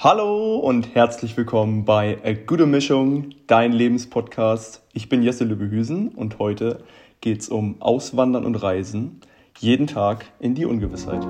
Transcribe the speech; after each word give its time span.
Hallo 0.00 0.58
und 0.58 0.94
herzlich 0.94 1.36
willkommen 1.36 1.84
bei 1.84 2.18
A 2.22 2.32
Gute 2.32 2.66
Mischung, 2.66 3.30
dein 3.48 3.72
Lebenspodcast. 3.72 4.80
Ich 4.92 5.08
bin 5.08 5.24
Jesse 5.24 5.42
Lübbehüsen 5.42 6.10
und 6.10 6.38
heute 6.38 6.84
geht 7.20 7.40
es 7.40 7.48
um 7.48 7.82
Auswandern 7.82 8.44
und 8.44 8.54
Reisen, 8.54 9.20
jeden 9.58 9.88
Tag 9.88 10.26
in 10.38 10.54
die 10.54 10.66
Ungewissheit. 10.66 11.26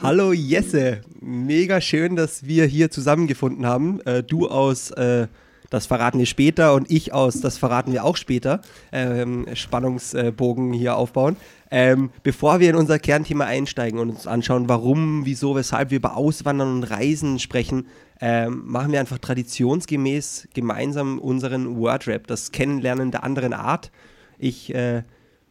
Hallo 0.00 0.32
Jesse, 0.32 1.02
mega 1.20 1.82
schön, 1.82 2.16
dass 2.16 2.46
wir 2.46 2.64
hier 2.64 2.90
zusammengefunden 2.90 3.66
haben. 3.66 4.00
Äh, 4.06 4.22
du 4.22 4.48
aus 4.48 4.92
äh, 4.92 5.28
Das 5.70 5.86
verraten 5.86 6.18
wir 6.18 6.26
später 6.26 6.74
und 6.74 6.90
ich 6.90 7.12
aus 7.12 7.40
Das 7.40 7.58
verraten 7.58 7.92
wir 7.92 8.04
auch 8.04 8.16
später. 8.16 8.60
Ähm, 8.90 9.46
Spannungsbogen 9.54 10.72
hier 10.72 10.96
aufbauen. 10.96 11.36
Ähm, 11.70 12.10
bevor 12.22 12.60
wir 12.60 12.70
in 12.70 12.76
unser 12.76 12.98
Kernthema 12.98 13.44
einsteigen 13.44 13.98
und 13.98 14.08
uns 14.10 14.26
anschauen, 14.26 14.68
warum, 14.68 15.26
wieso, 15.26 15.54
weshalb 15.54 15.90
wir 15.90 15.96
über 15.98 16.16
Auswandern 16.16 16.76
und 16.76 16.84
Reisen 16.84 17.38
sprechen, 17.38 17.86
ähm, 18.20 18.62
machen 18.64 18.92
wir 18.92 19.00
einfach 19.00 19.18
traditionsgemäß 19.18 20.48
gemeinsam 20.54 21.18
unseren 21.18 21.76
Wordrap, 21.76 22.26
das 22.26 22.52
Kennenlernen 22.52 23.10
der 23.10 23.22
anderen 23.22 23.52
Art. 23.52 23.90
Ich 24.38 24.74
äh, 24.74 25.02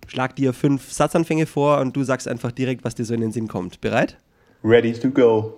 schlag 0.07 0.35
dir 0.35 0.53
fünf 0.53 0.91
Satzanfänge 0.91 1.45
vor 1.45 1.79
und 1.79 1.95
du 1.95 2.03
sagst 2.03 2.27
einfach 2.27 2.51
direkt, 2.51 2.83
was 2.83 2.95
dir 2.95 3.05
so 3.05 3.13
in 3.13 3.21
den 3.21 3.31
Sinn 3.31 3.47
kommt. 3.47 3.79
Bereit? 3.81 4.17
Ready 4.63 4.93
to 4.93 5.09
go. 5.09 5.57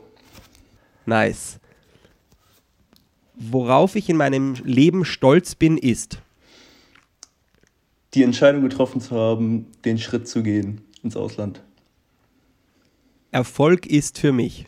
Nice. 1.05 1.59
Worauf 3.39 3.95
ich 3.95 4.09
in 4.09 4.17
meinem 4.17 4.55
Leben 4.65 5.05
stolz 5.05 5.55
bin, 5.55 5.77
ist. 5.77 6.21
Die 8.13 8.23
Entscheidung 8.23 8.61
getroffen 8.61 8.99
zu 8.99 9.15
haben, 9.15 9.67
den 9.85 9.97
Schritt 9.97 10.27
zu 10.27 10.43
gehen 10.43 10.81
ins 11.03 11.15
Ausland. 11.15 11.63
Erfolg 13.31 13.85
ist 13.85 14.19
für 14.19 14.33
mich. 14.33 14.67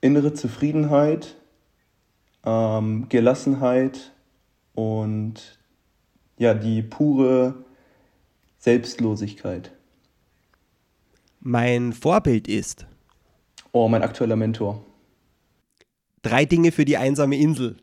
Innere 0.00 0.34
Zufriedenheit, 0.34 1.36
ähm, 2.44 3.08
Gelassenheit 3.08 4.12
und 4.74 5.58
ja, 6.38 6.54
die 6.54 6.82
pure 6.82 7.54
Selbstlosigkeit. 8.58 9.70
Mein 11.40 11.92
Vorbild 11.92 12.48
ist. 12.48 12.86
Oh, 13.70 13.86
mein 13.86 14.02
aktueller 14.02 14.36
Mentor. 14.36 14.84
Drei 16.26 16.44
Dinge 16.44 16.72
für 16.72 16.84
die 16.84 16.96
einsame 16.96 17.36
Insel. 17.36 17.76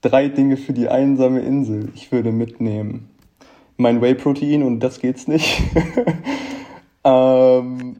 Drei 0.00 0.26
Dinge 0.28 0.56
für 0.56 0.72
die 0.72 0.88
einsame 0.88 1.42
Insel. 1.42 1.90
Ich 1.94 2.10
würde 2.10 2.32
mitnehmen 2.32 3.08
mein 3.76 4.02
Whey-Protein 4.02 4.64
und 4.64 4.80
das 4.80 4.98
geht's 4.98 5.28
nicht. 5.28 5.62
ähm, 7.04 7.98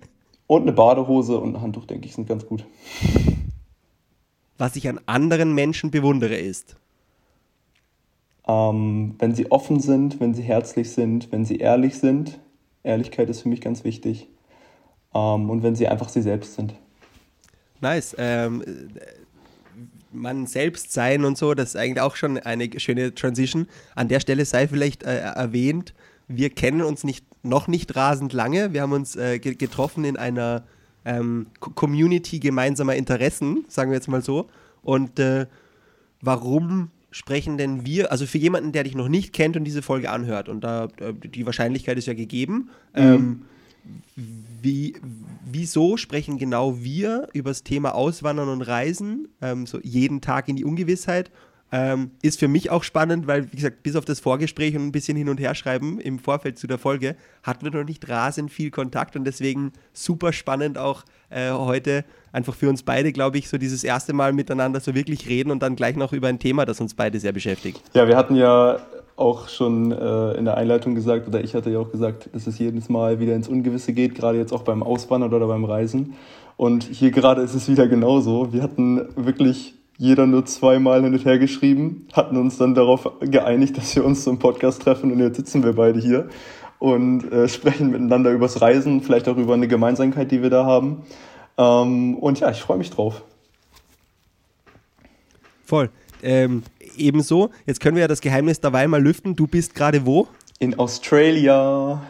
und 0.48 0.62
eine 0.62 0.72
Badehose 0.72 1.38
und 1.38 1.54
ein 1.54 1.62
Handtuch, 1.62 1.84
denke 1.84 2.08
ich, 2.08 2.14
sind 2.14 2.26
ganz 2.26 2.44
gut. 2.44 2.64
Was 4.58 4.74
ich 4.74 4.88
an 4.88 4.98
anderen 5.06 5.54
Menschen 5.54 5.92
bewundere 5.92 6.34
ist. 6.34 6.74
Ähm, 8.48 9.14
wenn 9.20 9.32
sie 9.32 9.52
offen 9.52 9.78
sind, 9.78 10.18
wenn 10.18 10.34
sie 10.34 10.42
herzlich 10.42 10.90
sind, 10.90 11.30
wenn 11.30 11.44
sie 11.44 11.58
ehrlich 11.58 12.00
sind. 12.00 12.40
Ehrlichkeit 12.82 13.30
ist 13.30 13.42
für 13.42 13.48
mich 13.48 13.60
ganz 13.60 13.84
wichtig. 13.84 14.26
Ähm, 15.14 15.50
und 15.50 15.62
wenn 15.62 15.76
sie 15.76 15.86
einfach 15.86 16.08
sie 16.08 16.22
selbst 16.22 16.54
sind. 16.54 16.74
Nice. 17.80 18.16
Ähm, 18.18 18.64
man 20.12 20.46
selbst 20.46 20.92
sein 20.92 21.24
und 21.24 21.38
so, 21.38 21.54
das 21.54 21.70
ist 21.70 21.76
eigentlich 21.76 22.00
auch 22.00 22.16
schon 22.16 22.38
eine 22.38 22.68
schöne 22.78 23.14
Transition. 23.14 23.66
An 23.94 24.08
der 24.08 24.20
Stelle 24.20 24.44
sei 24.44 24.68
vielleicht 24.68 25.02
äh, 25.02 25.18
erwähnt, 25.18 25.94
wir 26.28 26.50
kennen 26.50 26.82
uns 26.82 27.04
nicht, 27.04 27.24
noch 27.42 27.68
nicht 27.68 27.94
rasend 27.96 28.32
lange. 28.32 28.72
Wir 28.72 28.82
haben 28.82 28.92
uns 28.92 29.16
äh, 29.16 29.38
getroffen 29.38 30.04
in 30.04 30.16
einer 30.16 30.64
ähm, 31.04 31.46
Community 31.60 32.38
gemeinsamer 32.38 32.94
Interessen, 32.94 33.64
sagen 33.68 33.90
wir 33.90 33.96
jetzt 33.96 34.08
mal 34.08 34.22
so. 34.22 34.48
Und 34.82 35.18
äh, 35.18 35.46
warum 36.20 36.90
sprechen 37.10 37.58
denn 37.58 37.84
wir, 37.84 38.10
also 38.10 38.26
für 38.26 38.38
jemanden, 38.38 38.72
der 38.72 38.84
dich 38.84 38.94
noch 38.94 39.08
nicht 39.08 39.32
kennt 39.32 39.56
und 39.56 39.64
diese 39.64 39.82
Folge 39.82 40.10
anhört, 40.10 40.48
und 40.48 40.62
da 40.62 40.88
äh, 41.00 41.12
die 41.12 41.44
Wahrscheinlichkeit 41.44 41.98
ist 41.98 42.06
ja 42.06 42.14
gegeben, 42.14 42.70
mhm. 42.94 43.02
ähm, 43.02 43.42
wie, 44.16 44.94
wieso 45.44 45.96
sprechen 45.96 46.38
genau 46.38 46.82
wir 46.82 47.28
über 47.32 47.50
das 47.50 47.64
Thema 47.64 47.94
Auswandern 47.94 48.48
und 48.48 48.62
Reisen, 48.62 49.28
ähm, 49.40 49.66
so 49.66 49.78
jeden 49.82 50.20
Tag 50.20 50.48
in 50.48 50.56
die 50.56 50.64
Ungewissheit? 50.64 51.30
Ähm, 51.74 52.10
ist 52.20 52.38
für 52.38 52.48
mich 52.48 52.68
auch 52.68 52.82
spannend, 52.82 53.26
weil, 53.26 53.50
wie 53.50 53.56
gesagt, 53.56 53.82
bis 53.82 53.96
auf 53.96 54.04
das 54.04 54.20
Vorgespräch 54.20 54.76
und 54.76 54.86
ein 54.86 54.92
bisschen 54.92 55.16
hin 55.16 55.30
und 55.30 55.40
her 55.40 55.54
schreiben 55.54 55.98
im 56.00 56.18
Vorfeld 56.18 56.58
zu 56.58 56.66
der 56.66 56.76
Folge, 56.76 57.16
hatten 57.42 57.64
wir 57.64 57.70
noch 57.72 57.88
nicht 57.88 58.06
rasend 58.10 58.52
viel 58.52 58.70
Kontakt 58.70 59.16
und 59.16 59.24
deswegen 59.24 59.72
super 59.94 60.34
spannend 60.34 60.76
auch 60.76 61.02
äh, 61.30 61.50
heute 61.50 62.04
einfach 62.30 62.54
für 62.54 62.68
uns 62.68 62.82
beide, 62.82 63.10
glaube 63.10 63.38
ich, 63.38 63.48
so 63.48 63.56
dieses 63.56 63.84
erste 63.84 64.12
Mal 64.12 64.34
miteinander 64.34 64.80
so 64.80 64.94
wirklich 64.94 65.26
reden 65.28 65.50
und 65.50 65.62
dann 65.62 65.74
gleich 65.74 65.96
noch 65.96 66.12
über 66.12 66.28
ein 66.28 66.38
Thema, 66.38 66.66
das 66.66 66.78
uns 66.78 66.92
beide 66.92 67.18
sehr 67.18 67.32
beschäftigt. 67.32 67.80
Ja, 67.94 68.06
wir 68.06 68.18
hatten 68.18 68.36
ja 68.36 68.78
auch 69.22 69.48
schon 69.48 69.92
äh, 69.92 70.32
in 70.32 70.44
der 70.44 70.56
Einleitung 70.56 70.94
gesagt, 70.94 71.26
oder 71.28 71.42
ich 71.42 71.54
hatte 71.54 71.70
ja 71.70 71.78
auch 71.78 71.90
gesagt, 71.90 72.28
dass 72.32 72.46
es 72.46 72.58
jedes 72.58 72.88
Mal 72.88 73.20
wieder 73.20 73.34
ins 73.34 73.48
Ungewisse 73.48 73.92
geht, 73.92 74.14
gerade 74.14 74.38
jetzt 74.38 74.52
auch 74.52 74.62
beim 74.62 74.82
Auswandern 74.82 75.32
oder 75.32 75.46
beim 75.46 75.64
Reisen. 75.64 76.14
Und 76.56 76.84
hier 76.84 77.10
gerade 77.10 77.40
ist 77.40 77.54
es 77.54 77.68
wieder 77.68 77.88
genauso. 77.88 78.52
Wir 78.52 78.62
hatten 78.62 79.08
wirklich 79.16 79.74
jeder 79.96 80.26
nur 80.26 80.44
zweimal 80.44 81.02
hin 81.02 81.14
und 81.14 81.24
her 81.24 81.38
geschrieben, 81.38 82.06
hatten 82.12 82.36
uns 82.36 82.58
dann 82.58 82.74
darauf 82.74 83.08
geeinigt, 83.20 83.78
dass 83.78 83.94
wir 83.96 84.04
uns 84.04 84.24
zum 84.24 84.38
Podcast 84.38 84.82
treffen 84.82 85.12
und 85.12 85.20
jetzt 85.20 85.36
sitzen 85.36 85.62
wir 85.64 85.74
beide 85.74 86.00
hier 86.00 86.28
und 86.78 87.30
äh, 87.30 87.48
sprechen 87.48 87.90
miteinander 87.90 88.32
übers 88.32 88.60
Reisen, 88.60 89.02
vielleicht 89.02 89.28
auch 89.28 89.36
über 89.36 89.54
eine 89.54 89.68
Gemeinsamkeit, 89.68 90.32
die 90.32 90.42
wir 90.42 90.50
da 90.50 90.64
haben. 90.66 91.04
Ähm, 91.56 92.16
und 92.16 92.40
ja, 92.40 92.50
ich 92.50 92.60
freue 92.60 92.78
mich 92.78 92.90
drauf. 92.90 93.22
Voll. 95.64 95.90
Ähm, 96.24 96.64
ebenso, 96.96 97.50
jetzt 97.66 97.80
können 97.80 97.96
wir 97.96 98.02
ja 98.02 98.08
das 98.08 98.20
Geheimnis 98.20 98.60
dabei 98.60 98.86
mal 98.88 99.02
lüften. 99.02 99.36
Du 99.36 99.46
bist 99.46 99.74
gerade 99.74 100.06
wo? 100.06 100.28
In 100.58 100.78
Australia. 100.78 102.02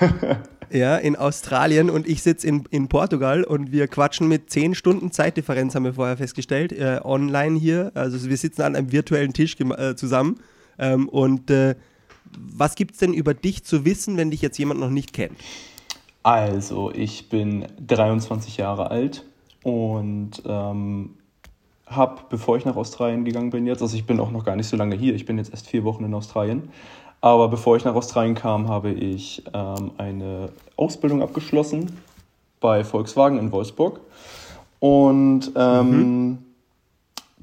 ja, 0.70 0.96
in 0.96 1.16
Australien 1.16 1.90
und 1.90 2.06
ich 2.06 2.22
sitze 2.22 2.46
in, 2.46 2.64
in 2.70 2.88
Portugal 2.88 3.44
und 3.44 3.72
wir 3.72 3.88
quatschen 3.88 4.28
mit 4.28 4.50
10 4.50 4.74
Stunden 4.74 5.10
Zeitdifferenz, 5.10 5.74
haben 5.74 5.84
wir 5.84 5.94
vorher 5.94 6.16
festgestellt, 6.16 6.72
äh, 6.72 7.00
online 7.02 7.58
hier. 7.58 7.92
Also 7.94 8.28
wir 8.28 8.36
sitzen 8.36 8.62
an 8.62 8.76
einem 8.76 8.92
virtuellen 8.92 9.32
Tisch 9.32 9.56
äh, 9.58 9.94
zusammen. 9.96 10.40
Ähm, 10.78 11.08
und 11.08 11.50
äh, 11.50 11.74
was 12.36 12.74
gibt 12.74 12.92
es 12.92 12.98
denn 12.98 13.12
über 13.12 13.34
dich 13.34 13.64
zu 13.64 13.84
wissen, 13.84 14.16
wenn 14.16 14.30
dich 14.30 14.42
jetzt 14.42 14.58
jemand 14.58 14.80
noch 14.80 14.90
nicht 14.90 15.12
kennt? 15.12 15.36
Also, 16.22 16.92
ich 16.92 17.28
bin 17.28 17.66
23 17.84 18.56
Jahre 18.56 18.90
alt 18.90 19.24
und 19.64 20.42
ähm, 20.46 21.16
habe, 21.86 22.22
bevor 22.28 22.56
ich 22.56 22.64
nach 22.64 22.76
Australien 22.76 23.24
gegangen 23.24 23.50
bin 23.50 23.66
jetzt, 23.66 23.82
also 23.82 23.96
ich 23.96 24.06
bin 24.06 24.20
auch 24.20 24.30
noch 24.30 24.44
gar 24.44 24.56
nicht 24.56 24.68
so 24.68 24.76
lange 24.76 24.96
hier, 24.96 25.14
ich 25.14 25.26
bin 25.26 25.38
jetzt 25.38 25.50
erst 25.50 25.68
vier 25.68 25.84
Wochen 25.84 26.04
in 26.04 26.14
Australien, 26.14 26.70
aber 27.20 27.48
bevor 27.48 27.76
ich 27.76 27.84
nach 27.84 27.94
Australien 27.94 28.34
kam, 28.34 28.68
habe 28.68 28.90
ich 28.90 29.44
ähm, 29.54 29.92
eine 29.96 30.48
Ausbildung 30.76 31.22
abgeschlossen 31.22 31.96
bei 32.60 32.82
Volkswagen 32.82 33.38
in 33.38 33.52
Wolfsburg. 33.52 34.00
Und 34.80 35.52
ähm, 35.54 36.26
mhm. 36.26 36.38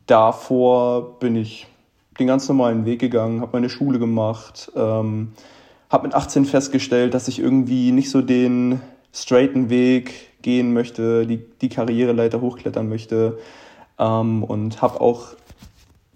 davor 0.05 1.19
bin 1.19 1.37
ich 1.37 1.67
den 2.19 2.27
ganz 2.27 2.49
normalen 2.49 2.85
Weg 2.85 2.99
gegangen, 2.99 3.39
habe 3.39 3.53
meine 3.53 3.69
Schule 3.69 3.99
gemacht, 3.99 4.69
ähm, 4.75 5.31
habe 5.89 6.07
mit 6.07 6.13
18 6.13 6.43
festgestellt, 6.43 7.13
dass 7.13 7.29
ich 7.29 7.39
irgendwie 7.39 7.93
nicht 7.93 8.09
so 8.09 8.21
den 8.21 8.81
straighten 9.13 9.69
Weg 9.69 10.41
gehen 10.41 10.73
möchte, 10.73 11.25
die, 11.25 11.37
die 11.61 11.69
Karriereleiter 11.69 12.41
hochklettern 12.41 12.89
möchte, 12.89 13.39
ähm, 13.99 14.43
und 14.43 14.81
habe 14.81 15.01
auch, 15.01 15.27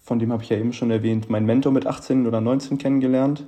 von 0.01 0.19
dem 0.19 0.31
habe 0.31 0.43
ich 0.43 0.49
ja 0.49 0.57
eben 0.57 0.73
schon 0.73 0.91
erwähnt, 0.91 1.29
meinen 1.29 1.45
Mentor 1.45 1.71
mit 1.71 1.85
18 1.85 2.25
oder 2.25 2.41
19 2.41 2.77
kennengelernt 2.77 3.45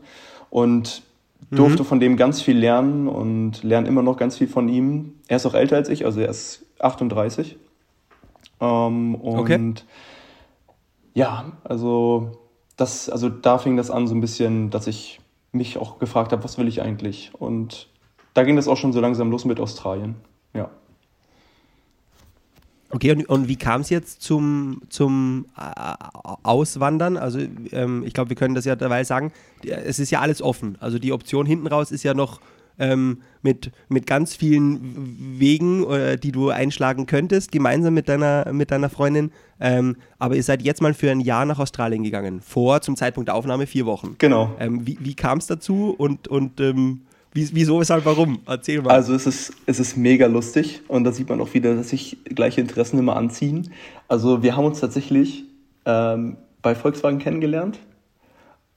und 0.50 1.04
durfte 1.52 1.84
mhm. 1.84 1.88
von 1.88 2.00
dem 2.00 2.18
ganz 2.18 2.42
viel 2.42 2.58
lernen 2.58 3.08
und 3.08 3.64
lerne 3.64 3.88
immer 3.88 4.02
noch 4.02 4.18
ganz 4.18 4.38
viel 4.38 4.48
von 4.48 4.70
ihm. 4.70 5.16
Er 5.28 5.38
ist 5.38 5.46
auch 5.46 5.54
älter 5.54 5.76
als 5.76 5.90
ich, 5.90 6.06
also 6.06 6.22
er 6.22 6.30
ist 6.30 6.66
38. 6.80 7.58
Ähm, 8.62 9.16
und 9.16 9.40
okay. 9.40 9.74
ja, 11.14 11.54
also 11.64 12.32
das, 12.78 13.10
also 13.10 13.30
da 13.30 13.58
fing 13.58 13.78
das 13.78 13.92
an 13.92 14.08
so 14.08 14.16
ein 14.16 14.22
bisschen, 14.22 14.70
dass 14.70 14.88
ich 14.88 15.20
mich 15.52 15.78
auch 15.78 16.00
gefragt 16.00 16.32
habe, 16.32 16.44
was 16.44 16.58
will 16.58 16.68
ich 16.68 16.82
eigentlich? 16.82 17.32
Und 17.38 17.88
da 18.34 18.44
ging 18.44 18.56
das 18.56 18.68
auch 18.68 18.78
schon 18.78 18.94
so 18.94 19.00
langsam 19.00 19.32
los 19.32 19.46
mit 19.46 19.60
Australien. 19.60 20.16
Ja. 20.54 20.70
Okay, 22.96 23.12
und, 23.12 23.26
und 23.28 23.50
wie 23.50 23.58
kam 23.58 23.82
es 23.82 23.90
jetzt 23.90 24.22
zum, 24.22 24.82
zum 24.88 25.48
äh, 25.58 25.96
Auswandern? 26.44 27.18
Also 27.18 27.40
ähm, 27.74 28.04
ich 28.06 28.14
glaube, 28.14 28.30
wir 28.30 28.38
können 28.38 28.56
das 28.56 28.64
ja 28.64 28.78
dabei 28.78 29.04
sagen, 29.04 29.34
es 29.66 30.00
ist 30.00 30.12
ja 30.12 30.22
alles 30.22 30.42
offen. 30.42 30.78
Also 30.80 30.98
die 30.98 31.12
Option 31.12 31.46
hinten 31.46 31.68
raus 31.68 31.92
ist 31.92 32.04
ja 32.04 32.14
noch 32.14 32.40
ähm, 32.80 33.18
mit, 33.42 33.74
mit 33.90 34.08
ganz 34.08 34.34
vielen 34.34 34.80
Wegen, 35.38 35.86
äh, 35.92 36.18
die 36.18 36.32
du 36.32 36.52
einschlagen 36.52 37.06
könntest, 37.06 37.52
gemeinsam 37.52 37.94
mit 37.94 38.08
deiner, 38.08 38.54
mit 38.54 38.72
deiner 38.72 38.90
Freundin. 38.90 39.32
Ähm, 39.60 39.98
aber 40.18 40.38
ihr 40.38 40.44
seid 40.44 40.62
jetzt 40.62 40.82
mal 40.82 40.94
für 40.94 41.12
ein 41.12 41.20
Jahr 41.20 41.44
nach 41.44 41.60
Australien 41.60 42.02
gegangen. 42.02 42.40
Vor, 42.40 42.80
zum 42.80 42.96
Zeitpunkt 42.96 43.28
der 43.28 43.36
Aufnahme, 43.36 43.68
vier 43.68 43.86
Wochen. 43.86 44.16
Genau. 44.20 44.56
Ähm, 44.58 44.88
wie 44.88 44.98
wie 45.02 45.16
kam 45.16 45.40
es 45.40 45.48
dazu 45.48 45.94
und, 45.98 46.30
und 46.30 46.62
ähm, 46.62 47.02
wieso, 47.36 47.80
weshalb, 47.80 48.06
warum? 48.06 48.40
Erzähl 48.48 48.82
mal. 48.82 48.92
Also 48.92 49.14
es 49.14 49.28
ist, 49.28 49.54
es 49.66 49.80
ist 49.80 49.98
mega 49.98 50.28
lustig 50.28 50.82
und 50.88 51.04
da 51.04 51.12
sieht 51.12 51.30
man 51.30 51.42
auch 51.42 51.54
wieder, 51.54 51.76
dass 51.76 51.90
sich 51.90 52.18
gleiche 52.24 52.62
Interessen 52.62 52.98
immer 52.98 53.16
anziehen. 53.18 53.72
Also 54.08 54.42
wir 54.42 54.56
haben 54.56 54.66
uns 54.66 54.80
tatsächlich 54.80 55.44
ähm, 55.86 56.38
bei 56.62 56.76
Volkswagen 56.76 57.20
kennengelernt 57.20 57.80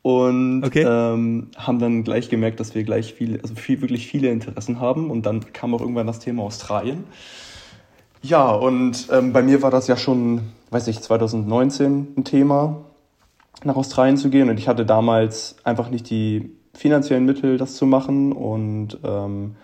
und 0.02 0.64
Okay. 0.64 0.84
ähm, 0.86 1.48
haben 1.56 1.78
dann 1.78 2.04
gleich 2.04 2.28
gemerkt, 2.28 2.60
dass 2.60 2.74
wir 2.74 2.82
gleich 2.82 3.14
viele, 3.14 3.40
also 3.42 3.54
viel, 3.54 3.80
wirklich 3.80 4.06
viele 4.08 4.30
Interessen 4.30 4.80
haben 4.80 5.10
und 5.10 5.24
dann 5.24 5.52
kam 5.52 5.74
auch 5.74 5.80
irgendwann 5.80 6.06
das 6.06 6.18
Thema 6.18 6.42
Australien. 6.42 7.04
Ja, 8.22 8.50
und 8.50 9.08
ähm, 9.12 9.32
bei 9.32 9.42
mir 9.42 9.62
war 9.62 9.70
das 9.70 9.86
ja 9.86 9.96
schon, 9.96 10.40
weiß 10.70 10.88
ich, 10.88 11.00
2019 11.00 12.08
ein 12.16 12.24
Thema, 12.24 12.84
nach 13.64 13.76
Australien 13.76 14.16
zu 14.16 14.30
gehen 14.30 14.50
und 14.50 14.58
ich 14.58 14.68
hatte 14.68 14.84
damals 14.84 15.56
einfach 15.64 15.90
nicht 15.90 16.10
die 16.10 16.50
finanziellen 16.78 17.24
Mittel, 17.24 17.58
das 17.58 17.74
zu 17.74 17.86
machen 17.86 18.32
und 18.32 18.98
ähm, 19.02 19.56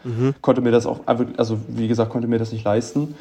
konnte 0.42 0.60
mir 0.60 0.72
das 0.72 0.84
auch, 0.86 1.00
also 1.06 1.58
wie 1.68 1.88
gesagt, 1.88 2.10
konnte 2.10 2.26
mir 2.28 2.38
das 2.38 2.52
nicht 2.52 2.64
leisten. 2.64 3.14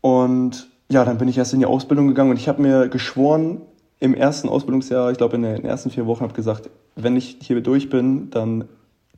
Und 0.00 0.68
ja, 0.90 1.04
dann 1.04 1.18
bin 1.18 1.28
ich 1.28 1.38
erst 1.38 1.52
in 1.52 1.60
die 1.60 1.66
Ausbildung 1.66 2.08
gegangen 2.08 2.30
und 2.30 2.36
ich 2.36 2.48
habe 2.48 2.60
mir 2.60 2.88
geschworen, 2.88 3.62
im 4.00 4.14
ersten 4.14 4.48
Ausbildungsjahr, 4.48 5.12
ich 5.12 5.18
glaube 5.18 5.36
in 5.36 5.42
den 5.42 5.64
ersten 5.64 5.90
vier 5.90 6.06
Wochen, 6.06 6.22
habe 6.22 6.32
gesagt, 6.32 6.70
wenn 6.96 7.16
ich 7.16 7.36
hier 7.42 7.60
durch 7.60 7.90
bin, 7.90 8.30
dann, 8.30 8.64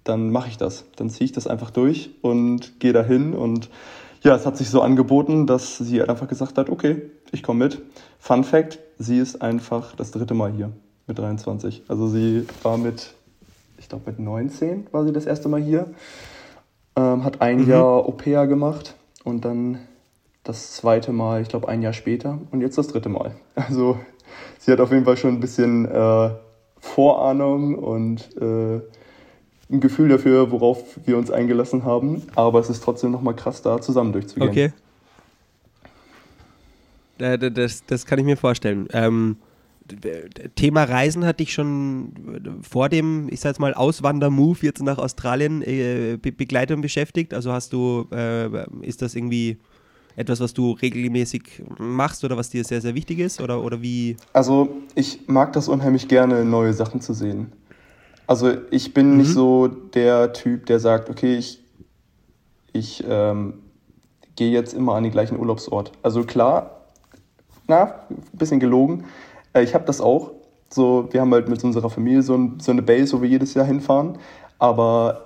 dann 0.04 0.30
mache 0.30 0.48
ich 0.48 0.58
das. 0.58 0.84
Dann 0.96 1.08
ziehe 1.08 1.26
ich 1.26 1.32
das 1.32 1.46
einfach 1.46 1.70
durch 1.70 2.10
und 2.20 2.80
gehe 2.80 2.92
dahin. 2.92 3.32
Und 3.32 3.70
ja, 4.22 4.34
es 4.34 4.44
hat 4.44 4.56
sich 4.56 4.68
so 4.68 4.82
angeboten, 4.82 5.46
dass 5.46 5.78
sie 5.78 6.00
halt 6.00 6.10
einfach 6.10 6.28
gesagt 6.28 6.58
hat, 6.58 6.68
okay, 6.68 7.02
ich 7.30 7.42
komme 7.42 7.64
mit. 7.64 7.80
Fun 8.18 8.44
Fact, 8.44 8.80
sie 8.98 9.18
ist 9.18 9.40
einfach 9.40 9.94
das 9.94 10.10
dritte 10.10 10.34
Mal 10.34 10.52
hier 10.52 10.72
mit 11.06 11.18
23. 11.18 11.84
Also 11.88 12.08
sie 12.08 12.44
war 12.62 12.76
mit, 12.76 13.14
glaube 13.92 14.10
mit 14.10 14.18
19 14.18 14.86
war 14.90 15.04
sie 15.04 15.12
das 15.12 15.26
erste 15.26 15.48
Mal 15.48 15.60
hier. 15.60 15.86
Ähm, 16.96 17.24
hat 17.24 17.40
ein 17.40 17.66
Jahr 17.66 18.06
Au-pair 18.06 18.46
gemacht 18.46 18.94
und 19.24 19.44
dann 19.44 19.78
das 20.44 20.72
zweite 20.72 21.12
Mal, 21.12 21.42
ich 21.42 21.48
glaube, 21.48 21.68
ein 21.68 21.82
Jahr 21.82 21.92
später 21.92 22.38
und 22.50 22.60
jetzt 22.62 22.78
das 22.78 22.88
dritte 22.88 23.08
Mal. 23.08 23.32
Also 23.54 23.98
sie 24.58 24.72
hat 24.72 24.80
auf 24.80 24.90
jeden 24.90 25.04
Fall 25.04 25.16
schon 25.16 25.34
ein 25.34 25.40
bisschen 25.40 25.84
äh, 25.86 26.30
Vorahnung 26.80 27.76
und 27.76 28.34
äh, 28.40 28.80
ein 29.70 29.80
Gefühl 29.80 30.08
dafür, 30.08 30.50
worauf 30.50 30.98
wir 31.04 31.16
uns 31.18 31.30
eingelassen 31.30 31.84
haben. 31.84 32.22
Aber 32.34 32.60
es 32.60 32.70
ist 32.70 32.82
trotzdem 32.82 33.10
nochmal 33.10 33.36
krass, 33.36 33.62
da 33.62 33.80
zusammen 33.80 34.12
durchzugehen. 34.12 34.48
Okay. 34.48 34.72
Äh, 37.18 37.50
Das, 37.50 37.84
das 37.86 38.06
kann 38.06 38.18
ich 38.18 38.24
mir 38.24 38.36
vorstellen. 38.36 38.88
Ähm, 38.92 39.36
Thema 40.54 40.84
Reisen 40.84 41.24
hatte 41.24 41.42
ich 41.42 41.52
schon 41.52 42.60
vor 42.62 42.88
dem, 42.88 43.28
ich 43.30 43.40
sag 43.40 43.50
jetzt 43.50 43.58
mal, 43.58 43.74
Auswander-Move 43.74 44.58
jetzt 44.62 44.82
nach 44.82 44.98
Australien 44.98 45.62
äh, 45.62 46.18
be 46.20 46.32
begleitet 46.32 46.76
und 46.76 46.82
beschäftigt. 46.82 47.34
Also 47.34 47.52
hast 47.52 47.72
du, 47.72 48.06
äh, 48.12 48.48
ist 48.82 49.02
das 49.02 49.14
irgendwie 49.14 49.58
etwas, 50.16 50.40
was 50.40 50.54
du 50.54 50.72
regelmäßig 50.72 51.62
machst 51.78 52.24
oder 52.24 52.36
was 52.36 52.50
dir 52.50 52.64
sehr, 52.64 52.80
sehr 52.80 52.94
wichtig 52.94 53.18
ist? 53.18 53.40
Oder, 53.40 53.62
oder 53.62 53.82
wie? 53.82 54.16
Also 54.32 54.68
ich 54.94 55.26
mag 55.26 55.52
das 55.52 55.68
unheimlich 55.68 56.08
gerne, 56.08 56.44
neue 56.44 56.72
Sachen 56.72 57.00
zu 57.00 57.14
sehen. 57.14 57.52
Also 58.26 58.52
ich 58.70 58.94
bin 58.94 59.16
nicht 59.16 59.32
so 59.32 59.68
der 59.68 60.32
Typ, 60.32 60.66
der 60.66 60.78
sagt, 60.80 61.10
okay, 61.10 61.36
ich, 61.36 61.60
ich 62.72 63.04
ähm, 63.06 63.54
gehe 64.36 64.50
jetzt 64.50 64.74
immer 64.74 64.94
an 64.94 65.02
den 65.02 65.12
gleichen 65.12 65.38
Urlaubsort. 65.38 65.92
Also 66.02 66.24
klar, 66.24 66.82
na, 67.66 68.06
ein 68.10 68.22
bisschen 68.32 68.60
gelogen. 68.60 69.04
Äh, 69.52 69.62
ich 69.62 69.74
habe 69.74 69.84
das 69.84 70.00
auch. 70.00 70.32
So, 70.70 71.08
wir 71.10 71.20
haben 71.20 71.32
halt 71.32 71.48
mit 71.48 71.62
unserer 71.62 71.90
Familie 71.90 72.22
so, 72.22 72.34
ein, 72.34 72.58
so 72.60 72.72
eine 72.72 72.82
Base, 72.82 73.16
wo 73.16 73.22
wir 73.22 73.28
jedes 73.28 73.54
Jahr 73.54 73.66
hinfahren. 73.66 74.18
Aber 74.58 75.22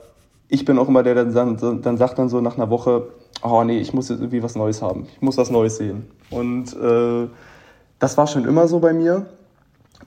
ich 0.48 0.64
bin 0.64 0.78
auch 0.78 0.88
immer 0.88 1.02
der, 1.02 1.14
der 1.14 1.24
dann, 1.26 1.82
dann 1.82 1.96
sagt 1.96 2.18
dann 2.18 2.28
so 2.28 2.40
nach 2.40 2.56
einer 2.56 2.70
Woche, 2.70 3.08
oh 3.42 3.62
nee, 3.64 3.78
ich 3.78 3.92
muss 3.94 4.08
jetzt 4.08 4.18
irgendwie 4.20 4.42
was 4.42 4.56
Neues 4.56 4.82
haben. 4.82 5.06
Ich 5.14 5.22
muss 5.22 5.36
was 5.36 5.50
Neues 5.50 5.76
sehen. 5.76 6.06
Und 6.30 6.74
äh, 6.76 7.28
das 7.98 8.16
war 8.18 8.26
schon 8.26 8.44
immer 8.44 8.66
so 8.68 8.80
bei 8.80 8.92
mir. 8.92 9.26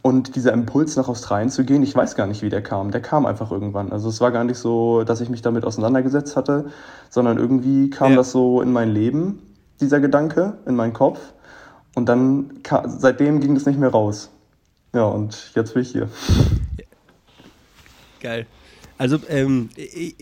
Und 0.02 0.36
dieser 0.36 0.54
Impuls 0.54 0.96
nach 0.96 1.10
Australien 1.10 1.50
zu 1.50 1.66
gehen, 1.66 1.84
ich 1.84 1.94
weiß 1.96 2.16
gar 2.16 2.28
nicht, 2.28 2.42
wie 2.42 2.50
der 2.50 2.62
kam. 2.62 2.92
Der 2.92 3.02
kam 3.02 3.26
einfach 3.26 3.52
irgendwann. 3.52 3.92
Also 3.92 4.08
es 4.08 4.22
war 4.22 4.32
gar 4.32 4.44
nicht 4.44 4.58
so, 4.58 5.04
dass 5.04 5.20
ich 5.20 5.30
mich 5.30 5.42
damit 5.42 5.66
auseinandergesetzt 5.66 6.38
hatte, 6.38 6.66
sondern 7.10 7.38
irgendwie 7.38 7.90
kam 7.90 8.12
Ja. 8.12 8.18
das 8.18 8.32
so 8.32 8.62
in 8.62 8.72
mein 8.72 8.92
Leben, 8.92 9.42
dieser 9.82 10.00
Gedanke, 10.00 10.54
in 10.66 10.76
meinen 10.76 10.94
Kopf. 10.94 11.20
Und 12.00 12.06
dann, 12.06 12.50
seitdem 12.86 13.42
ging 13.42 13.56
das 13.56 13.66
nicht 13.66 13.78
mehr 13.78 13.90
raus. 13.90 14.30
Ja, 14.94 15.04
und 15.04 15.52
jetzt 15.54 15.74
bin 15.74 15.84
ich 15.84 15.92
hier. 15.92 16.08
Geil. 18.22 18.46
Also, 18.98 19.18
ähm, 19.28 19.70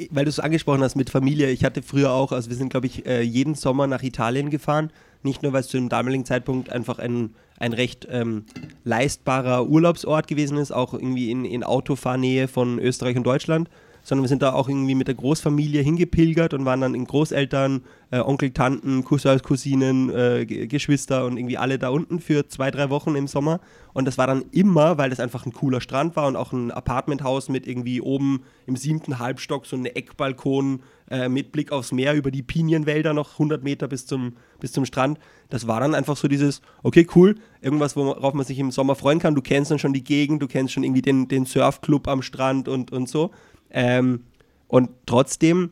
weil 0.10 0.26
du 0.26 0.30
es 0.30 0.40
angesprochen 0.40 0.82
hast 0.82 0.96
mit 0.96 1.12
Familie, 1.12 1.52
ich 1.52 1.64
hatte 1.64 1.84
früher 1.84 2.14
auch, 2.14 2.32
also 2.32 2.50
wir 2.50 2.58
sind, 2.58 2.70
glaube 2.70 2.88
ich, 2.88 3.06
äh, 3.06 3.22
jeden 3.22 3.54
Sommer 3.54 3.86
nach 3.86 4.02
Italien 4.02 4.50
gefahren. 4.50 4.90
Nicht 5.22 5.44
nur, 5.44 5.54
weil 5.54 5.62
es 5.62 5.68
zu 5.68 5.78
dem 5.78 5.88
damaligen 5.88 6.26
Zeitpunkt 6.26 6.72
einfach 6.72 6.98
ein, 6.98 7.36
ein 7.60 7.74
recht 7.74 8.08
ähm, 8.10 8.46
leistbarer 8.84 9.68
Urlaubsort 9.68 10.28
gewesen 10.28 10.58
ist, 10.58 10.72
auch 10.72 10.96
irgendwie 10.96 11.30
in, 11.30 11.46
in 11.46 11.64
Autofahrnähe 11.64 12.48
von 12.48 12.80
Österreich 12.80 13.18
und 13.18 13.24
Deutschland, 13.24 13.70
sondern 14.08 14.24
wir 14.24 14.30
sind 14.30 14.42
da 14.42 14.54
auch 14.54 14.70
irgendwie 14.70 14.96
mit 14.96 15.10
der 15.10 15.16
Großfamilie 15.16 15.82
hingepilgert 15.82 16.54
und 16.54 16.64
waren 16.64 16.80
dann 16.80 16.96
in 16.96 17.04
Großeltern, 17.04 17.82
äh, 18.10 18.20
Onkel, 18.20 18.52
Tanten, 18.52 19.04
Cousins, 19.04 19.44
Cousinen, 19.44 20.10
äh, 20.10 20.46
Ge- 20.46 20.68
Geschwister 20.68 21.26
und 21.26 21.36
irgendwie 21.36 21.58
alle 21.58 21.78
da 21.78 21.90
unten 21.90 22.22
für 22.22 22.48
zwei, 22.48 22.72
drei 22.72 22.90
Wochen 22.90 23.16
im 23.18 23.28
Sommer. 23.28 23.60
Und 23.94 24.06
das 24.06 24.18
war 24.18 24.26
dann 24.26 24.46
immer, 24.52 24.98
weil 24.98 25.10
das 25.10 25.20
einfach 25.20 25.46
ein 25.46 25.52
cooler 25.52 25.82
Strand 25.82 26.16
war 26.16 26.26
und 26.28 26.38
auch 26.38 26.54
ein 26.54 26.72
Apartmenthaus 26.72 27.50
mit 27.50 27.68
irgendwie 27.68 28.00
oben 28.00 28.44
im 28.66 28.78
siebten 28.78 29.20
Halbstock 29.20 29.66
so 29.66 29.76
eine 29.76 29.94
Eckbalkon 29.98 30.84
äh, 31.10 31.28
mit 31.28 31.52
Blick 31.52 31.74
aufs 31.74 31.92
Meer 31.92 32.14
über 32.14 32.32
die 32.32 32.44
Pinienwälder 32.44 33.14
noch 33.14 33.34
100 33.34 33.62
Meter 33.62 33.90
bis 33.90 34.06
zum, 34.06 34.38
bis 34.62 34.72
zum 34.72 34.86
Strand. 34.86 35.20
Das 35.50 35.68
war 35.68 35.82
dann 35.82 35.96
einfach 35.96 36.16
so 36.16 36.30
dieses, 36.30 36.62
okay, 36.82 37.06
cool, 37.14 37.36
irgendwas, 37.60 37.98
worauf 37.98 38.34
man 38.34 38.46
sich 38.46 38.60
im 38.60 38.72
Sommer 38.72 38.96
freuen 38.96 39.20
kann. 39.20 39.36
Du 39.36 39.42
kennst 39.42 39.70
dann 39.70 39.80
schon 39.80 39.92
die 39.94 40.04
Gegend, 40.04 40.42
du 40.42 40.48
kennst 40.48 40.74
schon 40.74 40.84
irgendwie 40.84 41.02
den, 41.02 41.28
den 41.28 41.46
Surfclub 41.46 42.08
am 42.08 42.22
Strand 42.22 42.70
und, 42.70 42.94
und 42.94 43.10
so. 43.10 43.32
Ähm, 43.78 44.24
und 44.68 44.90
trotzdem 45.06 45.72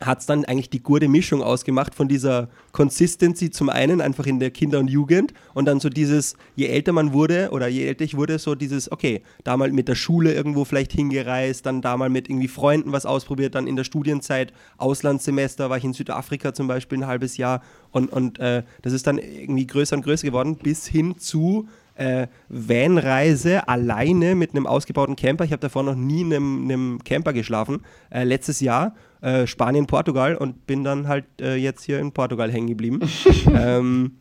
hat 0.00 0.20
es 0.20 0.26
dann 0.26 0.44
eigentlich 0.46 0.70
die 0.70 0.82
gute 0.82 1.08
Mischung 1.08 1.42
ausgemacht 1.42 1.94
von 1.94 2.08
dieser 2.08 2.48
Consistency 2.72 3.50
zum 3.50 3.68
einen 3.68 4.00
einfach 4.00 4.24
in 4.24 4.38
der 4.38 4.50
Kinder- 4.50 4.78
und 4.78 4.88
Jugend 4.88 5.34
und 5.52 5.66
dann 5.66 5.80
so 5.80 5.90
dieses, 5.90 6.36
je 6.54 6.66
älter 6.66 6.92
man 6.92 7.12
wurde 7.12 7.50
oder 7.50 7.66
je 7.66 7.84
älter 7.86 8.04
ich 8.04 8.16
wurde, 8.16 8.38
so 8.38 8.54
dieses, 8.54 8.90
okay, 8.90 9.20
da 9.44 9.56
mal 9.56 9.70
mit 9.72 9.88
der 9.88 9.96
Schule 9.96 10.32
irgendwo 10.32 10.64
vielleicht 10.64 10.92
hingereist, 10.92 11.66
dann 11.66 11.82
da 11.82 11.96
mal 11.96 12.08
mit 12.08 12.30
irgendwie 12.30 12.48
Freunden 12.48 12.92
was 12.92 13.04
ausprobiert, 13.04 13.56
dann 13.56 13.66
in 13.66 13.76
der 13.76 13.84
Studienzeit, 13.84 14.54
Auslandssemester, 14.78 15.68
war 15.68 15.76
ich 15.76 15.84
in 15.84 15.92
Südafrika 15.92 16.54
zum 16.54 16.68
Beispiel 16.68 16.98
ein 16.98 17.06
halbes 17.06 17.36
Jahr 17.36 17.62
und, 17.90 18.10
und 18.10 18.38
äh, 18.38 18.62
das 18.80 18.94
ist 18.94 19.06
dann 19.06 19.18
irgendwie 19.18 19.66
größer 19.66 19.96
und 19.96 20.02
größer 20.02 20.26
geworden, 20.26 20.56
bis 20.56 20.86
hin 20.86 21.18
zu 21.18 21.68
äh, 22.00 22.28
Vanreise 22.48 23.68
alleine 23.68 24.34
mit 24.34 24.52
einem 24.52 24.66
ausgebauten 24.66 25.16
Camper. 25.16 25.44
Ich 25.44 25.52
habe 25.52 25.60
davor 25.60 25.82
noch 25.82 25.94
nie 25.94 26.22
in 26.22 26.32
einem, 26.32 26.64
einem 26.64 27.04
Camper 27.04 27.34
geschlafen. 27.34 27.82
Äh, 28.08 28.24
letztes 28.24 28.60
Jahr 28.60 28.94
äh, 29.20 29.46
Spanien, 29.46 29.86
Portugal 29.86 30.34
und 30.34 30.66
bin 30.66 30.82
dann 30.82 31.08
halt 31.08 31.26
äh, 31.42 31.56
jetzt 31.56 31.84
hier 31.84 32.00
in 32.00 32.12
Portugal 32.12 32.50
hängen 32.50 32.68
geblieben. 32.68 33.00
ähm, 33.54 34.12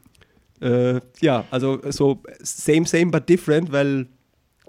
äh, 0.60 1.00
ja, 1.22 1.46
also 1.52 1.80
so 1.90 2.22
same, 2.42 2.86
same, 2.86 3.12
but 3.12 3.30
different, 3.30 3.72
weil 3.72 4.08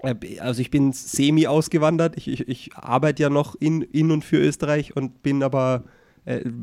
äh, 0.03 0.15
also 0.39 0.61
ich 0.61 0.71
bin 0.71 0.93
semi 0.93 1.47
ausgewandert. 1.47 2.15
Ich, 2.15 2.29
ich, 2.29 2.47
ich 2.47 2.69
arbeite 2.75 3.23
ja 3.23 3.29
noch 3.29 3.55
in, 3.55 3.81
in 3.81 4.11
und 4.11 4.23
für 4.23 4.37
Österreich 4.37 4.95
und 4.95 5.21
bin 5.21 5.43
aber 5.43 5.83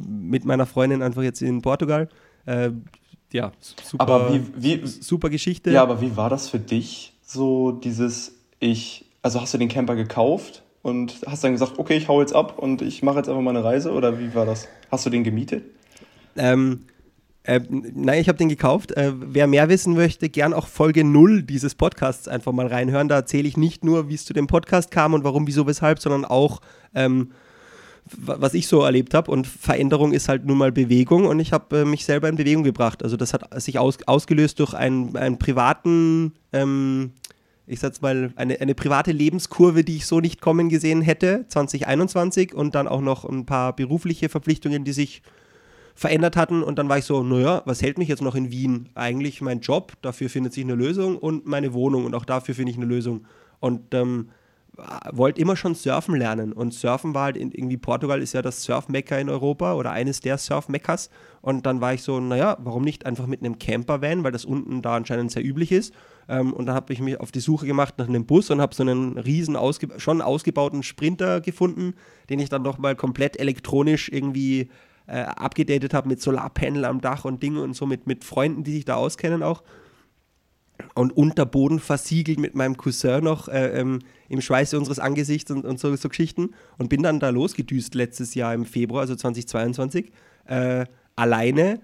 mit 0.06 0.44
meiner 0.44 0.66
Freundin 0.66 1.02
einfach 1.02 1.22
jetzt 1.22 1.42
in 1.42 1.62
Portugal. 1.62 2.08
Ja, 3.32 3.52
super, 3.82 4.02
Aber 4.02 4.32
wie, 4.32 4.42
wie, 4.56 4.86
super 4.86 5.28
Geschichte. 5.30 5.70
ja, 5.70 5.82
aber 5.82 6.00
wie 6.00 6.16
war 6.16 6.30
das 6.30 6.48
für 6.48 6.58
dich, 6.58 7.12
so 7.22 7.72
dieses, 7.72 8.36
ich, 8.58 9.04
also 9.22 9.40
hast 9.40 9.52
du 9.52 9.58
den 9.58 9.68
Camper 9.68 9.96
gekauft 9.96 10.62
und 10.82 11.20
hast 11.26 11.44
dann 11.44 11.52
gesagt, 11.52 11.78
okay, 11.78 11.96
ich 11.96 12.08
hau 12.08 12.20
jetzt 12.20 12.34
ab 12.34 12.58
und 12.58 12.80
ich 12.80 13.02
mache 13.02 13.18
jetzt 13.18 13.28
einfach 13.28 13.42
mal 13.42 13.50
eine 13.50 13.64
Reise 13.64 13.92
oder 13.92 14.18
wie 14.18 14.34
war 14.34 14.46
das? 14.46 14.68
Hast 14.90 15.04
du 15.04 15.10
den 15.10 15.24
gemietet? 15.24 15.64
Ähm, 16.36 16.84
äh, 17.42 17.60
nein, 17.68 18.20
ich 18.20 18.28
habe 18.28 18.38
den 18.38 18.48
gekauft. 18.48 18.92
Äh, 18.92 19.12
wer 19.14 19.46
mehr 19.46 19.68
wissen 19.68 19.94
möchte, 19.94 20.28
gern 20.28 20.52
auch 20.52 20.66
Folge 20.66 21.04
0 21.04 21.42
dieses 21.42 21.74
Podcasts 21.74 22.28
einfach 22.28 22.52
mal 22.52 22.66
reinhören. 22.66 23.08
Da 23.08 23.16
erzähle 23.16 23.48
ich 23.48 23.56
nicht 23.56 23.84
nur, 23.84 24.08
wie 24.08 24.14
es 24.14 24.24
zu 24.24 24.32
dem 24.32 24.46
Podcast 24.46 24.90
kam 24.90 25.14
und 25.14 25.24
warum, 25.24 25.46
wieso, 25.46 25.66
weshalb, 25.66 25.98
sondern 25.98 26.24
auch, 26.24 26.60
ähm, 26.94 27.32
was 28.16 28.54
ich 28.54 28.66
so 28.66 28.82
erlebt 28.82 29.14
habe. 29.14 29.30
Und 29.30 29.46
Veränderung 29.46 30.12
ist 30.12 30.28
halt 30.28 30.44
nun 30.44 30.58
mal 30.58 30.72
Bewegung 30.72 31.26
und 31.26 31.40
ich 31.40 31.52
habe 31.52 31.80
äh, 31.80 31.84
mich 31.84 32.04
selber 32.04 32.28
in 32.28 32.36
Bewegung 32.36 32.64
gebracht. 32.64 33.02
Also 33.02 33.16
das 33.16 33.32
hat 33.34 33.60
sich 33.60 33.78
aus, 33.78 33.98
ausgelöst 34.06 34.58
durch 34.60 34.74
einen, 34.74 35.16
einen 35.16 35.38
privaten 35.38 36.32
ähm, 36.52 37.12
ich 37.68 37.80
sag's 37.80 38.00
mal, 38.00 38.32
eine, 38.36 38.60
eine 38.60 38.74
private 38.74 39.12
Lebenskurve, 39.12 39.84
die 39.84 39.96
ich 39.96 40.06
so 40.06 40.20
nicht 40.20 40.40
kommen 40.40 40.68
gesehen 40.68 41.02
hätte, 41.02 41.44
2021 41.48 42.54
und 42.54 42.74
dann 42.74 42.88
auch 42.88 43.02
noch 43.02 43.24
ein 43.24 43.44
paar 43.44 43.76
berufliche 43.76 44.28
Verpflichtungen, 44.28 44.84
die 44.84 44.92
sich 44.92 45.22
verändert 45.94 46.36
hatten 46.36 46.62
und 46.62 46.78
dann 46.78 46.88
war 46.88 46.98
ich 46.98 47.04
so, 47.04 47.22
naja, 47.22 47.62
was 47.64 47.82
hält 47.82 47.98
mich 47.98 48.08
jetzt 48.08 48.22
noch 48.22 48.36
in 48.36 48.50
Wien? 48.50 48.88
Eigentlich 48.94 49.40
mein 49.40 49.60
Job, 49.60 49.94
dafür 50.00 50.30
findet 50.30 50.52
sich 50.52 50.64
eine 50.64 50.76
Lösung 50.76 51.18
und 51.18 51.46
meine 51.46 51.74
Wohnung 51.74 52.04
und 52.04 52.14
auch 52.14 52.24
dafür 52.24 52.54
finde 52.54 52.70
ich 52.70 52.76
eine 52.76 52.86
Lösung. 52.86 53.26
Und 53.58 53.92
ähm, 53.94 54.28
wollte 55.12 55.40
immer 55.40 55.56
schon 55.56 55.74
surfen 55.74 56.14
lernen. 56.14 56.52
Und 56.52 56.72
surfen 56.72 57.14
war 57.14 57.24
halt 57.24 57.36
in, 57.36 57.50
irgendwie 57.50 57.76
Portugal 57.76 58.22
ist 58.22 58.32
ja 58.32 58.42
das 58.42 58.62
Surf-Mekka 58.62 59.18
in 59.18 59.28
Europa 59.28 59.74
oder 59.74 59.90
eines 59.90 60.20
der 60.20 60.38
Surf-Mekkas 60.38 61.10
und 61.40 61.66
dann 61.66 61.80
war 61.80 61.94
ich 61.94 62.02
so, 62.02 62.20
naja, 62.20 62.56
warum 62.60 62.84
nicht 62.84 63.06
einfach 63.06 63.26
mit 63.26 63.40
einem 63.40 63.58
Camper-Van, 63.58 64.24
weil 64.24 64.32
das 64.32 64.44
unten 64.44 64.82
da 64.82 64.96
anscheinend 64.96 65.32
sehr 65.32 65.44
üblich 65.44 65.72
ist. 65.72 65.94
Ähm, 66.28 66.52
und 66.52 66.66
dann 66.66 66.74
habe 66.74 66.92
ich 66.92 67.00
mich 67.00 67.18
auf 67.18 67.32
die 67.32 67.40
Suche 67.40 67.66
gemacht 67.66 67.94
nach 67.98 68.08
einem 68.08 68.26
Bus 68.26 68.50
und 68.50 68.60
habe 68.60 68.74
so 68.74 68.82
einen 68.82 69.18
riesen, 69.18 69.56
ausge 69.56 69.88
schon 69.98 70.20
ausgebauten 70.20 70.82
Sprinter 70.82 71.40
gefunden, 71.40 71.94
den 72.30 72.38
ich 72.38 72.48
dann 72.48 72.62
nochmal 72.62 72.96
komplett 72.96 73.38
elektronisch 73.38 74.08
irgendwie 74.08 74.70
äh, 75.06 75.20
abgedatet 75.20 75.94
habe 75.94 76.08
mit 76.08 76.20
Solarpanel 76.20 76.84
am 76.84 77.00
Dach 77.00 77.24
und 77.24 77.42
Dinge 77.42 77.62
und 77.62 77.74
so 77.74 77.86
mit, 77.86 78.06
mit 78.06 78.24
Freunden, 78.24 78.62
die 78.62 78.74
sich 78.74 78.84
da 78.84 78.94
auskennen 78.94 79.42
auch 79.42 79.62
und 80.94 81.16
Unterboden 81.16 81.80
versiegelt 81.80 82.38
mit 82.38 82.54
meinem 82.54 82.76
Cousin 82.76 83.24
noch 83.24 83.48
äh, 83.48 83.80
ähm, 83.80 84.00
im 84.28 84.40
Schweiße 84.40 84.78
unseres 84.78 84.98
Angesichts 84.98 85.50
und, 85.50 85.64
und 85.64 85.78
so, 85.78 85.94
so, 85.96 86.08
Geschichten 86.08 86.50
und 86.76 86.88
bin 86.88 87.02
dann 87.02 87.20
da 87.20 87.30
losgedüst 87.30 87.94
letztes 87.94 88.34
Jahr 88.34 88.54
im 88.54 88.64
Februar, 88.64 89.02
also 89.02 89.14
2022, 89.14 90.12
äh, 90.46 90.86
alleine 91.16 91.80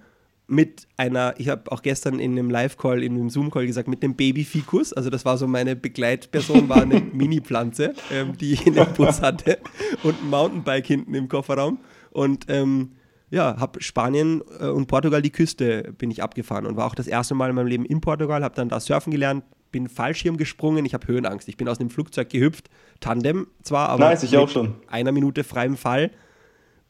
mit 0.46 0.86
einer, 0.96 1.34
ich 1.38 1.48
habe 1.48 1.72
auch 1.72 1.82
gestern 1.82 2.18
in 2.18 2.32
einem 2.32 2.50
Live-Call, 2.50 3.02
in 3.02 3.14
einem 3.14 3.30
Zoom-Call 3.30 3.66
gesagt, 3.66 3.88
mit 3.88 4.02
dem 4.02 4.14
Baby-Fikus, 4.14 4.92
also 4.92 5.08
das 5.08 5.24
war 5.24 5.38
so 5.38 5.46
meine 5.46 5.74
Begleitperson, 5.74 6.68
war 6.68 6.82
eine 6.82 7.00
Mini-Pflanze, 7.12 7.94
ähm, 8.12 8.36
die 8.36 8.52
ich 8.52 8.66
in 8.66 8.74
dem 8.74 8.92
Bus 8.92 9.22
hatte 9.22 9.58
und 10.02 10.22
ein 10.22 10.30
Mountainbike 10.30 10.86
hinten 10.86 11.14
im 11.14 11.28
Kofferraum. 11.28 11.78
Und 12.10 12.44
ähm, 12.48 12.92
ja, 13.34 13.56
habe 13.58 13.82
Spanien 13.82 14.42
äh, 14.60 14.68
und 14.68 14.86
Portugal 14.86 15.20
die 15.20 15.30
Küste 15.30 15.92
bin 15.98 16.10
ich 16.10 16.22
abgefahren 16.22 16.66
und 16.66 16.76
war 16.76 16.86
auch 16.86 16.94
das 16.94 17.08
erste 17.08 17.34
Mal 17.34 17.50
in 17.50 17.56
meinem 17.56 17.66
Leben 17.66 17.84
in 17.84 18.00
Portugal, 18.00 18.44
habe 18.44 18.54
dann 18.54 18.68
da 18.68 18.78
surfen 18.78 19.10
gelernt, 19.10 19.44
bin 19.72 19.88
Fallschirm 19.88 20.36
gesprungen, 20.36 20.86
ich 20.86 20.94
habe 20.94 21.08
Höhenangst, 21.08 21.48
ich 21.48 21.56
bin 21.56 21.68
aus 21.68 21.78
dem 21.78 21.90
Flugzeug 21.90 22.30
gehüpft, 22.30 22.70
Tandem 23.00 23.48
zwar, 23.62 23.88
aber 23.88 24.08
nice, 24.10 24.22
ich 24.22 24.36
auch 24.36 24.48
schon. 24.48 24.74
einer 24.86 25.10
Minute 25.10 25.42
freiem 25.42 25.76
Fall. 25.76 26.12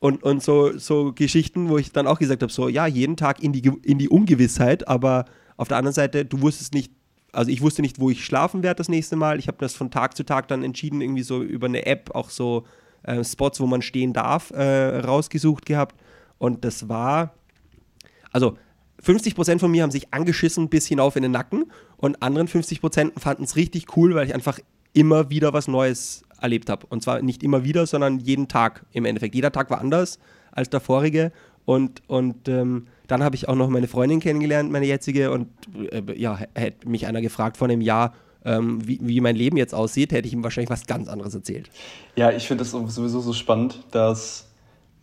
Und, 0.01 0.23
und 0.23 0.43
so, 0.43 0.77
so 0.77 1.15
Geschichten, 1.15 1.71
wo 1.71 1.79
ich 1.79 1.93
dann 1.93 2.07
auch 2.07 2.19
gesagt 2.19 2.43
habe, 2.43 2.53
so 2.53 2.69
ja, 2.69 2.87
jeden 2.87 3.17
Tag 3.17 3.43
in 3.43 3.55
die, 3.55 3.73
in 3.83 3.97
die 3.97 4.11
Ungewissheit, 4.11 4.87
aber 4.87 5.25
auf 5.57 5.69
der 5.69 5.79
anderen 5.79 5.95
Seite, 5.95 6.27
du 6.27 6.43
wusstest 6.43 6.75
nicht, 6.75 6.93
also 7.33 7.51
ich 7.51 7.63
wusste 7.63 7.81
nicht, 7.81 7.99
wo 8.01 8.11
ich 8.11 8.23
schlafen 8.23 8.63
werde 8.63 8.77
das 8.77 8.91
nächste 8.91 9.17
Mal, 9.17 9.39
ich 9.39 9.49
habe 9.49 9.57
das 9.61 9.75
von 9.75 9.91
Tag 9.91 10.15
zu 10.15 10.25
Tag 10.25 10.49
dann 10.49 10.63
entschieden, 10.63 11.01
irgendwie 11.01 11.23
so 11.23 11.43
über 11.43 11.69
eine 11.69 11.87
App 11.87 12.15
auch 12.15 12.29
so 12.29 12.65
äh, 13.05 13.25
Spots, 13.25 13.61
wo 13.61 13.67
man 13.67 13.81
stehen 13.81 14.13
darf, 14.13 14.51
äh, 14.51 14.99
rausgesucht 14.99 15.65
gehabt 15.65 15.95
und 16.39 16.65
das 16.65 16.89
war, 16.89 17.35
also 18.33 18.57
50% 19.03 19.59
von 19.59 19.71
mir 19.71 19.83
haben 19.83 19.91
sich 19.91 20.13
angeschissen 20.13 20.69
bis 20.69 20.87
hinauf 20.87 21.17
in 21.17 21.23
den 21.23 21.33
Nacken 21.33 21.71
und 21.97 22.23
anderen 22.23 22.49
50% 22.49 23.19
fanden 23.19 23.45
es 23.45 23.57
richtig 23.57 23.97
cool, 23.97 24.15
weil 24.15 24.27
ich 24.27 24.35
einfach 24.35 24.59
immer 24.93 25.31
wieder 25.31 25.53
was 25.53 25.69
Neues 25.69 26.23
erlebt 26.41 26.71
habe. 26.71 26.87
Und 26.89 27.03
zwar 27.03 27.21
nicht 27.23 27.43
immer 27.43 27.65
wieder, 27.65 27.87
sondern 27.87 28.19
jeden 28.19 28.49
Tag 28.49 28.87
im 28.93 29.05
Endeffekt. 29.05 29.35
Jeder 29.35 29.53
Tag 29.53 29.71
war 29.71 29.81
anders 29.81 30.19
als 30.53 30.71
der 30.71 30.81
vorige. 30.81 31.33
Und, 31.65 32.03
und 32.07 32.49
ähm, 32.49 32.87
dann 33.07 33.23
habe 33.23 33.37
ich 33.37 33.49
auch 33.49 33.55
noch 33.57 33.69
meine 33.69 33.89
Freundin 33.89 34.21
kennengelernt, 34.21 34.71
meine 34.71 34.87
jetzige. 34.87 35.31
Und 35.31 35.49
äh, 35.91 36.03
ja, 36.17 36.39
hätte 36.55 36.89
mich 36.89 37.07
einer 37.07 37.21
gefragt 37.21 37.57
vor 37.57 37.69
einem 37.69 37.81
Jahr, 37.81 38.15
ähm, 38.45 38.87
wie, 38.87 38.99
wie 39.03 39.21
mein 39.21 39.37
Leben 39.37 39.57
jetzt 39.57 39.75
aussieht, 39.75 40.13
hätte 40.13 40.29
ich 40.29 40.35
ihm 40.35 40.45
wahrscheinlich 40.45 40.71
was 40.71 40.87
ganz 40.87 41.09
anderes 41.09 41.35
erzählt. 41.35 41.71
Ja, 42.17 42.31
ich 42.31 42.47
finde 42.47 42.63
das 42.63 42.71
sowieso 42.71 43.21
so 43.21 43.33
spannend, 43.33 43.83
dass 43.91 44.47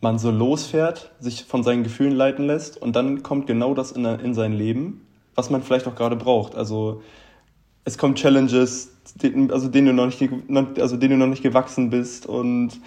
man 0.01 0.19
so 0.19 0.31
losfährt, 0.31 1.11
sich 1.19 1.45
von 1.45 1.63
seinen 1.63 1.83
Gefühlen 1.83 2.13
leiten 2.13 2.47
lässt 2.47 2.81
und 2.81 2.95
dann 2.95 3.23
kommt 3.23 3.47
genau 3.47 3.73
das 3.73 3.91
in, 3.91 4.03
in 4.05 4.33
sein 4.33 4.53
Leben, 4.53 5.05
was 5.35 5.49
man 5.49 5.61
vielleicht 5.61 5.87
auch 5.87 5.95
gerade 5.95 6.15
braucht. 6.15 6.55
Also 6.55 7.01
es 7.85 7.97
kommen 7.97 8.15
Challenges, 8.15 8.95
also 9.49 9.67
denen 9.67 9.87
du 9.87 9.93
noch 9.93 10.07
nicht, 10.07 10.79
also 10.79 10.97
denen 10.97 11.19
du 11.19 11.25
noch 11.25 11.31
nicht 11.31 11.43
gewachsen 11.43 11.89
bist 11.89 12.25
und 12.25 12.79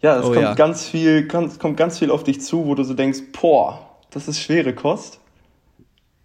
ja, 0.00 0.18
es 0.18 0.24
oh, 0.24 0.28
kommt 0.32 0.42
ja. 0.42 0.54
ganz 0.54 0.86
viel, 0.86 1.26
ganz, 1.26 1.58
kommt 1.58 1.76
ganz 1.76 1.98
viel 1.98 2.10
auf 2.10 2.24
dich 2.24 2.40
zu, 2.40 2.66
wo 2.66 2.74
du 2.74 2.84
so 2.84 2.94
denkst, 2.94 3.20
boah, 3.38 3.86
das 4.10 4.28
ist 4.28 4.40
schwere 4.40 4.74
Kost. 4.74 5.20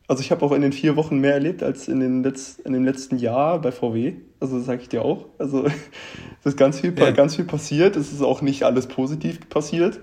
Also 0.08 0.22
ich 0.22 0.32
habe 0.32 0.46
auch 0.46 0.52
in 0.52 0.62
den 0.62 0.72
vier 0.72 0.96
Wochen 0.96 1.18
mehr 1.20 1.34
erlebt 1.34 1.64
als 1.64 1.88
in, 1.88 2.00
den 2.00 2.24
Letz-, 2.24 2.60
in 2.64 2.74
dem 2.74 2.86
letzten 2.86 3.18
Jahr 3.18 3.60
bei 3.60 3.72
VW. 3.72 4.14
Also 4.40 4.58
das 4.58 4.66
sage 4.68 4.82
ich 4.84 4.90
dir 4.90 5.04
auch. 5.04 5.26
Also 5.40 5.66
es 6.40 6.46
ist 6.46 6.58
ganz 6.58 6.80
viel, 6.80 6.98
ja. 6.98 7.12
ganz 7.12 7.36
viel 7.36 7.46
passiert. 7.46 7.96
Es 7.96 8.14
ist 8.14 8.22
auch 8.22 8.42
nicht 8.42 8.64
alles 8.64 8.88
positiv 8.88 9.50
passiert. 9.50 10.00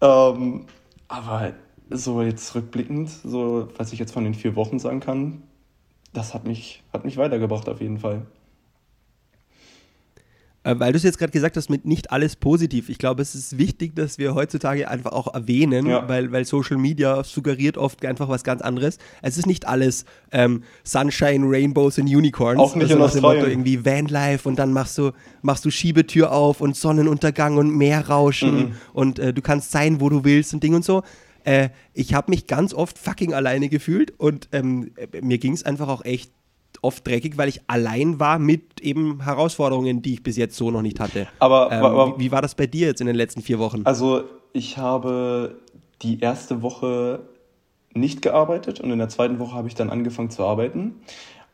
Ähm, 0.00 0.66
aber 1.08 1.54
so 1.90 2.22
jetzt 2.22 2.54
rückblickend, 2.54 3.08
so 3.10 3.68
was 3.76 3.92
ich 3.92 3.98
jetzt 3.98 4.12
von 4.12 4.24
den 4.24 4.34
vier 4.34 4.56
Wochen 4.56 4.78
sagen 4.78 5.00
kann, 5.00 5.42
das 6.12 6.34
hat 6.34 6.46
mich, 6.46 6.82
hat 6.92 7.04
mich 7.04 7.16
weitergebracht 7.16 7.68
auf 7.68 7.80
jeden 7.80 7.98
Fall. 7.98 8.26
Äh, 10.66 10.80
weil 10.80 10.92
du 10.92 10.96
es 10.96 11.04
jetzt 11.04 11.18
gerade 11.18 11.30
gesagt 11.30 11.56
hast, 11.56 11.70
mit 11.70 11.86
nicht 11.86 12.10
alles 12.10 12.34
positiv. 12.34 12.88
Ich 12.88 12.98
glaube, 12.98 13.22
es 13.22 13.36
ist 13.36 13.56
wichtig, 13.56 13.94
dass 13.94 14.18
wir 14.18 14.34
heutzutage 14.34 14.90
einfach 14.90 15.12
auch 15.12 15.32
erwähnen, 15.32 15.86
ja. 15.86 16.08
weil, 16.08 16.32
weil 16.32 16.44
Social 16.44 16.76
Media 16.76 17.22
suggeriert 17.22 17.78
oft 17.78 18.04
einfach 18.04 18.28
was 18.28 18.42
ganz 18.42 18.62
anderes. 18.62 18.98
Es 19.22 19.38
ist 19.38 19.46
nicht 19.46 19.68
alles 19.68 20.04
ähm, 20.32 20.64
Sunshine, 20.82 21.46
Rainbows 21.48 21.98
und 21.98 22.08
Unicorns. 22.08 22.58
Auch 22.58 22.74
nicht 22.74 22.84
also 22.84 22.96
in 22.96 23.02
Australien. 23.02 23.38
Motto 23.42 23.50
irgendwie 23.50 23.84
Vanlife 23.84 24.48
und 24.48 24.58
dann 24.58 24.72
machst 24.72 24.98
du, 24.98 25.12
machst 25.42 25.64
du 25.64 25.70
Schiebetür 25.70 26.32
auf 26.32 26.60
und 26.60 26.74
Sonnenuntergang 26.74 27.58
und 27.58 27.70
Meerrauschen 27.70 28.56
mhm. 28.56 28.72
und 28.92 29.20
äh, 29.20 29.32
du 29.32 29.42
kannst 29.42 29.70
sein, 29.70 30.00
wo 30.00 30.08
du 30.08 30.24
willst 30.24 30.52
und 30.52 30.64
Ding 30.64 30.74
und 30.74 30.84
so. 30.84 31.04
Äh, 31.44 31.68
ich 31.94 32.12
habe 32.12 32.32
mich 32.32 32.48
ganz 32.48 32.74
oft 32.74 32.98
fucking 32.98 33.32
alleine 33.32 33.68
gefühlt 33.68 34.12
und 34.18 34.48
ähm, 34.50 34.90
mir 35.22 35.38
ging 35.38 35.52
es 35.52 35.62
einfach 35.62 35.86
auch 35.86 36.04
echt 36.04 36.32
oft 36.82 37.06
dreckig, 37.06 37.38
weil 37.38 37.48
ich 37.48 37.60
allein 37.66 38.20
war 38.20 38.38
mit 38.38 38.80
eben 38.80 39.22
Herausforderungen, 39.22 40.02
die 40.02 40.14
ich 40.14 40.22
bis 40.22 40.36
jetzt 40.36 40.56
so 40.56 40.70
noch 40.70 40.82
nicht 40.82 41.00
hatte. 41.00 41.26
Aber, 41.38 41.70
ähm, 41.72 41.84
aber 41.84 42.18
wie, 42.18 42.24
wie, 42.24 42.32
war 42.32 42.42
das 42.42 42.54
bei 42.54 42.66
dir 42.66 42.88
jetzt 42.88 43.00
in 43.00 43.06
den 43.06 43.16
letzten 43.16 43.42
vier 43.42 43.58
Wochen? 43.58 43.82
Also 43.84 44.24
ich 44.52 44.78
habe 44.78 45.56
die 46.02 46.20
erste 46.20 46.62
Woche 46.62 47.20
nicht 47.94 48.22
gearbeitet 48.22 48.80
und 48.80 48.90
in 48.90 48.98
der 48.98 49.08
zweiten 49.08 49.38
Woche 49.38 49.54
habe 49.54 49.68
ich 49.68 49.74
dann 49.74 49.90
angefangen 49.90 50.30
zu 50.30 50.44
arbeiten. 50.44 50.96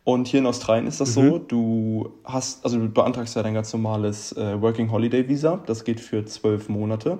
Und 0.05 0.27
hier 0.27 0.41
in 0.41 0.47
Australien 0.47 0.89
ist 0.89 1.01
das 1.01 1.17
mhm. 1.17 1.31
so, 1.31 1.39
du 1.39 2.11
hast, 2.25 2.65
also 2.65 2.79
du 2.79 2.89
beantragst 2.89 3.37
ja 3.37 3.43
dein 3.43 3.55
ganz 3.55 3.73
normales 3.73 4.33
äh, 4.33 4.61
Working 4.61 4.91
Holiday 4.91 5.29
Visa, 5.29 5.63
das 5.67 5.85
geht 5.85 6.01
für 6.01 6.25
zwölf 6.25 6.69
Monate. 6.69 7.19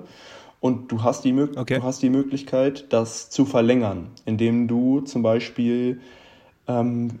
Und 0.59 0.91
du 0.91 1.03
hast, 1.03 1.25
die, 1.25 1.33
okay. 1.33 1.79
du 1.79 1.83
hast 1.83 2.01
die 2.01 2.09
Möglichkeit, 2.09 2.85
das 2.89 3.29
zu 3.29 3.45
verlängern, 3.45 4.07
indem 4.25 4.67
du 4.67 5.01
zum 5.01 5.21
Beispiel 5.21 5.99
ähm, 6.67 7.19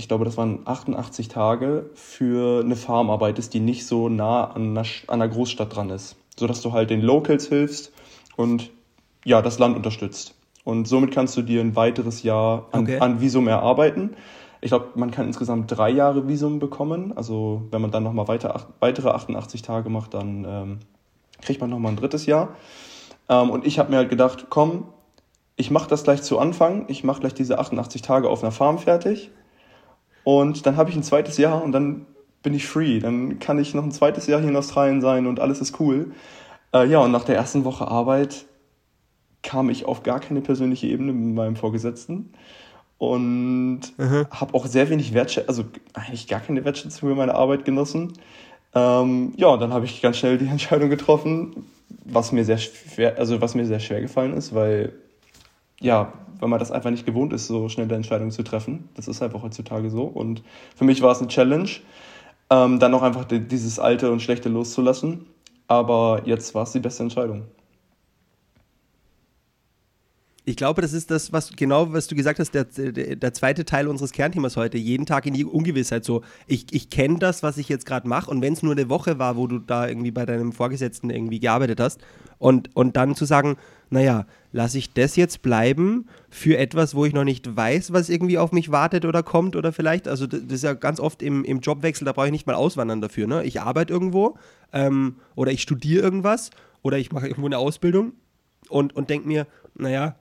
ich 0.00 0.08
glaube, 0.08 0.24
das 0.24 0.38
waren 0.38 0.60
88 0.64 1.28
Tage 1.28 1.90
für 1.92 2.64
eine 2.64 2.74
Farm 2.74 3.10
arbeitest, 3.10 3.52
die 3.52 3.60
nicht 3.60 3.86
so 3.86 4.08
nah 4.08 4.44
an 4.44 4.70
einer, 4.70 4.80
an 4.80 5.20
einer 5.20 5.28
Großstadt 5.28 5.76
dran 5.76 5.90
ist. 5.90 6.16
Sodass 6.38 6.62
du 6.62 6.72
halt 6.72 6.88
den 6.88 7.02
Locals 7.02 7.48
hilfst 7.48 7.92
und 8.34 8.70
ja, 9.26 9.42
das 9.42 9.58
Land 9.58 9.76
unterstützt. 9.76 10.34
Und 10.64 10.88
somit 10.88 11.12
kannst 11.12 11.36
du 11.36 11.42
dir 11.42 11.60
ein 11.60 11.76
weiteres 11.76 12.22
Jahr 12.22 12.68
an, 12.72 12.84
okay. 12.84 12.98
an 12.98 13.20
Visum 13.20 13.46
erarbeiten. 13.46 14.16
Ich 14.62 14.70
glaube, 14.70 14.86
man 14.94 15.10
kann 15.10 15.26
insgesamt 15.26 15.70
drei 15.70 15.90
Jahre 15.90 16.26
Visum 16.26 16.60
bekommen. 16.60 17.12
Also 17.14 17.68
wenn 17.70 17.82
man 17.82 17.90
dann 17.90 18.02
nochmal 18.02 18.26
weiter, 18.26 18.68
weitere 18.80 19.10
88 19.10 19.60
Tage 19.60 19.90
macht, 19.90 20.14
dann 20.14 20.46
ähm, 20.48 20.78
kriegt 21.42 21.60
man 21.60 21.68
nochmal 21.68 21.92
ein 21.92 21.96
drittes 21.96 22.24
Jahr. 22.24 22.56
Ähm, 23.28 23.50
und 23.50 23.66
ich 23.66 23.78
habe 23.78 23.90
mir 23.90 23.98
halt 23.98 24.08
gedacht, 24.08 24.46
komm, 24.48 24.84
ich 25.56 25.70
mache 25.70 25.90
das 25.90 26.04
gleich 26.04 26.22
zu 26.22 26.38
Anfang. 26.38 26.86
Ich 26.88 27.04
mache 27.04 27.20
gleich 27.20 27.34
diese 27.34 27.58
88 27.58 28.00
Tage 28.00 28.30
auf 28.30 28.42
einer 28.42 28.50
Farm 28.52 28.78
fertig. 28.78 29.30
Und 30.24 30.66
dann 30.66 30.76
habe 30.76 30.90
ich 30.90 30.96
ein 30.96 31.02
zweites 31.02 31.38
Jahr 31.38 31.62
und 31.62 31.72
dann 31.72 32.06
bin 32.42 32.54
ich 32.54 32.66
free. 32.66 33.00
Dann 33.00 33.38
kann 33.38 33.58
ich 33.58 33.74
noch 33.74 33.84
ein 33.84 33.92
zweites 33.92 34.26
Jahr 34.26 34.40
hier 34.40 34.50
in 34.50 34.56
Australien 34.56 35.00
sein 35.00 35.26
und 35.26 35.40
alles 35.40 35.60
ist 35.60 35.78
cool. 35.80 36.12
Äh, 36.72 36.88
ja, 36.88 37.00
und 37.00 37.10
nach 37.10 37.24
der 37.24 37.36
ersten 37.36 37.64
Woche 37.64 37.88
Arbeit 37.88 38.46
kam 39.42 39.70
ich 39.70 39.86
auf 39.86 40.02
gar 40.02 40.20
keine 40.20 40.40
persönliche 40.40 40.86
Ebene 40.86 41.12
mit 41.12 41.34
meinem 41.34 41.56
Vorgesetzten 41.56 42.32
und 42.98 43.80
mhm. 43.96 44.26
habe 44.30 44.54
auch 44.54 44.66
sehr 44.66 44.90
wenig 44.90 45.14
Wertschätzung, 45.14 45.48
also 45.48 45.64
eigentlich 45.94 46.28
gar 46.28 46.40
keine 46.40 46.64
Wertschätzung 46.64 47.08
für 47.08 47.14
meine 47.14 47.34
Arbeit 47.34 47.64
genossen. 47.64 48.12
Ähm, 48.74 49.32
ja, 49.36 49.48
und 49.48 49.60
dann 49.60 49.72
habe 49.72 49.86
ich 49.86 50.02
ganz 50.02 50.18
schnell 50.18 50.38
die 50.38 50.46
Entscheidung 50.50 50.90
getroffen, 50.90 51.64
was 52.04 52.32
mir 52.32 52.44
sehr 52.44 52.58
schwer, 52.58 53.18
also 53.18 53.40
was 53.40 53.54
mir 53.54 53.66
sehr 53.66 53.80
schwer 53.80 54.00
gefallen 54.00 54.34
ist, 54.34 54.54
weil 54.54 54.92
ja, 55.80 56.12
weil 56.40 56.48
man 56.48 56.58
das 56.58 56.72
einfach 56.72 56.90
nicht 56.90 57.06
gewohnt 57.06 57.32
ist, 57.32 57.46
so 57.46 57.68
schnelle 57.68 57.94
Entscheidungen 57.94 58.32
zu 58.32 58.42
treffen. 58.42 58.88
Das 58.94 59.06
ist 59.06 59.22
einfach 59.22 59.42
heutzutage 59.42 59.90
so. 59.90 60.02
Und 60.02 60.42
für 60.74 60.84
mich 60.84 61.02
war 61.02 61.12
es 61.12 61.18
eine 61.18 61.28
Challenge, 61.28 61.70
ähm, 62.50 62.78
dann 62.78 62.94
auch 62.94 63.02
einfach 63.02 63.24
dieses 63.26 63.78
Alte 63.78 64.10
und 64.10 64.20
Schlechte 64.20 64.48
loszulassen. 64.48 65.26
Aber 65.68 66.22
jetzt 66.24 66.54
war 66.54 66.64
es 66.64 66.72
die 66.72 66.80
beste 66.80 67.04
Entscheidung. 67.04 67.44
Ich 70.50 70.56
glaube, 70.56 70.82
das 70.82 70.92
ist 70.92 71.12
das, 71.12 71.32
was 71.32 71.52
genau, 71.54 71.92
was 71.92 72.08
du 72.08 72.16
gesagt 72.16 72.40
hast, 72.40 72.50
der, 72.50 72.64
der, 72.64 73.32
zweite 73.32 73.64
Teil 73.64 73.86
unseres 73.86 74.10
Kernthemas 74.10 74.56
heute. 74.56 74.78
Jeden 74.78 75.06
Tag 75.06 75.24
in 75.24 75.32
die 75.32 75.44
Ungewissheit. 75.44 76.04
So, 76.04 76.22
ich, 76.48 76.66
ich 76.72 76.90
kenne 76.90 77.20
das, 77.20 77.44
was 77.44 77.56
ich 77.56 77.68
jetzt 77.68 77.86
gerade 77.86 78.08
mache, 78.08 78.28
und 78.28 78.42
wenn 78.42 78.54
es 78.54 78.62
nur 78.64 78.72
eine 78.72 78.88
Woche 78.88 79.20
war, 79.20 79.36
wo 79.36 79.46
du 79.46 79.60
da 79.60 79.86
irgendwie 79.86 80.10
bei 80.10 80.26
deinem 80.26 80.50
Vorgesetzten 80.52 81.08
irgendwie 81.08 81.38
gearbeitet 81.38 81.78
hast, 81.78 82.00
und, 82.38 82.74
und 82.74 82.96
dann 82.96 83.14
zu 83.14 83.26
sagen, 83.26 83.58
naja, 83.90 84.26
lasse 84.50 84.78
ich 84.78 84.92
das 84.92 85.14
jetzt 85.14 85.42
bleiben 85.42 86.06
für 86.30 86.58
etwas, 86.58 86.96
wo 86.96 87.04
ich 87.04 87.12
noch 87.12 87.22
nicht 87.22 87.54
weiß, 87.56 87.92
was 87.92 88.08
irgendwie 88.08 88.38
auf 88.38 88.50
mich 88.50 88.72
wartet 88.72 89.04
oder 89.04 89.22
kommt 89.22 89.54
oder 89.54 89.72
vielleicht, 89.72 90.08
also 90.08 90.26
das 90.26 90.40
ist 90.40 90.64
ja 90.64 90.72
ganz 90.72 90.98
oft 90.98 91.22
im, 91.22 91.44
im 91.44 91.60
Jobwechsel, 91.60 92.04
da 92.04 92.12
brauche 92.12 92.26
ich 92.26 92.32
nicht 92.32 92.48
mal 92.48 92.56
auswandern 92.56 93.00
dafür. 93.00 93.28
Ne? 93.28 93.44
Ich 93.44 93.60
arbeite 93.60 93.92
irgendwo 93.92 94.36
ähm, 94.72 95.16
oder 95.36 95.52
ich 95.52 95.62
studiere 95.62 96.02
irgendwas 96.02 96.50
oder 96.82 96.98
ich 96.98 97.12
mache 97.12 97.28
irgendwo 97.28 97.46
eine 97.46 97.58
Ausbildung 97.58 98.14
und, 98.68 98.96
und 98.96 99.10
denke 99.10 99.28
mir, 99.28 99.46
naja, 99.74 100.16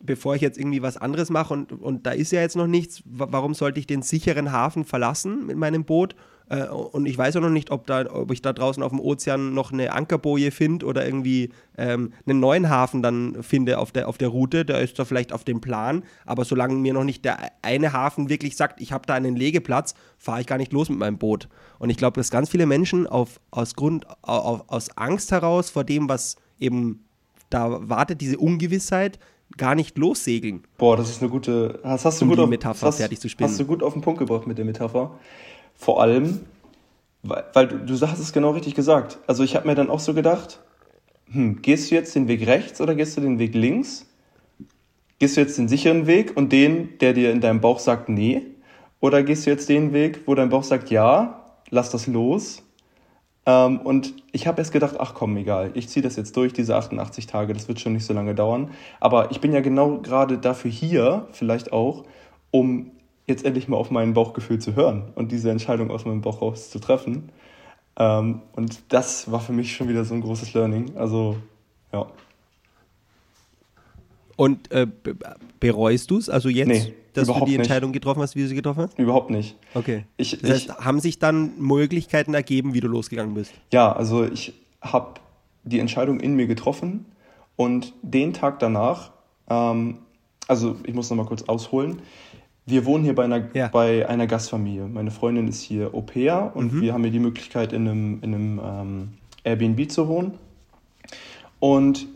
bevor 0.00 0.34
ich 0.34 0.42
jetzt 0.42 0.58
irgendwie 0.58 0.82
was 0.82 0.96
anderes 0.96 1.30
mache 1.30 1.54
und, 1.54 1.72
und 1.72 2.06
da 2.06 2.12
ist 2.12 2.32
ja 2.32 2.40
jetzt 2.40 2.56
noch 2.56 2.66
nichts, 2.66 3.02
warum 3.04 3.54
sollte 3.54 3.80
ich 3.80 3.86
den 3.86 4.02
sicheren 4.02 4.52
Hafen 4.52 4.84
verlassen 4.84 5.46
mit 5.46 5.56
meinem 5.56 5.84
Boot? 5.84 6.14
Äh, 6.50 6.66
und 6.68 7.06
ich 7.06 7.16
weiß 7.16 7.36
auch 7.36 7.40
noch 7.40 7.50
nicht, 7.50 7.70
ob, 7.70 7.86
da, 7.86 8.06
ob 8.10 8.30
ich 8.30 8.42
da 8.42 8.52
draußen 8.52 8.82
auf 8.82 8.90
dem 8.90 9.00
Ozean 9.00 9.54
noch 9.54 9.72
eine 9.72 9.92
Ankerboje 9.92 10.50
finde 10.50 10.86
oder 10.86 11.04
irgendwie 11.04 11.50
ähm, 11.76 12.12
einen 12.26 12.40
neuen 12.40 12.68
Hafen 12.68 13.02
dann 13.02 13.42
finde 13.42 13.78
auf 13.78 13.92
der, 13.92 14.08
auf 14.08 14.18
der 14.18 14.28
Route. 14.28 14.64
Der 14.64 14.80
ist 14.80 14.98
da 14.98 15.04
vielleicht 15.04 15.32
auf 15.32 15.44
dem 15.44 15.60
Plan, 15.60 16.04
aber 16.24 16.44
solange 16.44 16.74
mir 16.74 16.94
noch 16.94 17.04
nicht 17.04 17.24
der 17.24 17.38
eine 17.62 17.92
Hafen 17.92 18.28
wirklich 18.28 18.56
sagt, 18.56 18.80
ich 18.80 18.92
habe 18.92 19.06
da 19.06 19.14
einen 19.14 19.36
Legeplatz, 19.36 19.94
fahre 20.16 20.40
ich 20.40 20.46
gar 20.46 20.58
nicht 20.58 20.72
los 20.72 20.88
mit 20.88 20.98
meinem 20.98 21.18
Boot. 21.18 21.48
Und 21.78 21.90
ich 21.90 21.96
glaube, 21.96 22.18
dass 22.18 22.30
ganz 22.30 22.48
viele 22.48 22.66
Menschen 22.66 23.06
auf, 23.06 23.40
aus 23.50 23.74
Grund, 23.74 24.06
auf, 24.22 24.64
aus 24.68 24.96
Angst 24.96 25.32
heraus 25.32 25.70
vor 25.70 25.84
dem, 25.84 26.08
was 26.08 26.36
eben 26.58 27.04
da 27.50 27.88
wartet, 27.88 28.20
diese 28.20 28.38
Ungewissheit, 28.38 29.18
gar 29.56 29.74
nicht 29.74 29.98
lossegeln. 29.98 30.64
Boah, 30.76 30.96
das 30.96 31.10
ist 31.10 31.22
eine 31.22 31.30
gute. 31.30 31.80
Hast, 31.82 32.04
hast 32.04 32.22
um 32.22 32.28
du 32.28 32.32
gut 32.32 32.38
die 32.38 32.42
auf, 32.44 32.50
Metapher 32.50 32.86
hast, 32.86 32.98
fertig 32.98 33.20
zu 33.20 33.28
spinnen. 33.28 33.50
Hast 33.50 33.58
du 33.58 33.64
gut 33.64 33.82
auf 33.82 33.92
den 33.92 34.02
Punkt 34.02 34.18
gebracht 34.18 34.46
mit 34.46 34.58
der 34.58 34.64
Metapher. 34.64 35.18
Vor 35.74 36.02
allem, 36.02 36.40
weil, 37.22 37.44
weil 37.52 37.68
du, 37.68 37.78
du 37.78 38.00
hast 38.06 38.18
es 38.18 38.32
genau 38.32 38.50
richtig 38.50 38.74
gesagt. 38.74 39.18
Also 39.26 39.42
ich 39.42 39.56
habe 39.56 39.66
mir 39.66 39.74
dann 39.74 39.90
auch 39.90 40.00
so 40.00 40.14
gedacht, 40.14 40.60
hm, 41.30 41.62
gehst 41.62 41.90
du 41.90 41.94
jetzt 41.94 42.14
den 42.14 42.28
Weg 42.28 42.46
rechts 42.46 42.80
oder 42.80 42.94
gehst 42.94 43.16
du 43.16 43.20
den 43.20 43.38
Weg 43.38 43.54
links? 43.54 44.06
Gehst 45.18 45.36
du 45.36 45.40
jetzt 45.40 45.58
den 45.58 45.68
sicheren 45.68 46.06
Weg 46.06 46.36
und 46.36 46.52
den, 46.52 46.98
der 47.00 47.12
dir 47.12 47.32
in 47.32 47.40
deinem 47.40 47.60
Bauch 47.60 47.80
sagt, 47.80 48.08
nee? 48.08 48.42
Oder 49.00 49.22
gehst 49.22 49.46
du 49.46 49.50
jetzt 49.50 49.68
den 49.68 49.92
Weg, 49.92 50.22
wo 50.26 50.34
dein 50.34 50.48
Bauch 50.48 50.64
sagt, 50.64 50.90
ja, 50.90 51.44
lass 51.70 51.90
das 51.90 52.06
los? 52.06 52.62
Ähm, 53.48 53.80
und 53.80 54.12
ich 54.30 54.46
habe 54.46 54.60
erst 54.60 54.72
gedacht, 54.72 54.96
ach 54.98 55.14
komm, 55.14 55.34
egal, 55.38 55.70
ich 55.72 55.88
ziehe 55.88 56.02
das 56.02 56.16
jetzt 56.16 56.36
durch, 56.36 56.52
diese 56.52 56.76
88 56.76 57.26
Tage, 57.26 57.54
das 57.54 57.66
wird 57.66 57.80
schon 57.80 57.94
nicht 57.94 58.04
so 58.04 58.12
lange 58.12 58.34
dauern. 58.34 58.70
Aber 59.00 59.30
ich 59.30 59.40
bin 59.40 59.54
ja 59.54 59.60
genau 59.60 60.00
gerade 60.00 60.36
dafür 60.36 60.70
hier, 60.70 61.26
vielleicht 61.32 61.72
auch, 61.72 62.04
um 62.50 62.90
jetzt 63.26 63.46
endlich 63.46 63.66
mal 63.66 63.78
auf 63.78 63.90
mein 63.90 64.12
Bauchgefühl 64.12 64.58
zu 64.58 64.76
hören 64.76 65.04
und 65.14 65.32
diese 65.32 65.50
Entscheidung 65.50 65.90
aus 65.90 66.04
meinem 66.04 66.20
Bauch 66.20 66.42
raus 66.42 66.68
zu 66.68 66.78
treffen. 66.78 67.30
Ähm, 67.98 68.42
und 68.52 68.92
das 68.92 69.32
war 69.32 69.40
für 69.40 69.52
mich 69.54 69.74
schon 69.74 69.88
wieder 69.88 70.04
so 70.04 70.12
ein 70.14 70.20
großes 70.20 70.52
Learning. 70.52 70.96
Also, 70.96 71.36
ja. 71.90 72.06
Und 74.38 74.70
äh, 74.70 74.86
bereust 75.58 76.12
du 76.12 76.16
es? 76.18 76.30
Also 76.30 76.48
jetzt, 76.48 76.68
nee, 76.68 76.94
dass 77.12 77.26
du 77.26 77.34
die 77.40 77.44
nicht. 77.46 77.56
Entscheidung 77.58 77.90
getroffen 77.90 78.22
hast, 78.22 78.36
wie 78.36 78.42
du 78.42 78.46
sie 78.48 78.54
getroffen 78.54 78.84
hast? 78.84 78.96
Überhaupt 78.96 79.30
nicht. 79.30 79.56
Okay. 79.74 80.04
Ich, 80.16 80.38
das 80.40 80.48
heißt, 80.48 80.64
ich, 80.66 80.74
haben 80.76 81.00
sich 81.00 81.18
dann 81.18 81.58
Möglichkeiten 81.58 82.34
ergeben, 82.34 82.72
wie 82.72 82.78
du 82.78 82.86
losgegangen 82.86 83.34
bist? 83.34 83.52
Ja, 83.72 83.90
also 83.90 84.24
ich 84.24 84.54
habe 84.80 85.14
die 85.64 85.80
Entscheidung 85.80 86.20
in 86.20 86.36
mir 86.36 86.46
getroffen 86.46 87.04
und 87.56 87.94
den 88.02 88.32
Tag 88.32 88.60
danach, 88.60 89.10
ähm, 89.50 89.98
also 90.46 90.76
ich 90.84 90.94
muss 90.94 91.10
noch 91.10 91.16
mal 91.16 91.26
kurz 91.26 91.42
ausholen, 91.42 91.98
wir 92.64 92.84
wohnen 92.84 93.02
hier 93.02 93.16
bei 93.16 93.24
einer, 93.24 93.48
Ja. 93.54 93.66
bei 93.66 94.08
einer 94.08 94.28
Gastfamilie. 94.28 94.86
Meine 94.86 95.10
Freundin 95.10 95.48
ist 95.48 95.62
hier 95.62 95.92
Au 95.94 96.02
pair 96.02 96.52
und 96.54 96.74
Mhm. 96.74 96.80
wir 96.82 96.92
haben 96.92 97.02
hier 97.02 97.10
die 97.12 97.18
Möglichkeit, 97.18 97.72
in 97.72 97.88
einem, 97.88 98.18
in 98.22 98.34
einem 98.34 98.60
ähm, 98.64 99.08
Airbnb 99.42 99.90
zu 99.90 100.06
wohnen. 100.06 100.34
Und 101.58 102.06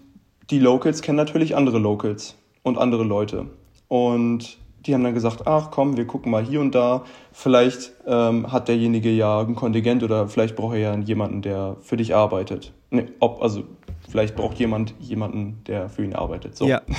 die 0.53 0.59
Locals 0.59 1.01
kennen 1.01 1.17
natürlich 1.17 1.57
andere 1.57 1.79
Locals 1.79 2.37
und 2.63 2.79
andere 2.79 3.05
Leute. 3.05 3.47
Und 3.89 4.59
die 4.85 4.95
haben 4.95 5.03
dann 5.03 5.15
gesagt, 5.15 5.47
ach 5.47 5.71
komm, 5.71 5.97
wir 5.97 6.07
gucken 6.07 6.31
mal 6.31 6.45
hier 6.45 6.61
und 6.61 6.75
da. 6.75 7.05
Vielleicht 7.33 7.93
ähm, 8.07 8.53
hat 8.53 8.69
derjenige 8.69 9.11
ja 9.11 9.41
ein 9.41 9.55
Kontingent 9.55 10.03
oder 10.03 10.29
vielleicht 10.29 10.55
braucht 10.55 10.75
er 10.75 10.81
ja 10.81 10.97
jemanden, 10.99 11.41
der 11.41 11.77
für 11.81 11.97
dich 11.97 12.15
arbeitet. 12.15 12.75
Nee, 12.91 13.07
ob, 13.19 13.41
also 13.43 13.65
vielleicht 14.09 14.37
braucht 14.37 14.59
jemand 14.59 14.95
jemanden, 15.01 15.63
der 15.67 15.89
für 15.89 16.05
ihn 16.05 16.15
arbeitet. 16.15 16.57
So. 16.57 16.67
Ja. 16.67 16.83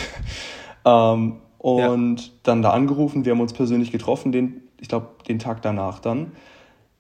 Ähm, 0.86 1.38
und 1.60 2.34
dann 2.44 2.62
da 2.62 2.72
angerufen, 2.72 3.24
wir 3.24 3.32
haben 3.32 3.40
uns 3.40 3.54
persönlich 3.54 3.90
getroffen, 3.90 4.34
den, 4.34 4.64
ich 4.82 4.90
glaube, 4.90 5.12
den 5.30 5.40
Tag 5.40 5.62
danach 5.62 6.00
dann. 6.00 6.34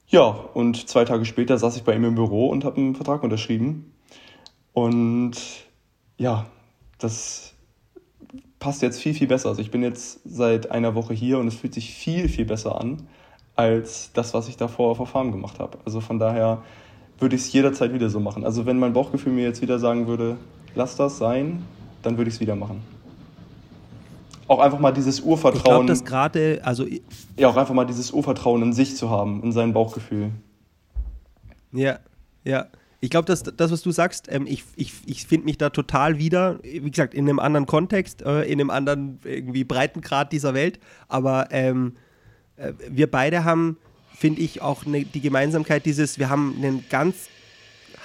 Ja, 0.07 0.27
und 0.53 0.87
zwei 0.87 1.03
Tage 1.03 1.25
später 1.25 1.57
saß 1.57 1.75
ich 1.75 1.83
bei 1.83 1.93
ihm 1.93 2.05
im 2.05 2.15
Büro 2.15 2.47
und 2.47 2.63
habe 2.63 2.77
einen 2.77 2.95
Vertrag 2.95 3.23
unterschrieben. 3.23 3.91
Und 4.71 5.33
ja, 6.17 6.45
das 6.99 7.53
passt 8.59 8.81
jetzt 8.81 9.01
viel, 9.01 9.13
viel 9.13 9.27
besser. 9.27 9.49
Also 9.49 9.61
ich 9.61 9.71
bin 9.71 9.83
jetzt 9.83 10.21
seit 10.25 10.71
einer 10.71 10.95
Woche 10.95 11.13
hier 11.13 11.39
und 11.39 11.47
es 11.47 11.55
fühlt 11.55 11.73
sich 11.73 11.93
viel, 11.93 12.29
viel 12.29 12.45
besser 12.45 12.79
an 12.79 13.07
als 13.55 14.11
das, 14.13 14.33
was 14.33 14.47
ich 14.47 14.57
davor 14.57 14.91
auf 14.91 14.97
der 14.97 15.05
Farm 15.05 15.31
gemacht 15.31 15.59
habe. 15.59 15.77
Also 15.85 15.99
von 15.99 16.17
daher 16.17 16.63
würde 17.19 17.35
ich 17.35 17.41
es 17.43 17.53
jederzeit 17.53 17.93
wieder 17.93 18.09
so 18.09 18.19
machen. 18.19 18.45
Also 18.45 18.65
wenn 18.65 18.79
mein 18.79 18.93
Bauchgefühl 18.93 19.33
mir 19.33 19.43
jetzt 19.43 19.61
wieder 19.61 19.79
sagen 19.79 20.07
würde, 20.07 20.37
lass 20.75 20.95
das 20.95 21.17
sein, 21.17 21.63
dann 22.01 22.17
würde 22.17 22.29
ich 22.29 22.35
es 22.35 22.41
wieder 22.41 22.55
machen. 22.55 22.81
Auch 24.47 24.59
einfach 24.59 24.79
mal 24.79 24.91
dieses 24.91 25.19
Ich 25.19 25.23
glaube, 25.23 25.45
Urvertrauen, 25.45 25.87
gerade, 26.03 26.61
also 26.63 26.85
ja, 27.37 27.47
auch 27.47 27.55
einfach 27.55 27.73
mal 27.73 27.85
dieses 27.85 28.11
Urvertrauen 28.11 28.61
in 28.61 28.73
sich 28.73 28.97
zu 28.97 29.09
haben, 29.09 29.41
in 29.43 29.51
sein 29.51 29.73
Bauchgefühl. 29.73 30.31
Ja, 31.71 31.99
ja. 32.43 32.67
Ich 33.03 33.09
glaube, 33.09 33.25
dass 33.25 33.43
das, 33.43 33.69
was 33.69 33.81
du 33.81 33.91
sagst, 33.91 34.31
ähm, 34.31 34.47
ich, 34.47 34.63
ich, 34.77 34.93
ich 35.05 35.27
finde 35.27 35.47
mich 35.47 35.57
da 35.57 35.71
total 35.71 36.19
wieder, 36.19 36.59
wie 36.63 36.89
gesagt, 36.89 37.13
in 37.13 37.27
einem 37.27 37.37
anderen 37.37 37.65
Kontext, 37.65 38.21
äh, 38.21 38.43
in 38.43 38.61
einem 38.61 38.69
anderen 38.69 39.19
irgendwie 39.25 39.65
Breitengrad 39.65 40.31
dieser 40.31 40.53
Welt. 40.53 40.79
Aber 41.09 41.49
ähm, 41.51 41.97
äh, 42.55 42.71
wir 42.89 43.11
beide 43.11 43.43
haben, 43.43 43.75
finde 44.15 44.39
ich, 44.39 44.61
auch 44.61 44.85
ne, 44.85 45.03
die 45.03 45.19
Gemeinsamkeit 45.19 45.85
dieses, 45.85 46.17
wir 46.17 46.29
haben 46.29 46.55
einen 46.55 46.85
ganz 46.89 47.27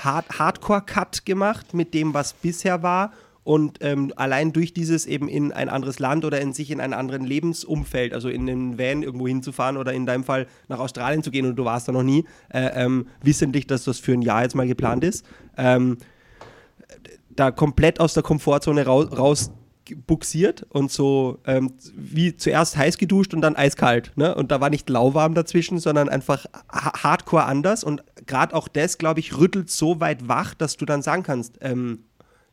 hard, 0.03 0.37
Hardcore-Cut 0.37 1.25
gemacht 1.25 1.75
mit 1.75 1.95
dem, 1.95 2.13
was 2.13 2.33
bisher 2.33 2.83
war. 2.83 3.13
Und 3.49 3.79
ähm, 3.81 4.13
allein 4.17 4.53
durch 4.53 4.75
dieses 4.75 5.07
eben 5.07 5.27
in 5.27 5.53
ein 5.53 5.71
anderes 5.71 6.01
Land 6.01 6.27
oder 6.27 6.39
in 6.39 6.53
sich 6.53 6.71
in 6.71 6.83
einen 6.83 6.93
anderen 6.93 7.25
Lebensumfeld, 7.25 8.13
also 8.13 8.29
in 8.29 8.45
den 8.45 8.79
Van 8.79 9.03
irgendwo 9.03 9.27
hinzufahren 9.27 9.79
oder 9.79 9.95
in 9.95 10.05
deinem 10.05 10.23
Fall 10.23 10.47
nach 10.69 10.79
Australien 10.81 11.23
zu 11.23 11.31
gehen 11.31 11.47
und 11.47 11.57
du 11.57 11.65
warst 11.65 11.89
da 11.89 11.93
noch 11.93 12.03
nie, 12.03 12.27
äh, 12.53 12.85
ähm, 12.85 13.07
wissentlich, 13.23 13.67
dass 13.67 13.85
das 13.85 14.01
für 14.01 14.13
ein 14.13 14.21
Jahr 14.21 14.43
jetzt 14.43 14.55
mal 14.55 14.67
geplant 14.67 15.03
ist, 15.03 15.25
ähm, 15.57 15.97
da 17.31 17.51
komplett 17.51 18.01
aus 18.01 18.13
der 18.13 18.23
Komfortzone 18.23 18.85
raus, 18.85 19.17
raus 19.17 19.51
buxiert 20.07 20.67
und 20.69 20.93
so 20.93 21.39
ähm, 21.47 21.73
wie 21.97 22.37
zuerst 22.37 22.77
heiß 22.77 22.99
geduscht 22.99 23.33
und 23.33 23.41
dann 23.41 23.57
eiskalt. 23.57 24.13
Ne? 24.17 24.35
Und 24.35 24.51
da 24.51 24.61
war 24.61 24.69
nicht 24.69 24.91
lauwarm 24.91 25.33
dazwischen, 25.33 25.79
sondern 25.79 26.11
einfach 26.11 26.45
ha- 26.71 27.03
hardcore 27.03 27.47
anders. 27.47 27.83
Und 27.83 28.05
gerade 28.27 28.55
auch 28.55 28.69
das, 28.69 28.99
glaube 28.99 29.21
ich, 29.21 29.39
rüttelt 29.39 29.71
so 29.71 30.01
weit 30.01 30.29
wach, 30.29 30.53
dass 30.53 30.77
du 30.77 30.85
dann 30.85 31.01
sagen 31.01 31.23
kannst, 31.23 31.57
ähm, 31.63 32.01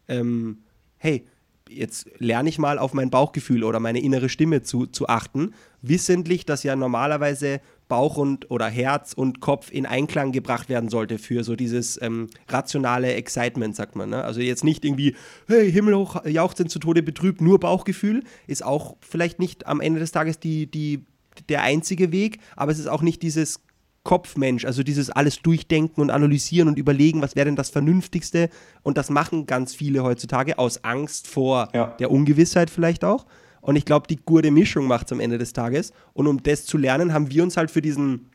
ähm, 0.07 0.59
hey, 1.05 1.23
jetzt 1.69 2.09
lerne 2.17 2.49
ich 2.49 2.57
mal 2.57 2.79
auf 2.79 2.93
mein 2.93 3.11
Bauchgefühl 3.11 3.63
oder 3.63 3.79
meine 3.79 3.99
innere 3.99 4.27
Stimme 4.27 4.63
zu, 4.63 4.87
zu 4.87 5.07
achten, 5.07 5.53
wissentlich, 5.83 6.47
dass 6.47 6.63
ja 6.63 6.75
normalerweise 6.75 7.61
Bauch 7.87 8.17
und 8.17 8.49
oder 8.49 8.67
Herz 8.67 9.13
und 9.13 9.39
Kopf 9.39 9.71
in 9.71 9.85
Einklang 9.85 10.31
gebracht 10.31 10.67
werden 10.67 10.89
sollte 10.89 11.19
für 11.19 11.43
so 11.43 11.55
dieses 11.55 12.01
ähm, 12.01 12.27
rationale 12.49 13.13
Excitement, 13.13 13.75
sagt 13.75 13.95
man. 13.95 14.09
Ne? 14.09 14.23
Also 14.23 14.41
jetzt 14.41 14.63
nicht 14.63 14.83
irgendwie, 14.83 15.15
hey, 15.47 15.71
himmelhoch 15.71 16.25
jauchzend 16.25 16.71
zu 16.71 16.79
Tode 16.79 17.03
betrübt, 17.03 17.39
nur 17.39 17.59
Bauchgefühl, 17.59 18.23
ist 18.47 18.65
auch 18.65 18.95
vielleicht 18.99 19.37
nicht 19.37 19.67
am 19.67 19.81
Ende 19.81 19.99
des 19.99 20.11
Tages 20.11 20.39
die, 20.39 20.65
die, 20.65 21.05
der 21.49 21.61
einzige 21.61 22.11
Weg, 22.11 22.39
aber 22.55 22.71
es 22.71 22.79
ist 22.79 22.87
auch 22.87 23.03
nicht 23.03 23.21
dieses 23.21 23.59
Kopfmensch, 24.05 24.63
also 24.63 24.83
dieses 24.83 25.09
alles 25.09 25.41
durchdenken 25.41 25.99
und 25.99 26.09
analysieren 26.11 26.69
und 26.69 26.77
überlegen, 26.79 27.21
was 27.21 27.35
wäre 27.35 27.45
denn 27.45 27.57
das 27.57 27.69
Vernünftigste. 27.69 28.49
Und 28.83 28.97
das 28.97 29.09
machen 29.09 29.47
ganz 29.47 29.75
viele 29.75 30.03
heutzutage 30.03 30.57
aus 30.57 30.85
Angst 30.85 31.27
vor 31.27 31.67
Ja. 31.73 31.87
der 31.99 32.09
Ungewissheit 32.11 32.69
vielleicht 32.69 33.03
auch. 33.03 33.25
Und 33.59 33.75
ich 33.75 33.83
glaube, 33.83 34.07
die 34.07 34.15
gute 34.17 34.51
Mischung 34.51 34.87
macht 34.87 35.07
es 35.07 35.11
am 35.11 35.19
Ende 35.19 35.37
des 35.37 35.51
Tages. 35.51 35.91
Und 36.13 36.27
um 36.27 36.41
das 36.41 36.65
zu 36.65 36.77
lernen, 36.77 37.11
haben 37.13 37.29
wir 37.31 37.43
uns 37.43 37.57
halt 37.57 37.71
für 37.71 37.81
diesen 37.81 38.29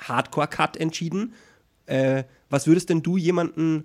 Hardcore-Cut 0.00 0.78
entschieden. 0.78 1.34
Äh, 1.86 2.24
was 2.48 2.66
würdest 2.66 2.88
denn 2.88 3.02
du 3.02 3.16
jemanden 3.16 3.84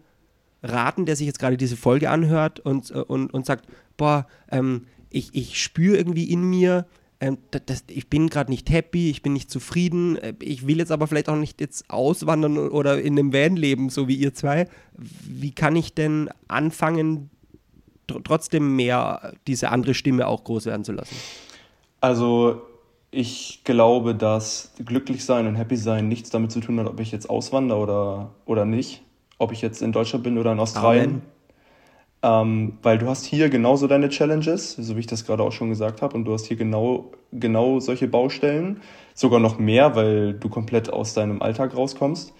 raten, 0.63 1.06
der 1.06 1.15
sich 1.15 1.28
jetzt 1.28 1.39
gerade 1.39 1.58
diese 1.58 1.76
Folge 1.78 2.10
anhört 2.10 2.60
und, 2.62 2.91
äh, 2.91 2.95
und, 2.95 3.34
und 3.34 3.45
sagt, 3.45 3.65
boah, 3.98 4.26
ähm, 4.50 4.86
ich, 5.10 5.30
ich 5.34 5.62
spüre 5.62 5.98
irgendwie 5.98 6.32
in 6.32 6.50
mir, 6.50 6.86
ähm, 7.19 7.38
das, 7.51 7.84
ich 7.88 8.10
bin 8.10 8.30
gerade 8.30 8.51
nicht 8.51 8.69
happy, 8.69 9.10
ich 9.10 9.21
bin 9.21 9.34
nicht 9.34 9.49
zufrieden, 9.49 10.17
äh, 10.17 10.34
ich 10.41 10.67
will 10.67 10.80
jetzt 10.80 10.91
aber 10.91 11.08
vielleicht 11.08 11.30
auch 11.30 11.38
nicht 11.38 11.62
jetzt 11.62 11.89
auswandern 11.89 12.58
oder 12.58 13.01
in 13.01 13.17
einem 13.17 13.34
Van 13.34 13.56
leben, 13.56 13.89
so 13.89 14.08
wie 14.08 14.15
ihr 14.15 14.34
zwei. 14.34 14.67
Wie 14.93 15.51
kann 15.51 15.75
ich 15.75 15.93
denn 15.93 16.30
anfangen, 16.47 17.30
tr 18.08 18.23
trotzdem 18.23 18.75
mehr 18.75 19.34
diese 19.47 19.69
andere 19.69 19.93
Stimme 19.93 20.28
auch 20.28 20.43
groß 20.43 20.65
werden 20.65 20.84
zu 20.84 20.91
lassen? 20.91 21.15
Also 22.01 22.62
ich 23.12 23.62
glaube, 23.63 24.13
dass 24.13 24.73
glücklich 24.86 25.23
sein 25.23 25.47
und 25.47 25.56
happy 25.56 25.78
sein 25.78 26.10
nichts 26.10 26.30
damit 26.30 26.51
zu 26.51 26.60
tun 26.60 26.80
hat, 26.80 26.88
ob 26.88 26.99
ich 26.99 27.12
jetzt 27.12 27.30
auswandere 27.30 27.80
oder, 27.80 28.32
oder 28.45 28.65
nicht. 28.65 29.01
Ob 29.38 29.51
ich 29.51 29.62
jetzt 29.62 29.82
in 29.82 29.91
Deutschland 29.91 30.23
bin 30.23 30.38
oder 30.38 30.51
in 30.51 30.60
Australien. 30.60 31.21
Ähm, 32.26 32.80
weil 32.82 32.98
du 32.98 33.08
hast 33.08 33.24
hier 33.24 33.50
genauso 33.50 33.86
deine 33.86 34.10
Challenges, 34.10 34.74
so 34.74 34.96
wie 34.96 35.02
ich 35.02 35.06
das 35.06 35.28
gerade 35.28 35.44
auch 35.44 35.52
schon 35.52 35.70
gesagt 35.70 36.02
habe, 36.02 36.18
und 36.18 36.26
du 36.26 36.34
hast 36.34 36.48
hier 36.48 36.58
genau, 36.58 37.12
genau 37.32 37.80
solche 37.80 38.08
Baustellen. 38.08 38.82
Sogar 39.14 39.40
noch 39.40 39.60
mehr, 39.60 39.96
weil 39.96 40.34
du 40.34 40.50
komplett 40.50 40.92
aus 40.92 41.14
deinem 41.14 41.44
Alltag 41.44 41.78
rauskommst. 41.78 42.34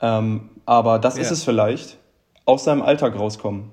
Ähm, 0.00 0.50
aber 0.64 1.00
das 1.00 1.16
ja. 1.16 1.22
ist 1.22 1.32
es 1.32 1.42
vielleicht, 1.42 1.98
aus 2.44 2.62
seinem 2.62 2.82
Alltag 2.82 3.18
rauskommen. 3.18 3.72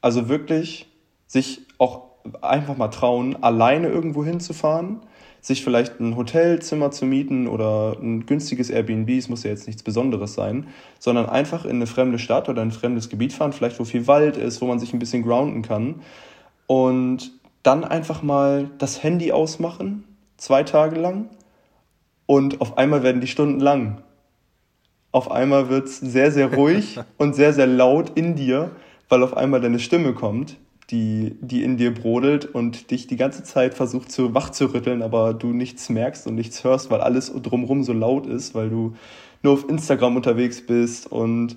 Also 0.00 0.28
wirklich 0.28 0.86
sich 1.26 1.62
auch 1.78 2.02
einfach 2.40 2.76
mal 2.76 2.88
trauen, 2.88 3.42
alleine 3.42 3.88
irgendwo 3.88 4.24
hinzufahren, 4.24 5.00
sich 5.40 5.62
vielleicht 5.62 6.00
ein 6.00 6.16
Hotelzimmer 6.16 6.90
zu 6.90 7.04
mieten 7.04 7.46
oder 7.46 7.96
ein 8.00 8.26
günstiges 8.26 8.70
Airbnb, 8.70 9.08
es 9.10 9.28
muss 9.28 9.44
ja 9.44 9.50
jetzt 9.50 9.66
nichts 9.66 9.82
Besonderes 9.82 10.34
sein, 10.34 10.66
sondern 10.98 11.26
einfach 11.26 11.64
in 11.64 11.76
eine 11.76 11.86
fremde 11.86 12.18
Stadt 12.18 12.48
oder 12.48 12.62
ein 12.62 12.72
fremdes 12.72 13.08
Gebiet 13.08 13.32
fahren, 13.32 13.52
vielleicht 13.52 13.78
wo 13.78 13.84
viel 13.84 14.06
Wald 14.06 14.36
ist, 14.36 14.60
wo 14.60 14.66
man 14.66 14.78
sich 14.78 14.92
ein 14.92 14.98
bisschen 14.98 15.22
grounden 15.22 15.62
kann 15.62 16.02
und 16.66 17.32
dann 17.62 17.84
einfach 17.84 18.22
mal 18.22 18.70
das 18.78 19.02
Handy 19.02 19.32
ausmachen, 19.32 20.04
zwei 20.36 20.62
Tage 20.62 20.98
lang 21.00 21.30
und 22.26 22.60
auf 22.60 22.78
einmal 22.78 23.02
werden 23.02 23.20
die 23.20 23.26
Stunden 23.26 23.60
lang. 23.60 24.02
Auf 25.10 25.30
einmal 25.30 25.70
wird 25.70 25.86
es 25.86 25.98
sehr, 25.98 26.30
sehr 26.30 26.52
ruhig 26.54 26.98
und 27.16 27.34
sehr, 27.34 27.52
sehr 27.52 27.66
laut 27.66 28.10
in 28.16 28.34
dir, 28.36 28.72
weil 29.08 29.22
auf 29.22 29.36
einmal 29.36 29.60
deine 29.60 29.78
Stimme 29.78 30.12
kommt 30.12 30.56
die, 30.90 31.36
die 31.40 31.62
in 31.62 31.76
dir 31.76 31.92
brodelt 31.92 32.46
und 32.46 32.90
dich 32.90 33.06
die 33.06 33.16
ganze 33.16 33.42
Zeit 33.42 33.74
versucht 33.74 34.10
zu 34.10 34.34
wach 34.34 34.50
zu 34.50 34.72
rütteln, 34.72 35.02
aber 35.02 35.34
du 35.34 35.48
nichts 35.48 35.88
merkst 35.90 36.26
und 36.26 36.34
nichts 36.34 36.64
hörst, 36.64 36.90
weil 36.90 37.00
alles 37.00 37.32
drumherum 37.32 37.82
so 37.82 37.92
laut 37.92 38.26
ist, 38.26 38.54
weil 38.54 38.70
du 38.70 38.94
nur 39.42 39.52
auf 39.52 39.68
Instagram 39.68 40.16
unterwegs 40.16 40.64
bist 40.64 41.10
und 41.10 41.56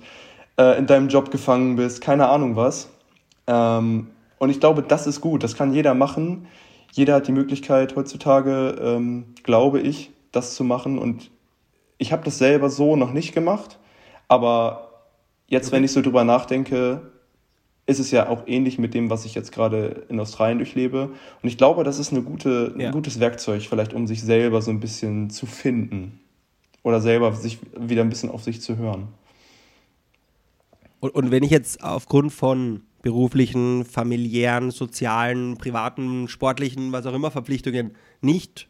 äh, 0.58 0.78
in 0.78 0.86
deinem 0.86 1.08
Job 1.08 1.30
gefangen 1.30 1.76
bist, 1.76 2.00
keine 2.00 2.28
Ahnung 2.28 2.56
was. 2.56 2.90
Ähm, 3.46 4.08
und 4.38 4.50
ich 4.50 4.60
glaube, 4.60 4.82
das 4.82 5.06
ist 5.06 5.20
gut, 5.20 5.42
das 5.42 5.56
kann 5.56 5.72
jeder 5.72 5.94
machen. 5.94 6.46
Jeder 6.92 7.14
hat 7.14 7.26
die 7.26 7.32
Möglichkeit 7.32 7.96
heutzutage, 7.96 8.76
ähm, 8.82 9.34
glaube 9.44 9.80
ich, 9.80 10.10
das 10.30 10.54
zu 10.54 10.62
machen. 10.62 10.98
Und 10.98 11.30
ich 11.96 12.12
habe 12.12 12.24
das 12.24 12.38
selber 12.38 12.68
so 12.68 12.96
noch 12.96 13.12
nicht 13.12 13.32
gemacht, 13.32 13.78
aber 14.28 14.90
jetzt, 15.46 15.72
wenn 15.72 15.84
ich 15.84 15.92
so 15.92 16.02
drüber 16.02 16.24
nachdenke, 16.24 17.11
ist 17.86 17.98
es 17.98 18.10
ja 18.10 18.28
auch 18.28 18.46
ähnlich 18.46 18.78
mit 18.78 18.94
dem, 18.94 19.10
was 19.10 19.24
ich 19.24 19.34
jetzt 19.34 19.52
gerade 19.52 20.04
in 20.08 20.20
Australien 20.20 20.58
durchlebe. 20.58 21.10
Und 21.42 21.48
ich 21.48 21.58
glaube, 21.58 21.82
das 21.84 21.98
ist 21.98 22.12
eine 22.12 22.22
gute, 22.22 22.74
ja. 22.78 22.88
ein 22.88 22.92
gutes 22.92 23.18
Werkzeug, 23.18 23.62
vielleicht 23.62 23.92
um 23.92 24.06
sich 24.06 24.22
selber 24.22 24.62
so 24.62 24.70
ein 24.70 24.80
bisschen 24.80 25.30
zu 25.30 25.46
finden. 25.46 26.20
Oder 26.84 27.00
selber 27.00 27.32
sich 27.34 27.58
wieder 27.78 28.02
ein 28.02 28.08
bisschen 28.08 28.30
auf 28.30 28.42
sich 28.42 28.60
zu 28.60 28.76
hören. 28.76 29.08
Und, 31.00 31.14
und 31.14 31.30
wenn 31.30 31.42
ich 31.42 31.50
jetzt 31.50 31.82
aufgrund 31.82 32.32
von 32.32 32.82
beruflichen, 33.02 33.84
familiären, 33.84 34.70
sozialen, 34.70 35.58
privaten, 35.58 36.28
sportlichen, 36.28 36.92
was 36.92 37.06
auch 37.06 37.14
immer 37.14 37.32
Verpflichtungen 37.32 37.96
nicht 38.20 38.68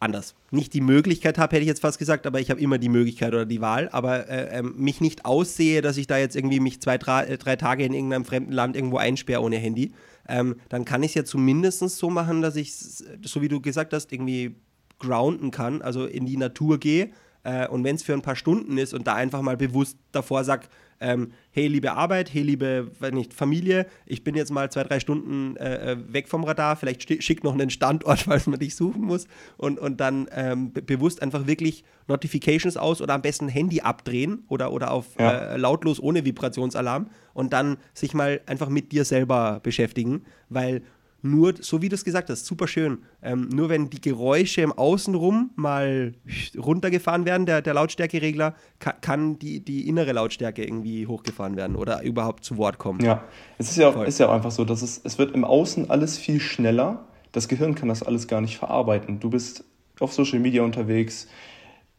anders. 0.00 0.34
Nicht 0.50 0.74
die 0.74 0.80
Möglichkeit 0.80 1.38
habe, 1.38 1.56
hätte 1.56 1.62
ich 1.62 1.68
jetzt 1.68 1.80
fast 1.80 1.98
gesagt, 1.98 2.26
aber 2.26 2.40
ich 2.40 2.50
habe 2.50 2.60
immer 2.60 2.78
die 2.78 2.88
Möglichkeit 2.88 3.32
oder 3.32 3.46
die 3.46 3.60
Wahl, 3.60 3.88
aber 3.92 4.28
äh, 4.28 4.58
äh, 4.58 4.62
mich 4.62 5.00
nicht 5.00 5.24
aussehe, 5.24 5.82
dass 5.82 5.96
ich 5.96 6.06
da 6.06 6.18
jetzt 6.18 6.36
irgendwie 6.36 6.60
mich 6.60 6.80
zwei, 6.80 6.98
drei, 6.98 7.24
äh, 7.24 7.38
drei 7.38 7.56
Tage 7.56 7.84
in 7.84 7.94
irgendeinem 7.94 8.24
fremden 8.24 8.52
Land 8.52 8.76
irgendwo 8.76 8.98
einsperre 8.98 9.42
ohne 9.42 9.56
Handy, 9.56 9.92
ähm, 10.28 10.56
dann 10.68 10.84
kann 10.84 11.02
ich 11.02 11.10
es 11.10 11.14
ja 11.14 11.24
zumindest 11.24 11.80
so 11.80 12.10
machen, 12.10 12.42
dass 12.42 12.56
ich, 12.56 12.74
so 12.74 13.40
wie 13.40 13.48
du 13.48 13.60
gesagt 13.60 13.92
hast, 13.92 14.12
irgendwie 14.12 14.56
grounden 14.98 15.50
kann, 15.50 15.82
also 15.82 16.06
in 16.06 16.26
die 16.26 16.36
Natur 16.36 16.78
gehe 16.78 17.10
äh, 17.46 17.68
und 17.68 17.84
wenn 17.84 17.96
es 17.96 18.02
für 18.02 18.12
ein 18.12 18.22
paar 18.22 18.36
Stunden 18.36 18.76
ist 18.76 18.92
und 18.92 19.06
da 19.06 19.14
einfach 19.14 19.40
mal 19.40 19.56
bewusst 19.56 19.96
davor 20.12 20.44
sage, 20.44 20.66
ähm, 21.00 21.32
hey 21.50 21.66
liebe 21.68 21.92
Arbeit, 21.92 22.32
hey 22.32 22.42
liebe 22.42 22.90
nicht, 23.12 23.34
Familie, 23.34 23.86
ich 24.06 24.24
bin 24.24 24.34
jetzt 24.34 24.50
mal 24.50 24.70
zwei, 24.70 24.84
drei 24.84 25.00
Stunden 25.00 25.56
äh, 25.56 25.92
äh 25.92 25.96
weg 26.12 26.28
vom 26.28 26.44
Radar, 26.44 26.76
vielleicht 26.76 27.22
schick 27.22 27.44
noch 27.44 27.54
einen 27.54 27.70
Standort, 27.70 28.18
falls 28.26 28.46
man 28.46 28.58
dich 28.58 28.76
suchen 28.76 29.02
muss 29.02 29.26
und, 29.56 29.78
und 29.78 30.00
dann 30.00 30.28
ähm, 30.32 30.72
be 30.72 30.82
bewusst 30.82 31.22
einfach 31.22 31.46
wirklich 31.46 31.84
Notifications 32.08 32.76
aus 32.76 33.02
oder 33.02 33.14
am 33.14 33.22
besten 33.22 33.48
Handy 33.48 33.80
abdrehen 33.80 34.44
oder, 34.48 34.72
oder 34.72 34.90
auf 34.92 35.06
ja. 35.18 35.54
äh, 35.54 35.56
lautlos 35.56 36.00
ohne 36.00 36.24
Vibrationsalarm 36.24 37.10
und 37.34 37.52
dann 37.52 37.76
sich 37.92 38.14
mal 38.14 38.40
einfach 38.46 38.68
mit 38.68 38.92
dir 38.92 39.04
selber 39.04 39.60
beschäftigen, 39.62 40.24
weil 40.48 40.82
nur, 41.30 41.54
so 41.60 41.82
wie 41.82 41.88
du 41.88 41.94
es 41.94 42.04
gesagt 42.04 42.30
hast, 42.30 42.46
super 42.46 42.66
schön. 42.66 42.98
Ähm, 43.22 43.48
nur 43.48 43.68
wenn 43.68 43.90
die 43.90 44.00
Geräusche 44.00 44.62
im 44.62 44.72
Außenrum 44.72 45.50
mal 45.56 46.14
runtergefahren 46.56 47.24
werden, 47.24 47.46
der, 47.46 47.62
der 47.62 47.74
Lautstärkeregler, 47.74 48.54
kann, 48.78 48.94
kann 49.00 49.38
die, 49.38 49.60
die 49.60 49.88
innere 49.88 50.12
Lautstärke 50.12 50.64
irgendwie 50.64 51.06
hochgefahren 51.06 51.56
werden 51.56 51.76
oder 51.76 52.02
überhaupt 52.02 52.44
zu 52.44 52.56
Wort 52.56 52.78
kommen. 52.78 53.00
Ja, 53.00 53.24
es 53.58 53.70
ist 53.70 53.76
ja 53.76 53.88
auch, 53.88 54.02
ist 54.02 54.18
ja 54.18 54.28
auch 54.28 54.32
einfach 54.32 54.50
so, 54.50 54.64
dass 54.64 54.82
es, 54.82 55.00
es 55.04 55.18
wird 55.18 55.34
im 55.34 55.44
Außen 55.44 55.90
alles 55.90 56.18
viel 56.18 56.40
schneller. 56.40 57.06
Das 57.32 57.48
Gehirn 57.48 57.74
kann 57.74 57.88
das 57.88 58.02
alles 58.02 58.28
gar 58.28 58.40
nicht 58.40 58.56
verarbeiten. 58.56 59.20
Du 59.20 59.30
bist 59.30 59.64
auf 60.00 60.12
Social 60.12 60.38
Media 60.38 60.62
unterwegs, 60.62 61.28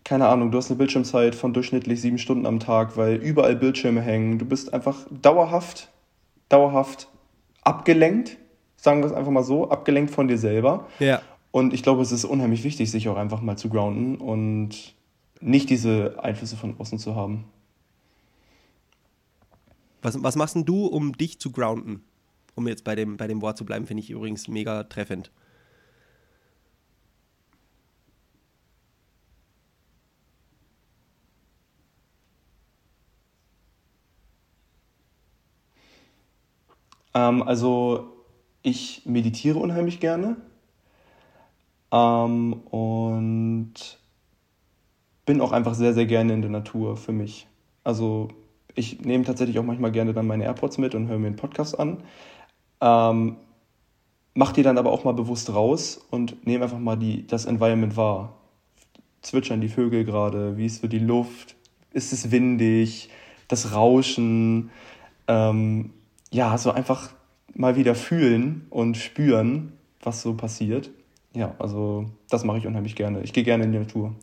keine 0.03 0.29
Ahnung, 0.29 0.51
du 0.51 0.57
hast 0.57 0.69
eine 0.69 0.77
Bildschirmzeit 0.77 1.35
von 1.35 1.51
durchschnittlich 1.51 1.99
sieben 1.99 2.17
Stunden 2.17 2.45
am 2.45 2.61
Tag, 2.61 2.95
weil 2.95 3.15
überall 3.15 3.57
Bildschirme 3.57 3.99
hängen. 3.99 4.39
Du 4.39 4.45
bist 4.45 4.73
einfach 4.73 5.05
dauerhaft, 5.11 5.89
dauerhaft 6.47 7.09
abgelenkt 7.61 8.37
sagen 8.87 9.01
wir 9.01 9.07
es 9.07 9.11
einfach 9.11 9.33
mal 9.33 9.43
so, 9.43 9.69
abgelenkt 9.69 10.11
von 10.11 10.29
dir 10.29 10.37
selber. 10.37 10.87
Ja. 10.99 11.21
Und 11.51 11.73
ich 11.73 11.83
glaube, 11.83 12.01
es 12.01 12.13
ist 12.13 12.23
unheimlich 12.23 12.63
wichtig, 12.63 12.89
sich 12.89 13.09
auch 13.09 13.17
einfach 13.17 13.41
mal 13.41 13.57
zu 13.57 13.67
grounden 13.67 14.15
und 14.15 14.95
nicht 15.41 15.69
diese 15.69 16.23
Einflüsse 16.23 16.55
von 16.55 16.79
außen 16.79 16.97
zu 16.97 17.13
haben. 17.13 17.43
Was, 20.01 20.23
was 20.23 20.37
machst 20.37 20.55
denn 20.55 20.63
du, 20.63 20.85
um 20.85 21.17
dich 21.17 21.37
zu 21.37 21.51
grounden? 21.51 22.01
Um 22.55 22.65
jetzt 22.65 22.85
bei 22.85 22.95
dem, 22.95 23.17
bei 23.17 23.27
dem 23.27 23.41
Wort 23.41 23.57
zu 23.57 23.65
bleiben, 23.65 23.85
finde 23.85 24.03
ich 24.03 24.09
übrigens 24.09 24.47
mega 24.47 24.85
treffend. 24.85 25.29
Ähm, 37.13 37.43
also 37.43 38.16
ich 38.63 39.03
meditiere 39.05 39.59
unheimlich 39.59 39.99
gerne 39.99 40.37
ähm, 41.91 42.53
und 42.53 43.73
bin 45.25 45.41
auch 45.41 45.51
einfach 45.51 45.73
sehr, 45.73 45.93
sehr 45.93 46.05
gerne 46.05 46.33
in 46.33 46.41
der 46.41 46.51
Natur 46.51 46.97
für 46.97 47.11
mich. 47.11 47.47
Also 47.83 48.29
ich 48.75 49.01
nehme 49.01 49.23
tatsächlich 49.23 49.59
auch 49.59 49.63
manchmal 49.63 49.91
gerne 49.91 50.13
dann 50.13 50.27
meine 50.27 50.43
AirPods 50.43 50.77
mit 50.77 50.95
und 50.95 51.07
höre 51.07 51.19
mir 51.19 51.27
einen 51.27 51.35
Podcast 51.35 51.79
an. 51.79 52.03
Ähm, 52.79 53.37
mach 54.33 54.51
die 54.51 54.63
dann 54.63 54.77
aber 54.77 54.91
auch 54.91 55.03
mal 55.03 55.13
bewusst 55.13 55.53
raus 55.53 55.99
und 56.11 56.45
nehme 56.45 56.63
einfach 56.63 56.79
mal 56.79 56.95
die, 56.95 57.25
das 57.25 57.45
Environment 57.45 57.97
wahr. 57.97 58.33
Zwitschern 59.21 59.61
die 59.61 59.67
Vögel 59.67 60.05
gerade, 60.05 60.57
wie 60.57 60.67
ist 60.67 60.81
so 60.81 60.87
die 60.87 60.99
Luft, 60.99 61.55
ist 61.91 62.13
es 62.13 62.31
windig, 62.31 63.09
das 63.47 63.73
Rauschen. 63.73 64.69
Ähm, 65.27 65.91
ja, 66.31 66.57
so 66.57 66.71
einfach 66.71 67.09
mal 67.53 67.75
wieder 67.75 67.95
fühlen 67.95 68.67
und 68.69 68.97
spüren, 68.97 69.73
was 70.01 70.21
so 70.21 70.33
passiert. 70.33 70.89
Ja, 71.33 71.55
also 71.59 72.05
das 72.29 72.43
mache 72.43 72.57
ich 72.57 72.67
unheimlich 72.67 72.95
gerne. 72.95 73.21
Ich 73.21 73.33
gehe 73.33 73.43
gerne 73.43 73.65
in 73.65 73.71
die 73.71 73.79
Natur. 73.79 74.15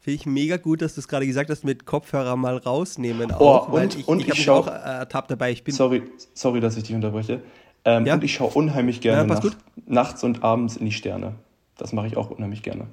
Finde 0.00 0.14
ich 0.14 0.26
mega 0.26 0.56
gut, 0.56 0.80
dass 0.80 0.94
du 0.94 1.00
es 1.00 1.08
gerade 1.08 1.26
gesagt 1.26 1.50
hast, 1.50 1.64
mit 1.64 1.84
Kopfhörer 1.84 2.36
mal 2.36 2.56
rausnehmen 2.56 3.32
auch. 3.32 3.68
Oh, 3.68 3.76
und 3.76 3.96
ich, 3.96 4.08
und 4.08 4.20
ich, 4.20 4.28
ich 4.28 4.42
schaue 4.42 4.60
auch 4.60 4.66
ertappt 4.66 5.30
dabei. 5.30 5.50
Ich 5.50 5.64
bin 5.64 5.74
sorry, 5.74 6.02
sorry, 6.34 6.60
dass 6.60 6.76
ich 6.76 6.84
dich 6.84 6.94
unterbreche. 6.94 7.42
Ähm, 7.84 8.06
ja? 8.06 8.14
Und 8.14 8.24
ich 8.24 8.34
schaue 8.34 8.50
unheimlich 8.50 9.00
gerne 9.00 9.28
ja, 9.28 9.40
nach, 9.40 9.56
nachts 9.86 10.24
und 10.24 10.42
abends 10.42 10.76
in 10.76 10.86
die 10.86 10.92
Sterne. 10.92 11.34
Das 11.76 11.92
mache 11.92 12.06
ich 12.06 12.16
auch 12.16 12.30
unheimlich 12.30 12.62
gerne. 12.62 12.86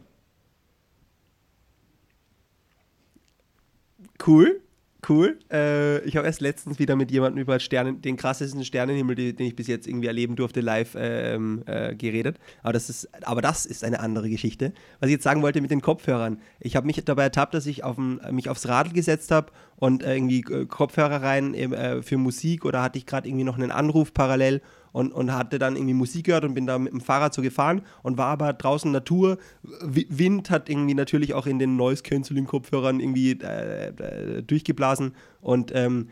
Cool 4.25 4.61
cool. 5.09 5.39
Äh, 5.51 5.99
ich 6.05 6.17
habe 6.17 6.27
erst 6.27 6.41
letztens 6.41 6.79
wieder 6.79 6.95
mit 6.95 7.11
jemandem 7.11 7.41
über 7.41 7.59
Sternen, 7.59 8.01
den 8.01 8.17
krassesten 8.17 8.63
Sternenhimmel, 8.63 9.15
den, 9.15 9.39
ich 9.39 9.55
bis 9.55 9.67
jetzt 9.67 9.87
irgendwie 9.87 10.07
erleben 10.07 10.35
durfte, 10.35 10.61
live 10.61 10.95
ähm, 10.97 11.63
äh, 11.65 11.95
geredet. 11.95 12.37
Aber 12.63 12.73
das, 12.73 12.89
ist, 12.89 13.09
aber 13.23 13.41
das 13.41 13.65
ist 13.65 13.83
eine 13.83 13.99
andere 13.99 14.29
Geschichte. 14.29 14.73
Was 14.99 15.07
ich 15.07 15.13
jetzt 15.13 15.23
sagen 15.23 15.41
wollte 15.41 15.61
mit 15.61 15.71
den 15.71 15.81
Kopfhörern. 15.81 16.39
Ich 16.59 16.75
habe 16.75 16.87
mich 16.87 17.03
dabei 17.03 17.23
ertappt, 17.23 17.53
dass 17.53 17.65
ich 17.65 17.83
auf 17.83 17.97
mich 17.97 18.49
aufs 18.49 18.67
Radl 18.67 18.93
gesetzt 18.93 19.31
habe 19.31 19.51
und 19.77 20.03
äh, 20.03 20.15
irgendwie 20.15 20.41
äh, 20.41 20.65
Kopfhörer 20.65 21.21
rein 21.21 21.53
äh, 21.53 22.01
für 22.01 22.17
Musik 22.17 22.65
oder 22.65 22.81
hatte 22.81 22.97
ich 22.97 23.05
gerade 23.05 23.27
irgendwie 23.27 23.45
noch 23.45 23.57
einen 23.57 23.71
Anruf 23.71 24.13
parallel 24.13 24.61
und, 24.95 25.11
und 25.11 25.33
hatte 25.33 25.59
dann 25.59 25.75
irgendwie 25.75 25.93
Musik 25.93 26.27
gehört 26.27 26.45
und 26.45 26.53
bin 26.53 26.67
da 26.67 26.79
mit 26.79 26.93
dem 26.93 27.01
Fahrrad 27.01 27.33
so 27.33 27.41
gefahren 27.41 27.81
und 28.01 28.17
war 28.17 28.27
aber 28.27 28.53
draußen 28.53 28.89
Natur. 28.89 29.37
Wind 29.81 30.49
hat 30.49 30.69
irgendwie 30.69 30.93
natürlich 30.93 31.33
auch 31.33 31.47
in 31.47 31.59
den 31.59 31.75
Noise-Canceling-Kopfhörern 31.75 33.01
irgendwie 33.01 33.31
äh, 33.31 33.87
äh, 33.89 34.41
durchgeblasen 34.41 35.11
und 35.41 35.73
ähm, 35.75 36.07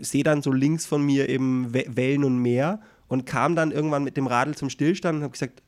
sehe 0.00 0.22
dann 0.22 0.42
so 0.42 0.52
links 0.52 0.86
von 0.86 1.04
mir 1.04 1.28
eben 1.28 1.74
Wellen 1.74 2.22
und 2.22 2.38
Meer 2.38 2.80
und 3.08 3.26
kam 3.26 3.56
dann 3.56 3.72
irgendwann 3.72 4.04
mit 4.04 4.16
dem 4.16 4.28
Radl 4.28 4.54
zum 4.54 4.70
Stillstand 4.70 5.16
und 5.16 5.22
habe 5.24 5.32
gesagt, 5.32 5.64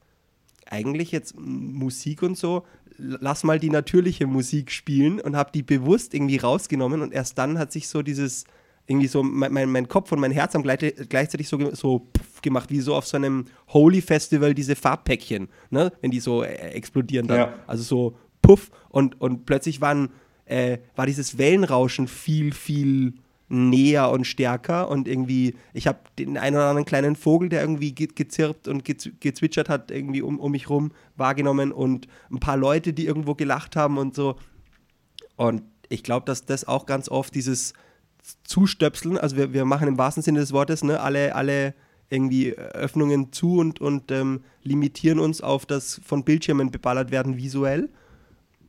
eigentlich 0.70 1.10
jetzt 1.10 1.34
Musik 1.36 2.22
und 2.22 2.38
so, 2.38 2.64
lass 2.96 3.42
mal 3.42 3.58
die 3.58 3.70
natürliche 3.70 4.28
Musik 4.28 4.70
spielen 4.70 5.20
und 5.20 5.34
habe 5.34 5.50
die 5.52 5.64
bewusst 5.64 6.14
irgendwie 6.14 6.36
rausgenommen 6.36 7.02
und 7.02 7.12
erst 7.12 7.38
dann 7.38 7.58
hat 7.58 7.72
sich 7.72 7.88
so 7.88 8.02
dieses, 8.02 8.44
irgendwie 8.86 9.08
so, 9.08 9.22
mein, 9.22 9.52
mein, 9.52 9.70
mein 9.70 9.88
Kopf 9.88 10.12
und 10.12 10.20
mein 10.20 10.30
Herz 10.30 10.54
haben 10.54 10.62
gleich, 10.62 10.94
gleichzeitig 11.08 11.48
so, 11.48 11.74
so 11.74 12.08
gemacht, 12.42 12.70
wie 12.70 12.80
so 12.80 12.94
auf 12.94 13.06
so 13.06 13.16
einem 13.16 13.46
Holy 13.68 14.00
Festival 14.00 14.54
diese 14.54 14.76
Farbpäckchen, 14.76 15.48
ne? 15.70 15.92
wenn 16.00 16.10
die 16.10 16.20
so 16.20 16.42
äh, 16.42 16.54
explodieren 16.70 17.26
dann. 17.26 17.38
Ja. 17.38 17.54
Also 17.66 17.82
so 17.82 18.16
puff 18.42 18.70
und, 18.90 19.20
und 19.20 19.46
plötzlich 19.46 19.80
waren, 19.80 20.10
äh, 20.46 20.78
war 20.96 21.06
dieses 21.06 21.38
Wellenrauschen 21.38 22.08
viel, 22.08 22.52
viel 22.52 23.14
näher 23.52 24.10
und 24.10 24.26
stärker 24.26 24.88
und 24.88 25.06
irgendwie, 25.06 25.54
ich 25.74 25.86
habe 25.86 25.98
den 26.18 26.38
einen 26.38 26.56
oder 26.56 26.68
anderen 26.68 26.86
kleinen 26.86 27.16
Vogel, 27.16 27.50
der 27.50 27.60
irgendwie 27.60 27.92
ge 27.92 28.08
gezirpt 28.12 28.66
und 28.66 28.82
ge 28.82 28.96
gezwitschert 29.20 29.68
hat, 29.68 29.90
irgendwie 29.90 30.22
um, 30.22 30.40
um 30.40 30.52
mich 30.52 30.70
rum 30.70 30.92
wahrgenommen 31.16 31.70
und 31.70 32.08
ein 32.30 32.40
paar 32.40 32.56
Leute, 32.56 32.94
die 32.94 33.04
irgendwo 33.04 33.34
gelacht 33.34 33.76
haben 33.76 33.98
und 33.98 34.14
so. 34.14 34.36
Und 35.36 35.62
ich 35.90 36.02
glaube, 36.02 36.24
dass 36.24 36.46
das 36.46 36.66
auch 36.66 36.86
ganz 36.86 37.10
oft 37.10 37.34
dieses 37.34 37.74
Zustöpseln, 38.44 39.18
also 39.18 39.36
wir, 39.36 39.52
wir 39.52 39.66
machen 39.66 39.86
im 39.86 39.98
wahrsten 39.98 40.22
Sinne 40.22 40.40
des 40.40 40.52
Wortes, 40.52 40.82
ne, 40.82 41.00
alle, 41.00 41.34
alle 41.34 41.74
irgendwie 42.12 42.52
Öffnungen 42.52 43.32
zu 43.32 43.58
und, 43.58 43.80
und 43.80 44.10
ähm, 44.10 44.42
limitieren 44.62 45.18
uns 45.18 45.40
auf 45.40 45.66
das 45.66 46.00
von 46.04 46.24
Bildschirmen 46.24 46.70
beballert 46.70 47.10
werden 47.10 47.36
visuell. 47.36 47.88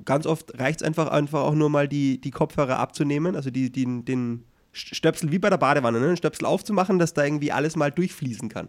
Ganz 0.06 0.26
oft 0.26 0.58
reicht 0.60 0.82
es 0.82 0.88
einfach, 0.88 1.10
einfach 1.10 1.42
auch 1.42 1.54
nur 1.54 1.70
mal 1.70 1.88
die, 1.88 2.20
die 2.20 2.32
Kopfhörer 2.32 2.80
abzunehmen, 2.80 3.36
also 3.36 3.52
die, 3.52 3.72
die, 3.72 4.04
den, 4.04 4.44
Stöpsel 4.74 5.32
wie 5.32 5.40
bei 5.40 5.50
der 5.50 5.58
Badewanne, 5.58 6.00
ne? 6.00 6.08
einen 6.08 6.18
Stöpsel 6.18 6.46
aufzumachen, 6.46 6.98
dass 6.98 7.14
da 7.14 7.24
irgendwie 7.24 7.52
alles 7.52 7.76
mal 7.76 7.92
durchfließen 7.92 8.50
kann. 8.50 8.68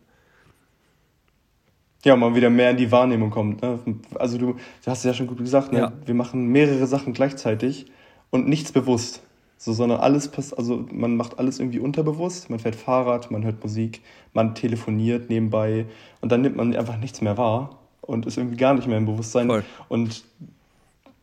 Ja, 2.05 2.15
mal 2.15 2.35
wieder 2.35 2.51
mehr 2.51 2.71
in 2.71 2.77
die 2.77 2.93
Wahrnehmung 2.93 3.31
kommt. 3.31 3.63
Ne? 3.63 3.79
Also 4.17 4.37
du, 4.37 4.53
du 4.53 4.91
hast 4.91 4.99
es 4.99 5.05
ja 5.05 5.15
schon 5.15 5.27
gut 5.27 5.39
gesagt, 5.39 5.73
ne? 5.73 5.79
Ja. 5.79 5.93
wir 6.05 6.15
machen 6.15 6.49
mehrere 6.49 6.87
Sachen 6.87 7.15
gleichzeitig 7.15 7.87
und 8.29 8.47
nichts 8.47 8.73
bewusst. 8.73 9.23
So, 9.57 9.73
sondern 9.73 10.01
alles 10.01 10.29
passt, 10.29 10.57
also 10.59 10.85
man 10.93 11.17
macht 11.17 11.39
alles 11.39 11.59
irgendwie 11.59 11.79
unterbewusst. 11.79 12.51
Man 12.51 12.59
fährt 12.59 12.77
Fahrrad, 12.77 13.31
man 13.31 13.45
hört 13.45 13.63
Musik, 13.63 14.03
man 14.33 14.55
telefoniert 14.55 15.31
nebenbei 15.31 15.87
und 16.21 16.33
dann 16.33 16.43
nimmt 16.43 16.57
man 16.57 16.75
einfach 16.75 16.99
nichts 16.99 17.21
mehr 17.21 17.39
wahr 17.39 17.79
und 18.01 18.27
ist 18.27 18.37
irgendwie 18.37 18.57
gar 18.57 18.75
nicht 18.75 18.87
mehr 18.87 18.99
im 18.99 19.07
Bewusstsein. 19.07 19.47
Voll. 19.47 19.65
Und 19.89 20.25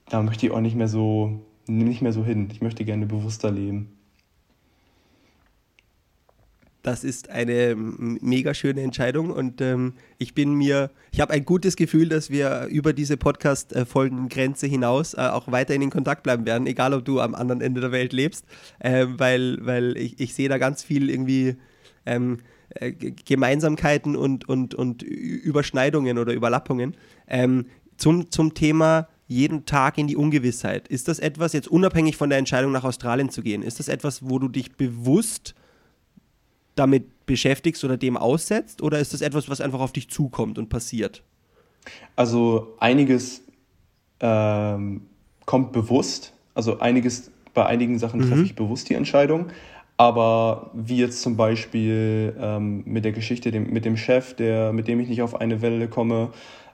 da 0.10 0.22
möchte 0.24 0.46
ich 0.46 0.52
auch 0.52 0.62
nicht 0.62 0.76
mehr 0.76 0.88
so, 0.88 1.40
nicht 1.68 2.02
mehr 2.02 2.14
so 2.14 2.26
hin. 2.26 2.50
Ich 2.52 2.62
möchte 2.62 2.84
gerne 2.86 3.06
bewusster 3.06 3.52
leben. 3.52 3.90
Das 6.82 7.04
ist 7.04 7.30
eine 7.30 7.76
mega 7.76 8.56
schöne 8.56 8.82
Entscheidung 8.82 9.30
und 9.30 9.62
ähm, 9.62 9.94
ich 10.18 10.34
bin 10.34 10.56
mir, 10.56 10.90
ich 11.12 11.22
habe 11.22 11.32
ein 11.32 11.46
gutes 11.46 11.76
Gefühl, 11.76 12.10
dass 12.10 12.32
wir 12.32 12.66
über 12.72 12.92
diese 12.92 13.18
Podcast-Folgengrenze 13.18 14.66
hinaus 14.66 15.14
äh, 15.14 15.22
auch 15.22 15.52
weiterhin 15.52 15.84
in 15.84 15.90
Kontakt 15.92 16.24
bleiben 16.24 16.46
werden, 16.46 16.66
egal 16.66 16.96
ob 16.96 17.06
du 17.06 17.20
am 17.20 17.36
anderen 17.36 17.62
Ende 17.62 17.82
der 17.82 17.92
Welt 17.92 18.14
lebst, 18.14 18.46
äh, 18.80 19.06
weil, 19.08 19.64
weil 19.64 19.96
ich, 19.96 20.20
ich 20.20 20.34
sehe 20.34 20.50
da 20.50 20.58
ganz 20.58 20.82
viel 20.82 21.12
irgendwie 21.12 21.56
ähm, 22.08 22.40
äh, 22.70 22.92
Gemeinsamkeiten 22.92 24.16
und, 24.16 24.50
und, 24.50 24.74
und 24.74 25.04
Überschneidungen 25.04 26.18
oder 26.18 26.34
Überlappungen. 26.34 26.96
Ähm, 27.28 27.66
zum, 27.98 28.32
zum 28.32 28.56
Thema 28.56 29.08
jeden 29.28 29.66
Tag 29.66 29.98
in 29.98 30.08
die 30.08 30.18
Ungewissheit. 30.18 30.88
Ist 30.88 31.08
das 31.08 31.20
etwas, 31.20 31.54
jetzt 31.54 31.68
unabhängig 31.68 32.18
von 32.18 32.30
der 32.30 32.40
Entscheidung 32.40 32.72
nach 32.72 32.84
Australien 32.84 33.30
zu 33.30 33.44
gehen, 33.44 33.62
ist 33.62 33.80
das 33.80 33.88
etwas, 33.88 34.28
wo 34.28 34.40
du 34.40 34.50
dich 34.50 34.76
bewusst 34.76 35.54
damit 36.76 37.26
beschäftigst 37.26 37.84
oder 37.84 37.98
dem 37.98 38.18
aussetzt? 38.18 38.82
Oder 38.82 39.00
ist 39.00 39.14
das 39.14 39.22
etwas, 39.22 39.50
was 39.50 39.62
einfach 39.62 39.80
auf 39.80 39.92
dich 39.92 40.10
zukommt 40.10 40.58
und 40.58 40.70
passiert? 40.70 41.24
Also 42.16 42.76
einiges 42.80 43.42
ähm, 44.20 45.02
kommt 45.46 45.72
bewusst. 45.72 46.34
Also 46.54 46.80
einiges, 46.80 47.32
bei 47.54 47.66
einigen 47.66 48.00
Sachen 48.00 48.22
mhm. 48.22 48.30
treffe 48.30 48.44
ich 48.44 48.56
bewusst 48.56 48.90
die 48.90 48.96
Entscheidung. 48.96 49.48
Aber 49.98 50.72
wie 50.74 50.98
jetzt 50.98 51.22
zum 51.22 51.38
Beispiel 51.38 52.36
ähm, 52.40 52.84
mit 52.86 53.06
der 53.06 53.12
Geschichte 53.12 53.52
dem, 53.52 53.72
mit 53.72 53.86
dem 53.86 53.98
Chef, 53.98 54.36
der, 54.36 54.74
mit 54.74 54.88
dem 54.88 55.00
ich 55.00 55.08
nicht 55.08 55.22
auf 55.22 55.40
eine 55.40 55.62
Welle 55.62 55.88
komme, 55.88 56.30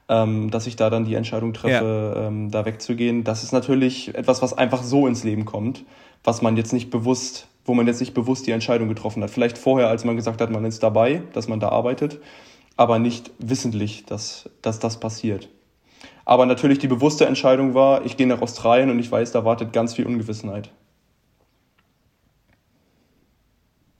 ähm, 0.10 0.50
dass 0.50 0.68
ich 0.68 0.78
da 0.78 0.90
dann 0.90 1.04
die 1.04 1.16
Entscheidung 1.16 1.54
treffe, 1.54 2.14
ja. 2.16 2.28
ähm, 2.28 2.52
da 2.52 2.66
wegzugehen. 2.66 3.24
Das 3.24 3.44
ist 3.44 3.52
natürlich 3.52 4.16
etwas, 4.16 4.42
was 4.42 4.54
einfach 4.54 4.82
so 4.82 5.08
ins 5.08 5.24
Leben 5.24 5.44
kommt, 5.44 5.84
was 6.24 6.42
man 6.42 6.56
jetzt 6.56 6.72
nicht 6.72 6.90
bewusst 6.90 7.48
wo 7.68 7.74
man 7.74 7.86
jetzt 7.86 8.00
nicht 8.00 8.14
bewusst 8.14 8.48
die 8.48 8.52
Entscheidung 8.52 8.88
getroffen 8.88 9.22
hat. 9.22 9.30
Vielleicht 9.30 9.58
vorher, 9.58 9.90
als 9.90 10.06
man 10.06 10.16
gesagt 10.16 10.42
hat, 10.42 10.50
man 10.50 10.66
ist 10.66 10.82
dabei, 10.82 11.22
dass 11.34 11.48
man 11.48 11.60
da 11.60 11.70
arbeitet, 11.70 12.20
aber 12.78 12.98
nicht 12.98 13.32
wissentlich, 13.40 14.06
dass, 14.06 14.50
dass 14.62 14.80
das 14.80 15.00
passiert. 15.00 15.50
Aber 16.26 16.46
natürlich 16.46 16.80
die 16.80 16.88
bewusste 16.88 17.26
Entscheidung 17.26 17.74
war, 17.74 18.06
ich 18.06 18.18
gehe 18.18 18.28
nach 18.28 18.42
Australien 18.42 18.90
und 18.90 19.00
ich 19.00 19.12
weiß, 19.12 19.34
da 19.34 19.46
wartet 19.46 19.74
ganz 19.74 19.94
viel 19.94 20.06
Ungewissenheit. 20.06 20.72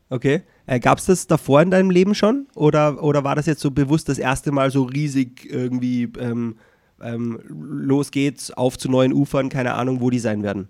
Okay. 0.10 0.44
Äh, 0.66 0.80
Gab 0.80 1.00
es 1.00 1.06
das 1.06 1.28
davor 1.28 1.62
in 1.62 1.72
deinem 1.72 1.90
Leben 1.90 2.16
schon? 2.16 2.48
Oder, 2.56 3.04
oder 3.04 3.24
war 3.26 3.36
das 3.36 3.46
jetzt 3.46 3.62
so 3.62 3.72
bewusst 3.72 4.08
das 4.08 4.18
erste 4.18 4.52
Mal 4.52 4.72
so 4.72 4.84
riesig 4.84 5.46
irgendwie, 5.50 6.04
ähm, 6.20 6.58
ähm, 7.02 7.42
los 7.50 8.12
geht's, 8.12 8.52
auf 8.52 8.78
zu 8.78 8.90
neuen 8.90 9.14
Ufern, 9.14 9.50
keine 9.50 9.74
Ahnung, 9.74 10.00
wo 10.00 10.10
die 10.10 10.20
sein 10.20 10.44
werden? 10.44 10.70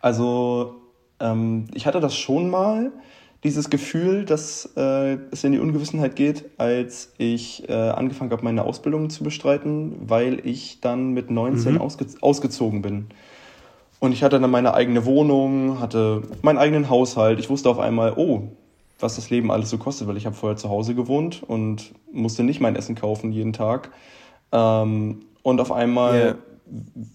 Also 0.00 0.87
ähm, 1.20 1.66
ich 1.74 1.86
hatte 1.86 2.00
das 2.00 2.16
schon 2.16 2.50
mal, 2.50 2.92
dieses 3.44 3.70
Gefühl, 3.70 4.24
dass 4.24 4.68
äh, 4.76 5.16
es 5.30 5.44
in 5.44 5.52
die 5.52 5.60
Ungewissenheit 5.60 6.16
geht, 6.16 6.44
als 6.58 7.12
ich 7.18 7.68
äh, 7.68 7.72
angefangen 7.72 8.30
habe, 8.32 8.42
meine 8.42 8.64
Ausbildung 8.64 9.10
zu 9.10 9.22
bestreiten, 9.22 9.94
weil 10.00 10.44
ich 10.44 10.80
dann 10.80 11.12
mit 11.12 11.30
19 11.30 11.74
mhm. 11.74 11.80
ausge 11.80 12.06
ausgezogen 12.20 12.82
bin. 12.82 13.06
Und 14.00 14.12
ich 14.12 14.22
hatte 14.22 14.40
dann 14.40 14.50
meine 14.50 14.74
eigene 14.74 15.04
Wohnung, 15.04 15.80
hatte 15.80 16.22
meinen 16.42 16.58
eigenen 16.58 16.88
Haushalt. 16.88 17.38
Ich 17.38 17.50
wusste 17.50 17.68
auf 17.68 17.78
einmal, 17.78 18.14
oh, 18.16 18.42
was 18.98 19.16
das 19.16 19.30
Leben 19.30 19.52
alles 19.52 19.70
so 19.70 19.78
kostet, 19.78 20.08
weil 20.08 20.16
ich 20.16 20.26
habe 20.26 20.34
vorher 20.34 20.56
zu 20.56 20.68
Hause 20.68 20.94
gewohnt 20.96 21.42
und 21.46 21.92
musste 22.12 22.42
nicht 22.42 22.60
mein 22.60 22.74
Essen 22.74 22.96
kaufen 22.96 23.30
jeden 23.30 23.52
Tag. 23.52 23.90
Ähm, 24.50 25.20
und 25.42 25.60
auf 25.60 25.70
einmal 25.70 26.14
yeah. 26.14 26.36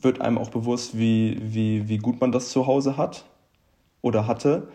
wird 0.02 0.22
einem 0.22 0.38
auch 0.38 0.50
bewusst, 0.50 0.98
wie, 0.98 1.38
wie, 1.42 1.90
wie 1.90 1.98
gut 1.98 2.22
man 2.22 2.32
das 2.32 2.50
zu 2.50 2.66
Hause 2.66 2.96
hat 2.96 3.26
oder 4.04 4.28
hatte 4.28 4.68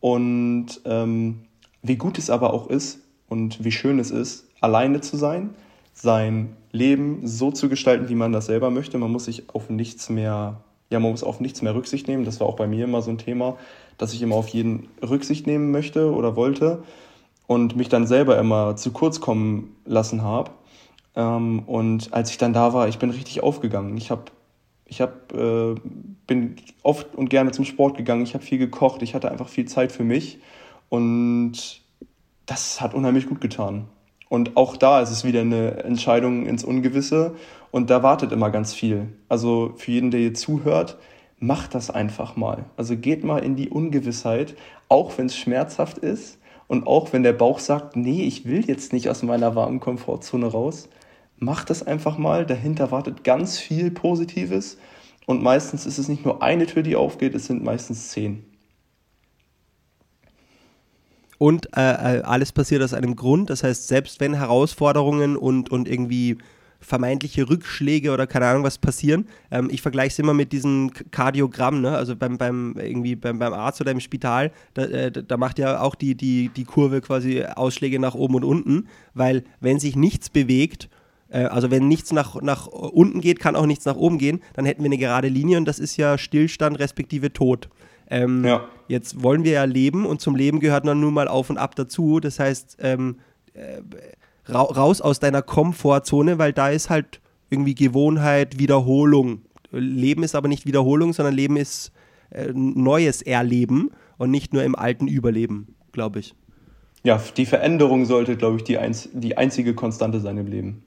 und 0.00 0.80
ähm, 0.86 1.40
wie 1.82 1.96
gut 1.96 2.16
es 2.16 2.30
aber 2.30 2.54
auch 2.54 2.68
ist 2.68 3.00
und 3.28 3.62
wie 3.62 3.72
schön 3.72 3.98
es 3.98 4.10
ist, 4.10 4.46
alleine 4.60 5.02
zu 5.02 5.18
sein, 5.18 5.50
sein 5.92 6.56
Leben 6.72 7.26
so 7.26 7.50
zu 7.50 7.68
gestalten, 7.68 8.08
wie 8.08 8.14
man 8.14 8.32
das 8.32 8.46
selber 8.46 8.70
möchte. 8.70 8.98
Man 8.98 9.12
muss 9.12 9.26
sich 9.26 9.50
auf 9.54 9.68
nichts 9.68 10.08
mehr, 10.08 10.60
ja, 10.90 11.00
man 11.00 11.10
muss 11.10 11.22
auf 11.22 11.40
nichts 11.40 11.60
mehr 11.60 11.74
Rücksicht 11.74 12.08
nehmen. 12.08 12.24
Das 12.24 12.40
war 12.40 12.46
auch 12.46 12.56
bei 12.56 12.66
mir 12.66 12.84
immer 12.84 13.02
so 13.02 13.10
ein 13.10 13.18
Thema, 13.18 13.56
dass 13.98 14.14
ich 14.14 14.22
immer 14.22 14.36
auf 14.36 14.48
jeden 14.48 14.88
Rücksicht 15.02 15.46
nehmen 15.46 15.70
möchte 15.70 16.12
oder 16.12 16.36
wollte 16.36 16.82
und 17.46 17.76
mich 17.76 17.88
dann 17.88 18.06
selber 18.06 18.38
immer 18.38 18.76
zu 18.76 18.92
kurz 18.92 19.20
kommen 19.20 19.76
lassen 19.84 20.22
habe. 20.22 20.52
Ähm, 21.16 21.60
und 21.66 22.12
als 22.12 22.30
ich 22.30 22.38
dann 22.38 22.52
da 22.52 22.72
war, 22.72 22.88
ich 22.88 22.98
bin 22.98 23.10
richtig 23.10 23.42
aufgegangen. 23.42 23.96
Ich 23.96 24.10
habe 24.10 24.24
ich 24.88 25.00
hab, 25.00 25.32
äh, 25.32 25.74
bin 26.26 26.56
oft 26.82 27.14
und 27.14 27.28
gerne 27.28 27.52
zum 27.52 27.64
Sport 27.64 27.96
gegangen, 27.96 28.22
ich 28.22 28.34
habe 28.34 28.44
viel 28.44 28.58
gekocht, 28.58 29.02
ich 29.02 29.14
hatte 29.14 29.30
einfach 29.30 29.48
viel 29.48 29.66
Zeit 29.66 29.92
für 29.92 30.04
mich 30.04 30.38
und 30.88 31.82
das 32.46 32.80
hat 32.80 32.94
unheimlich 32.94 33.26
gut 33.28 33.40
getan. 33.40 33.86
Und 34.28 34.56
auch 34.56 34.76
da 34.76 35.00
ist 35.00 35.10
es 35.10 35.24
wieder 35.24 35.40
eine 35.40 35.84
Entscheidung 35.84 36.46
ins 36.46 36.64
Ungewisse 36.64 37.34
und 37.70 37.90
da 37.90 38.02
wartet 38.02 38.32
immer 38.32 38.50
ganz 38.50 38.74
viel. 38.74 39.08
Also 39.28 39.74
für 39.76 39.90
jeden, 39.92 40.10
der 40.10 40.20
hier 40.20 40.34
zuhört, 40.34 40.98
macht 41.38 41.74
das 41.74 41.90
einfach 41.90 42.36
mal. 42.36 42.64
Also 42.76 42.96
geht 42.96 43.24
mal 43.24 43.38
in 43.38 43.56
die 43.56 43.68
Ungewissheit, 43.68 44.54
auch 44.88 45.16
wenn 45.16 45.26
es 45.26 45.36
schmerzhaft 45.36 45.98
ist 45.98 46.38
und 46.66 46.86
auch 46.86 47.12
wenn 47.12 47.22
der 47.22 47.32
Bauch 47.32 47.58
sagt, 47.58 47.96
nee, 47.96 48.24
ich 48.24 48.46
will 48.46 48.64
jetzt 48.66 48.92
nicht 48.92 49.08
aus 49.08 49.22
meiner 49.22 49.54
warmen 49.54 49.80
Komfortzone 49.80 50.46
raus, 50.46 50.88
mach 51.40 51.64
das 51.64 51.86
einfach 51.86 52.18
mal. 52.18 52.46
Dahinter 52.46 52.90
wartet 52.90 53.24
ganz 53.24 53.58
viel 53.58 53.90
Positives. 53.90 54.78
Und 55.26 55.42
meistens 55.42 55.86
ist 55.86 55.98
es 55.98 56.08
nicht 56.08 56.24
nur 56.24 56.42
eine 56.42 56.66
Tür, 56.66 56.82
die 56.82 56.96
aufgeht, 56.96 57.34
es 57.34 57.46
sind 57.46 57.62
meistens 57.62 58.08
zehn. 58.08 58.44
Und 61.36 61.76
äh, 61.76 62.18
äh, 62.18 62.22
alles 62.22 62.50
passiert 62.50 62.82
aus 62.82 62.94
einem 62.94 63.14
Grund. 63.14 63.50
Das 63.50 63.62
heißt, 63.62 63.88
selbst 63.88 64.20
wenn 64.20 64.34
Herausforderungen 64.34 65.36
und, 65.36 65.70
und 65.70 65.88
irgendwie 65.88 66.38
vermeintliche 66.80 67.48
Rückschläge 67.48 68.12
oder 68.12 68.26
keine 68.26 68.46
Ahnung 68.46 68.62
was 68.62 68.78
passieren. 68.78 69.26
Ähm, 69.50 69.68
ich 69.70 69.82
vergleiche 69.82 70.12
es 70.12 70.18
immer 70.18 70.34
mit 70.34 70.52
diesem 70.52 70.92
Kardiogramm, 71.10 71.80
ne? 71.80 71.96
also 71.96 72.14
beim, 72.14 72.38
beim, 72.38 72.76
irgendwie 72.78 73.16
beim, 73.16 73.38
beim 73.38 73.52
Arzt 73.52 73.80
oder 73.80 73.90
im 73.90 74.00
Spital, 74.00 74.52
da, 74.74 74.84
äh, 74.84 75.10
da 75.10 75.36
macht 75.36 75.58
ja 75.58 75.80
auch 75.80 75.94
die, 75.94 76.14
die, 76.14 76.50
die 76.50 76.64
Kurve 76.64 77.00
quasi 77.00 77.42
Ausschläge 77.44 77.98
nach 77.98 78.14
oben 78.14 78.36
und 78.36 78.44
unten, 78.44 78.88
weil 79.14 79.44
wenn 79.60 79.80
sich 79.80 79.96
nichts 79.96 80.30
bewegt 80.30 80.88
also 81.36 81.70
wenn 81.70 81.88
nichts 81.88 82.12
nach, 82.12 82.40
nach 82.40 82.66
unten 82.66 83.20
geht, 83.20 83.40
kann 83.40 83.56
auch 83.56 83.66
nichts 83.66 83.84
nach 83.84 83.96
oben 83.96 84.18
gehen, 84.18 84.40
dann 84.54 84.64
hätten 84.64 84.82
wir 84.82 84.88
eine 84.88 84.98
gerade 84.98 85.28
Linie 85.28 85.58
und 85.58 85.66
das 85.66 85.78
ist 85.78 85.96
ja 85.96 86.16
Stillstand 86.18 86.78
respektive 86.78 87.32
Tod. 87.32 87.68
Ähm, 88.10 88.44
ja. 88.44 88.64
Jetzt 88.88 89.22
wollen 89.22 89.44
wir 89.44 89.52
ja 89.52 89.64
leben 89.64 90.06
und 90.06 90.20
zum 90.20 90.34
Leben 90.34 90.60
gehört 90.60 90.86
dann 90.86 91.00
nun 91.00 91.12
mal 91.12 91.28
auf 91.28 91.50
und 91.50 91.58
ab 91.58 91.74
dazu. 91.74 92.20
Das 92.20 92.38
heißt, 92.38 92.78
ähm, 92.80 93.18
äh, 93.52 93.82
raus 94.50 95.00
aus 95.00 95.20
deiner 95.20 95.42
Komfortzone, 95.42 96.38
weil 96.38 96.52
da 96.52 96.70
ist 96.70 96.88
halt 96.88 97.20
irgendwie 97.50 97.74
Gewohnheit, 97.74 98.58
Wiederholung. 98.58 99.42
Leben 99.70 100.22
ist 100.22 100.34
aber 100.34 100.48
nicht 100.48 100.66
Wiederholung, 100.66 101.12
sondern 101.12 101.34
Leben 101.34 101.56
ist 101.56 101.92
äh, 102.30 102.50
neues 102.54 103.22
Erleben 103.22 103.90
und 104.16 104.30
nicht 104.30 104.52
nur 104.52 104.62
im 104.64 104.74
alten 104.74 105.06
Überleben, 105.08 105.74
glaube 105.92 106.20
ich. 106.20 106.34
Ja, 107.04 107.22
die 107.36 107.46
Veränderung 107.46 108.06
sollte, 108.06 108.36
glaube 108.36 108.56
ich, 108.56 108.64
die, 108.64 108.78
einz 108.78 109.08
die 109.12 109.36
einzige 109.36 109.74
Konstante 109.74 110.20
sein 110.20 110.36
im 110.38 110.46
Leben. 110.46 110.82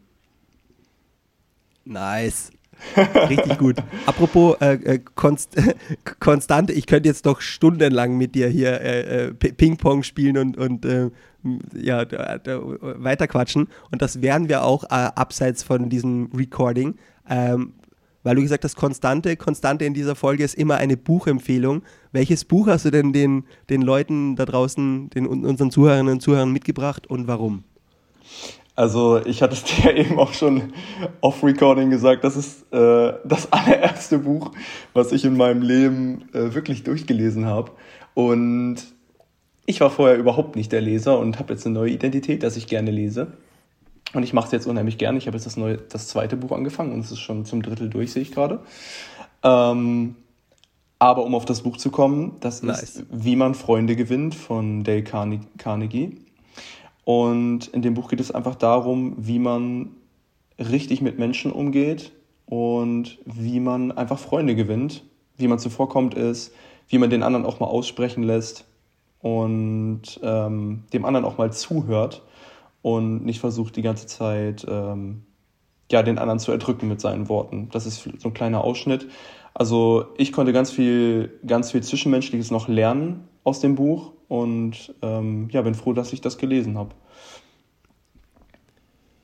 Nice. 1.92 2.52
Richtig 3.30 3.60
gut. 3.60 3.78
Apropos 4.06 4.56
äh, 4.60 4.74
äh 4.74 5.00
Konst 5.14 5.56
Konstante, 6.20 6.74
ich 6.74 6.88
könnte 6.88 7.10
jetzt 7.10 7.26
noch 7.26 7.42
stundenlang 7.42 8.18
mit 8.18 8.34
dir 8.34 8.48
hier 8.48 8.82
äh, 8.82 9.28
äh 9.28 9.34
Ping-Pong 9.34 10.04
spielen 10.04 10.38
und, 10.38 10.58
und 10.58 10.86
äh, 10.86 11.12
ja, 11.74 12.06
weiterquatschen. 12.10 13.68
Und 13.92 14.02
das 14.02 14.22
wären 14.22 14.50
wir 14.50 14.64
auch 14.64 14.86
äh, 14.86 14.88
abseits 14.90 15.64
von 15.64 15.90
diesem 15.90 16.30
Recording. 16.34 16.96
Ähm, 17.30 17.74
weil 18.24 18.36
du 18.36 18.42
gesagt 18.42 18.64
hast, 18.64 18.76
Konstante, 18.76 19.36
Konstante 19.36 19.86
in 19.86 19.94
dieser 19.94 20.16
Folge 20.16 20.44
ist 20.44 20.56
immer 20.56 20.78
eine 20.78 20.96
Buchempfehlung. 20.96 21.82
Welches 22.12 22.46
Buch 22.46 22.68
hast 22.68 22.86
du 22.86 22.92
denn 22.92 23.14
den, 23.14 23.46
den 23.70 23.82
Leuten 23.82 24.36
da 24.36 24.46
draußen, 24.46 25.10
den, 25.10 25.26
unseren 25.26 25.72
Zuhörerinnen 25.72 26.14
und 26.14 26.22
Zuhörern 26.22 26.52
mitgebracht 26.52 27.08
und 27.08 27.28
warum? 27.28 27.64
Also 28.76 29.24
ich 29.26 29.42
hatte 29.42 29.54
es 29.54 29.64
dir 29.64 29.96
eben 29.96 30.20
auch 30.20 30.34
schon 30.34 30.74
off-Recording 31.22 31.90
gesagt, 31.90 32.24
das 32.24 32.36
ist 32.36 32.72
äh, 32.74 33.14
das 33.24 33.48
allererste 33.52 34.20
Buch, 34.20 34.52
was 34.94 35.12
ich 35.12 35.26
in 35.26 35.38
meinem 35.38 35.62
Leben 35.62 36.30
äh, 36.34 36.54
wirklich 36.54 36.84
durchgelesen 36.84 37.46
habe. 37.46 37.72
Und 38.14 38.78
ich 39.66 39.82
war 39.82 39.90
vorher 39.90 40.18
überhaupt 40.18 40.56
nicht 40.56 40.72
der 40.72 40.82
Leser 40.82 41.20
und 41.20 41.40
habe 41.40 41.54
jetzt 41.54 41.66
eine 41.66 41.76
neue 41.76 41.92
Identität, 41.92 42.44
dass 42.44 42.58
ich 42.58 42.68
gerne 42.68 42.92
lese. 42.92 43.34
Und 44.14 44.24
ich 44.24 44.34
mache 44.34 44.48
es 44.48 44.52
jetzt 44.52 44.68
unheimlich 44.68 44.98
gerne. 44.98 45.18
Ich 45.18 45.28
habe 45.28 45.38
jetzt 45.38 45.46
das, 45.46 45.56
neue, 45.56 45.78
das 45.78 46.08
zweite 46.08 46.36
Buch 46.36 46.52
angefangen 46.52 46.92
und 46.92 47.00
es 47.00 47.12
ist 47.12 47.20
schon 47.20 47.46
zum 47.46 47.62
Drittel 47.62 47.90
durch, 47.90 48.12
sehe 48.12 48.22
ich 48.22 48.32
gerade. 48.32 48.60
Ähm, 49.44 50.16
aber 51.00 51.24
um 51.24 51.34
auf 51.34 51.46
das 51.46 51.62
Buch 51.62 51.78
zu 51.78 51.90
kommen, 51.90 52.38
das 52.42 52.62
nice. 52.62 52.84
ist 52.84 53.06
Wie 53.10 53.36
man 53.36 53.56
Freunde 53.56 53.96
gewinnt 53.96 54.36
von 54.36 54.84
Dale 54.84 55.04
Carnegie. 55.04 56.18
Und 57.12 57.68
in 57.68 57.82
dem 57.82 57.94
Buch 57.94 58.08
geht 58.08 58.22
es 58.22 58.32
einfach 58.32 58.56
darum, 58.56 59.16
wie 59.18 59.38
man 59.38 59.90
richtig 60.58 61.02
mit 61.02 61.20
Menschen 61.20 61.52
umgeht 61.52 62.14
und 62.46 63.20
wie 63.26 63.60
man 63.60 63.92
einfach 63.92 64.18
Freunde 64.18 64.56
gewinnt, 64.56 65.04
wie 65.36 65.50
man 65.50 65.60
zuvorkommt 65.60 66.14
ist, 66.14 66.54
wie 66.88 66.98
man 67.00 67.10
den 67.10 67.22
anderen 67.22 67.46
auch 67.46 67.60
mal 67.60 67.66
aussprechen 67.66 68.24
lässt 68.24 68.64
und 69.20 70.22
ähm, 70.24 70.84
dem 70.94 71.04
anderen 71.04 71.26
auch 71.26 71.38
mal 71.38 71.52
zuhört 71.52 72.22
und 72.82 73.26
nicht 73.26 73.42
versucht 73.42 73.76
die 73.76 73.82
ganze 73.82 74.08
Zeit 74.08 74.66
ähm, 74.70 75.24
ja 75.92 76.04
den 76.04 76.18
anderen 76.18 76.40
zu 76.40 76.54
erdrücken 76.54 76.88
mit 76.88 77.02
seinen 77.02 77.28
Worten. 77.28 77.68
Das 77.74 77.86
ist 77.86 78.08
so 78.20 78.30
ein 78.30 78.34
kleiner 78.34 78.64
Ausschnitt. 78.64 79.10
Also 79.54 80.06
ich 80.16 80.32
konnte 80.32 80.54
ganz 80.54 80.72
viel 80.72 81.42
ganz 81.46 81.72
viel 81.72 81.84
zwischenmenschliches 81.84 82.52
noch 82.52 82.70
lernen 82.70 83.28
aus 83.44 83.60
dem 83.60 83.76
Buch 83.76 84.14
und 84.32 84.96
ähm, 85.02 85.50
ja, 85.52 85.62
bin 85.62 85.76
froh, 85.76 85.92
dass 85.92 86.14
ich 86.14 86.22
das 86.22 86.38
gelesen 86.38 86.78
habe. 86.78 86.96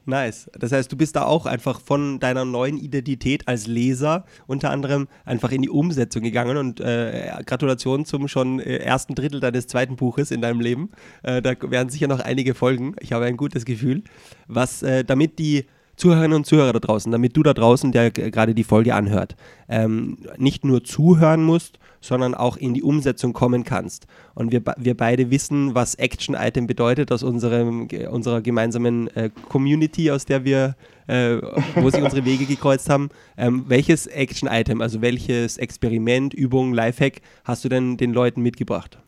Nice. 0.04 0.52
Das 0.60 0.74
heißt, 0.74 0.92
du 0.92 0.98
bist 0.98 1.16
da 1.16 1.24
auch 1.24 1.46
einfach 1.46 1.80
von 1.80 2.20
deiner 2.20 2.44
neuen 2.44 2.78
Identität 2.78 3.48
als 3.48 3.68
Leser 3.68 4.26
unter 4.48 4.70
anderem 4.70 5.08
einfach 5.24 5.52
in 5.52 5.62
die 5.62 5.70
Umsetzung 5.70 6.24
gegangen 6.24 6.58
und 6.58 6.82
äh, 6.82 7.32
Gratulation 7.46 8.04
zum 8.04 8.28
schon 8.28 8.60
äh, 8.60 8.80
ersten 8.80 9.16
Drittel 9.16 9.40
deines 9.40 9.68
zweiten 9.68 9.96
Buches 9.96 10.30
in 10.30 10.42
deinem 10.42 10.60
Leben. 10.60 10.92
Äh, 11.24 11.42
da 11.42 11.54
werden 11.62 11.88
sicher 11.88 12.10
noch 12.10 12.20
einige 12.20 12.54
folgen. 12.54 12.94
Ich 13.00 13.14
habe 13.14 13.26
ein 13.26 13.38
gutes 13.38 13.64
Gefühl, 13.64 14.04
was 14.48 14.84
äh, 14.84 15.06
damit 15.06 15.40
die 15.40 15.68
Zuhörerinnen 15.98 16.38
und 16.38 16.46
Zuhörer 16.46 16.74
da 16.74 16.80
draußen, 16.80 17.12
damit 17.12 17.36
du 17.36 17.44
da 17.44 17.54
draußen, 17.54 17.92
der 17.92 18.12
gerade 18.12 18.54
die 18.54 18.64
Folge 18.64 18.96
anhört, 18.96 19.36
ähm, 19.68 20.20
nicht 20.38 20.64
nur 20.64 20.84
zuhören 20.84 21.44
musst, 21.44 21.80
sondern 22.02 22.36
auch 22.36 22.56
in 22.56 22.76
die 22.76 22.84
Umsetzung 22.84 23.34
kommen 23.34 23.64
kannst. 23.64 24.06
Und 24.36 24.52
wir, 24.52 24.62
wir 24.78 24.96
beide 24.96 25.32
wissen, 25.32 25.74
was 25.74 25.96
Action-Item 25.96 26.68
bedeutet 26.68 27.12
aus 27.12 27.24
unserem, 27.24 27.88
unserer 28.12 28.42
gemeinsamen 28.42 29.08
äh, 29.16 29.32
Community, 29.50 30.12
aus 30.12 30.26
der 30.26 30.46
wir, 30.46 30.76
äh, 31.08 31.38
wo 31.76 31.90
sich 31.90 32.04
unsere 32.04 32.26
Wege 32.26 32.46
gekreuzt 32.46 32.90
haben. 32.90 33.10
Ähm, 33.36 33.66
welches 33.68 34.06
Action-Item, 34.06 34.82
also 34.82 35.02
welches 35.02 35.58
Experiment, 35.58 36.34
Übung, 36.34 36.74
Lifehack 36.74 37.22
hast 37.44 37.66
du 37.66 37.70
denn 37.70 37.98
den 37.98 38.14
Leuten 38.14 38.42
mitgebracht? 38.42 39.00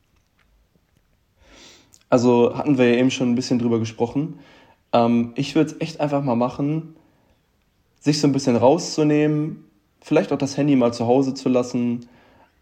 Also 2.09 2.57
hatten 2.57 2.79
wir 2.79 2.89
ja 2.89 2.99
eben 2.99 3.11
schon 3.11 3.31
ein 3.31 3.35
bisschen 3.35 3.59
drüber 3.59 3.77
gesprochen. 3.77 4.39
Ähm, 4.93 5.33
ich 5.35 5.55
würde 5.55 5.71
es 5.71 5.81
echt 5.81 5.99
einfach 5.99 6.23
mal 6.23 6.35
machen, 6.35 6.95
sich 7.99 8.19
so 8.19 8.27
ein 8.27 8.31
bisschen 8.33 8.55
rauszunehmen, 8.55 9.65
vielleicht 10.01 10.31
auch 10.31 10.37
das 10.37 10.57
Handy 10.57 10.75
mal 10.75 10.93
zu 10.93 11.05
Hause 11.07 11.33
zu 11.33 11.49
lassen, 11.49 12.07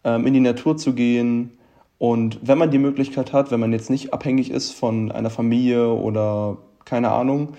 ähm, 0.03 0.25
in 0.25 0.33
die 0.33 0.39
Natur 0.39 0.77
zu 0.77 0.93
gehen. 0.93 1.57
Und 1.99 2.39
wenn 2.43 2.57
man 2.57 2.71
die 2.71 2.79
Möglichkeit 2.79 3.33
hat, 3.33 3.51
wenn 3.51 3.59
man 3.59 3.71
jetzt 3.71 3.89
nicht 3.89 4.13
abhängig 4.13 4.51
ist 4.51 4.71
von 4.71 5.11
einer 5.11 5.29
Familie 5.29 5.89
oder 5.89 6.57
keine 6.85 7.11
Ahnung, 7.11 7.53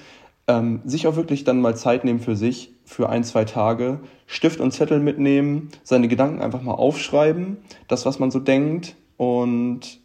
ähm, 0.46 0.81
sich 0.85 1.07
auch 1.07 1.16
wirklich 1.16 1.44
dann 1.44 1.61
mal 1.61 1.76
Zeit 1.76 2.04
nehmen 2.04 2.20
für 2.20 2.37
sich, 2.37 2.72
für 2.85 3.11
ein, 3.11 3.22
zwei 3.22 3.44
Tage, 3.44 4.00
Stift 4.26 4.61
und 4.61 4.72
Zettel 4.72 4.98
mitnehmen, 4.98 5.68
seine 5.85 6.09
Gedanken 6.09 6.40
einfach 6.40 6.62
mal 6.62 6.72
aufschreiben, 6.72 7.59
das, 7.87 8.07
was 8.07 8.18
man 8.18 8.31
so 8.31 8.40
denkt 8.40 8.96
und 9.18 10.00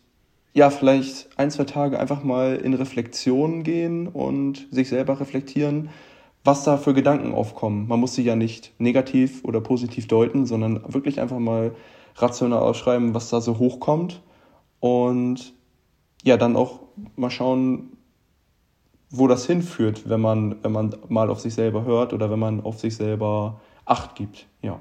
ja, 0.53 0.69
vielleicht 0.69 1.29
ein, 1.37 1.49
zwei 1.51 1.63
Tage 1.63 1.99
einfach 1.99 2.23
mal 2.23 2.55
in 2.55 2.73
Reflexion 2.73 3.63
gehen 3.63 4.07
und 4.07 4.67
sich 4.71 4.89
selber 4.89 5.19
reflektieren, 5.19 5.89
was 6.43 6.63
da 6.63 6.77
für 6.77 6.93
Gedanken 6.93 7.33
aufkommen. 7.33 7.87
Man 7.87 7.99
muss 7.99 8.15
sie 8.15 8.23
ja 8.23 8.35
nicht 8.35 8.73
negativ 8.79 9.43
oder 9.43 9.61
positiv 9.61 10.07
deuten, 10.07 10.45
sondern 10.45 10.93
wirklich 10.93 11.19
einfach 11.19 11.39
mal 11.39 11.75
rational 12.15 12.59
ausschreiben, 12.59 13.13
was 13.13 13.29
da 13.29 13.41
so 13.41 13.57
hochkommt. 13.57 14.21
Und 14.79 15.53
ja, 16.23 16.37
dann 16.37 16.55
auch 16.55 16.81
mal 17.15 17.31
schauen, 17.31 17.97
wo 19.09 19.27
das 19.27 19.45
hinführt, 19.45 20.09
wenn 20.09 20.21
man, 20.21 20.63
wenn 20.63 20.71
man 20.71 20.95
mal 21.07 21.29
auf 21.29 21.39
sich 21.39 21.53
selber 21.53 21.85
hört 21.85 22.13
oder 22.13 22.29
wenn 22.29 22.39
man 22.39 22.61
auf 22.61 22.79
sich 22.79 22.95
selber 22.95 23.59
Acht 23.85 24.15
gibt. 24.15 24.47
Ja. 24.61 24.79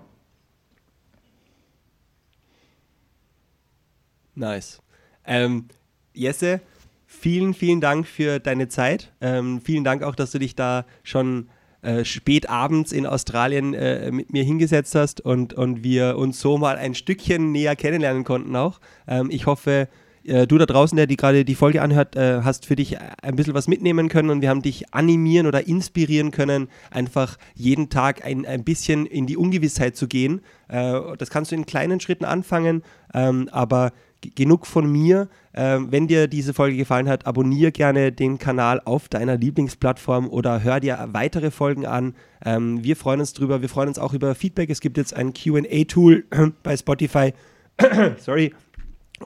Nice. 4.35 4.81
Ähm, 5.27 5.67
Jesse, 6.15 6.61
vielen, 7.07 7.55
vielen 7.55 7.81
Dank 7.81 8.07
für 8.07 8.39
deine 8.39 8.69
Zeit. 8.69 9.13
Ähm, 9.21 9.61
vielen 9.61 9.85
Dank 9.85 10.03
auch, 10.03 10.15
dass 10.15 10.33
du 10.33 10.39
dich 10.39 10.55
da 10.55 10.85
schon 11.03 11.49
äh, 11.83 12.05
spät 12.05 12.49
abends 12.49 12.93
in 12.93 13.07
Australien 13.07 13.75
äh, 13.75 14.11
mit 14.13 14.33
mir 14.33 14.45
hingesetzt 14.45 14.95
hast 14.95 15.21
und, 15.21 15.55
und 15.55 15.83
wir 15.83 16.17
uns 16.17 16.41
so 16.41 16.59
mal 16.59 16.77
ein 16.77 16.95
Stückchen 16.95 17.51
näher 17.51 17.77
kennenlernen 17.77 18.25
konnten 18.25 18.55
auch. 18.55 18.81
Ähm, 19.09 19.31
ich 19.31 19.47
hoffe, 19.47 19.89
äh, 20.25 20.47
du 20.47 20.59
da 20.59 20.67
draußen, 20.67 20.97
der 20.97 21.07
die 21.07 21.17
gerade 21.17 21.45
die 21.45 21.55
Folge 21.55 21.83
anhört, 21.83 22.17
äh, 22.17 22.43
hast 22.43 22.67
für 22.67 22.77
dich 22.77 22.99
ein 23.23 23.37
bisschen 23.37 23.55
was 23.55 23.69
mitnehmen 23.69 24.09
können 24.09 24.31
und 24.31 24.43
wir 24.43 24.49
haben 24.49 24.63
dich 24.63 24.95
animieren 24.95 25.47
oder 25.47 25.67
inspirieren 25.67 26.31
können, 26.31 26.69
einfach 26.91 27.37
jeden 27.55 27.89
Tag 27.89 28.25
ein, 28.25 28.47
ein 28.47 28.65
bisschen 28.65 29.07
in 29.07 29.27
die 29.27 29.37
Ungewissheit 29.37 29.97
zu 29.97 30.07
gehen. 30.07 30.41
Äh, 30.69 31.01
das 31.19 31.31
kannst 31.31 31.51
du 31.51 31.57
in 31.57 31.67
kleinen 31.67 32.01
Schritten 32.01 32.25
anfangen, 32.25 32.83
ähm, 33.13 33.49
aber 33.51 33.93
genug 34.35 34.67
von 34.67 34.91
mir. 34.91 35.29
Ähm, 35.55 35.89
wenn 35.91 36.07
dir 36.07 36.29
diese 36.29 36.55
Folge 36.55 36.77
gefallen 36.77 37.09
hat, 37.09 37.27
abonniere 37.27 37.73
gerne 37.73 38.13
den 38.13 38.39
Kanal 38.39 38.81
auf 38.85 39.09
deiner 39.09 39.37
Lieblingsplattform 39.37 40.29
oder 40.29 40.63
hör 40.63 40.81
dir 40.81 41.09
weitere 41.13 41.51
Folgen 41.51 41.87
an. 41.87 42.15
Ähm, 42.45 42.83
wir 42.83 42.97
freuen 42.97 43.21
uns 43.21 43.33
drüber. 43.33 43.61
Wir 43.61 43.69
freuen 43.69 43.89
uns 43.89 43.99
auch 43.99 44.15
über 44.15 44.35
Feedback. 44.35 44.71
Es 44.71 44.81
gibt 44.81 44.97
jetzt 44.97 45.15
ein 45.15 45.33
QA-Tool 45.35 46.25
bei 46.63 46.77
Spotify. 46.77 47.35
Sorry. 48.19 48.53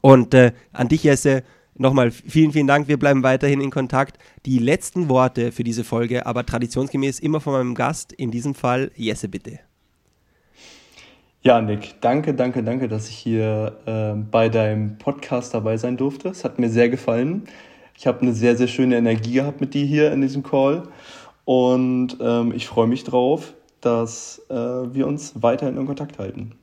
Und 0.03 0.35
äh, 0.35 0.53
an 0.73 0.89
dich, 0.89 1.05
Jesse, 1.05 1.43
nochmal 1.75 2.11
vielen, 2.11 2.53
vielen 2.53 2.67
Dank. 2.67 2.89
Wir 2.89 2.99
bleiben 2.99 3.23
weiterhin 3.23 3.61
in 3.61 3.71
Kontakt. 3.71 4.19
Die 4.45 4.59
letzten 4.59 5.09
Worte 5.09 5.53
für 5.53 5.65
diese 5.65 5.85
Folge, 5.85 6.27
aber 6.27 6.45
traditionsgemäß 6.45 7.21
immer 7.21 7.41
von 7.41 7.53
meinem 7.53 7.75
Gast, 7.75 8.13
in 8.13 8.31
diesem 8.31 8.55
Fall 8.55 8.91
Jesse, 8.97 9.29
bitte. 9.29 9.61
Ja, 11.47 11.61
Nick, 11.61 12.01
danke, 12.01 12.35
danke, 12.35 12.65
danke, 12.65 12.89
dass 12.89 13.09
ich 13.09 13.15
hier 13.15 13.77
äh, 13.87 14.15
bei 14.17 14.49
deinem 14.49 14.99
Podcast 14.99 15.55
dabei 15.55 15.77
sein 15.77 15.97
durfte. 15.97 16.29
Es 16.29 16.43
hat 16.43 16.59
mir 16.59 16.69
sehr 16.69 16.89
gefallen. 16.89 17.45
Ich 17.97 18.09
habe 18.09 18.23
eine 18.23 18.33
sehr, 18.33 18.57
sehr 18.57 18.67
schöne 18.67 18.97
Energie 18.97 19.35
gehabt 19.35 19.61
mit 19.61 19.73
dir 19.73 19.85
hier 19.85 20.11
in 20.11 20.23
diesem 20.23 20.43
Call. 20.43 20.89
Und 21.45 22.17
ähm, 22.21 22.53
ich 22.53 22.67
freue 22.67 22.89
mich 22.89 23.05
drauf, 23.05 23.55
dass 23.81 24.43
äh, 24.51 24.55
wir 24.57 25.07
uns 25.07 25.41
weiterhin 25.41 25.77
in 25.77 25.87
Kontakt 25.87 26.19
halten. 26.19 26.57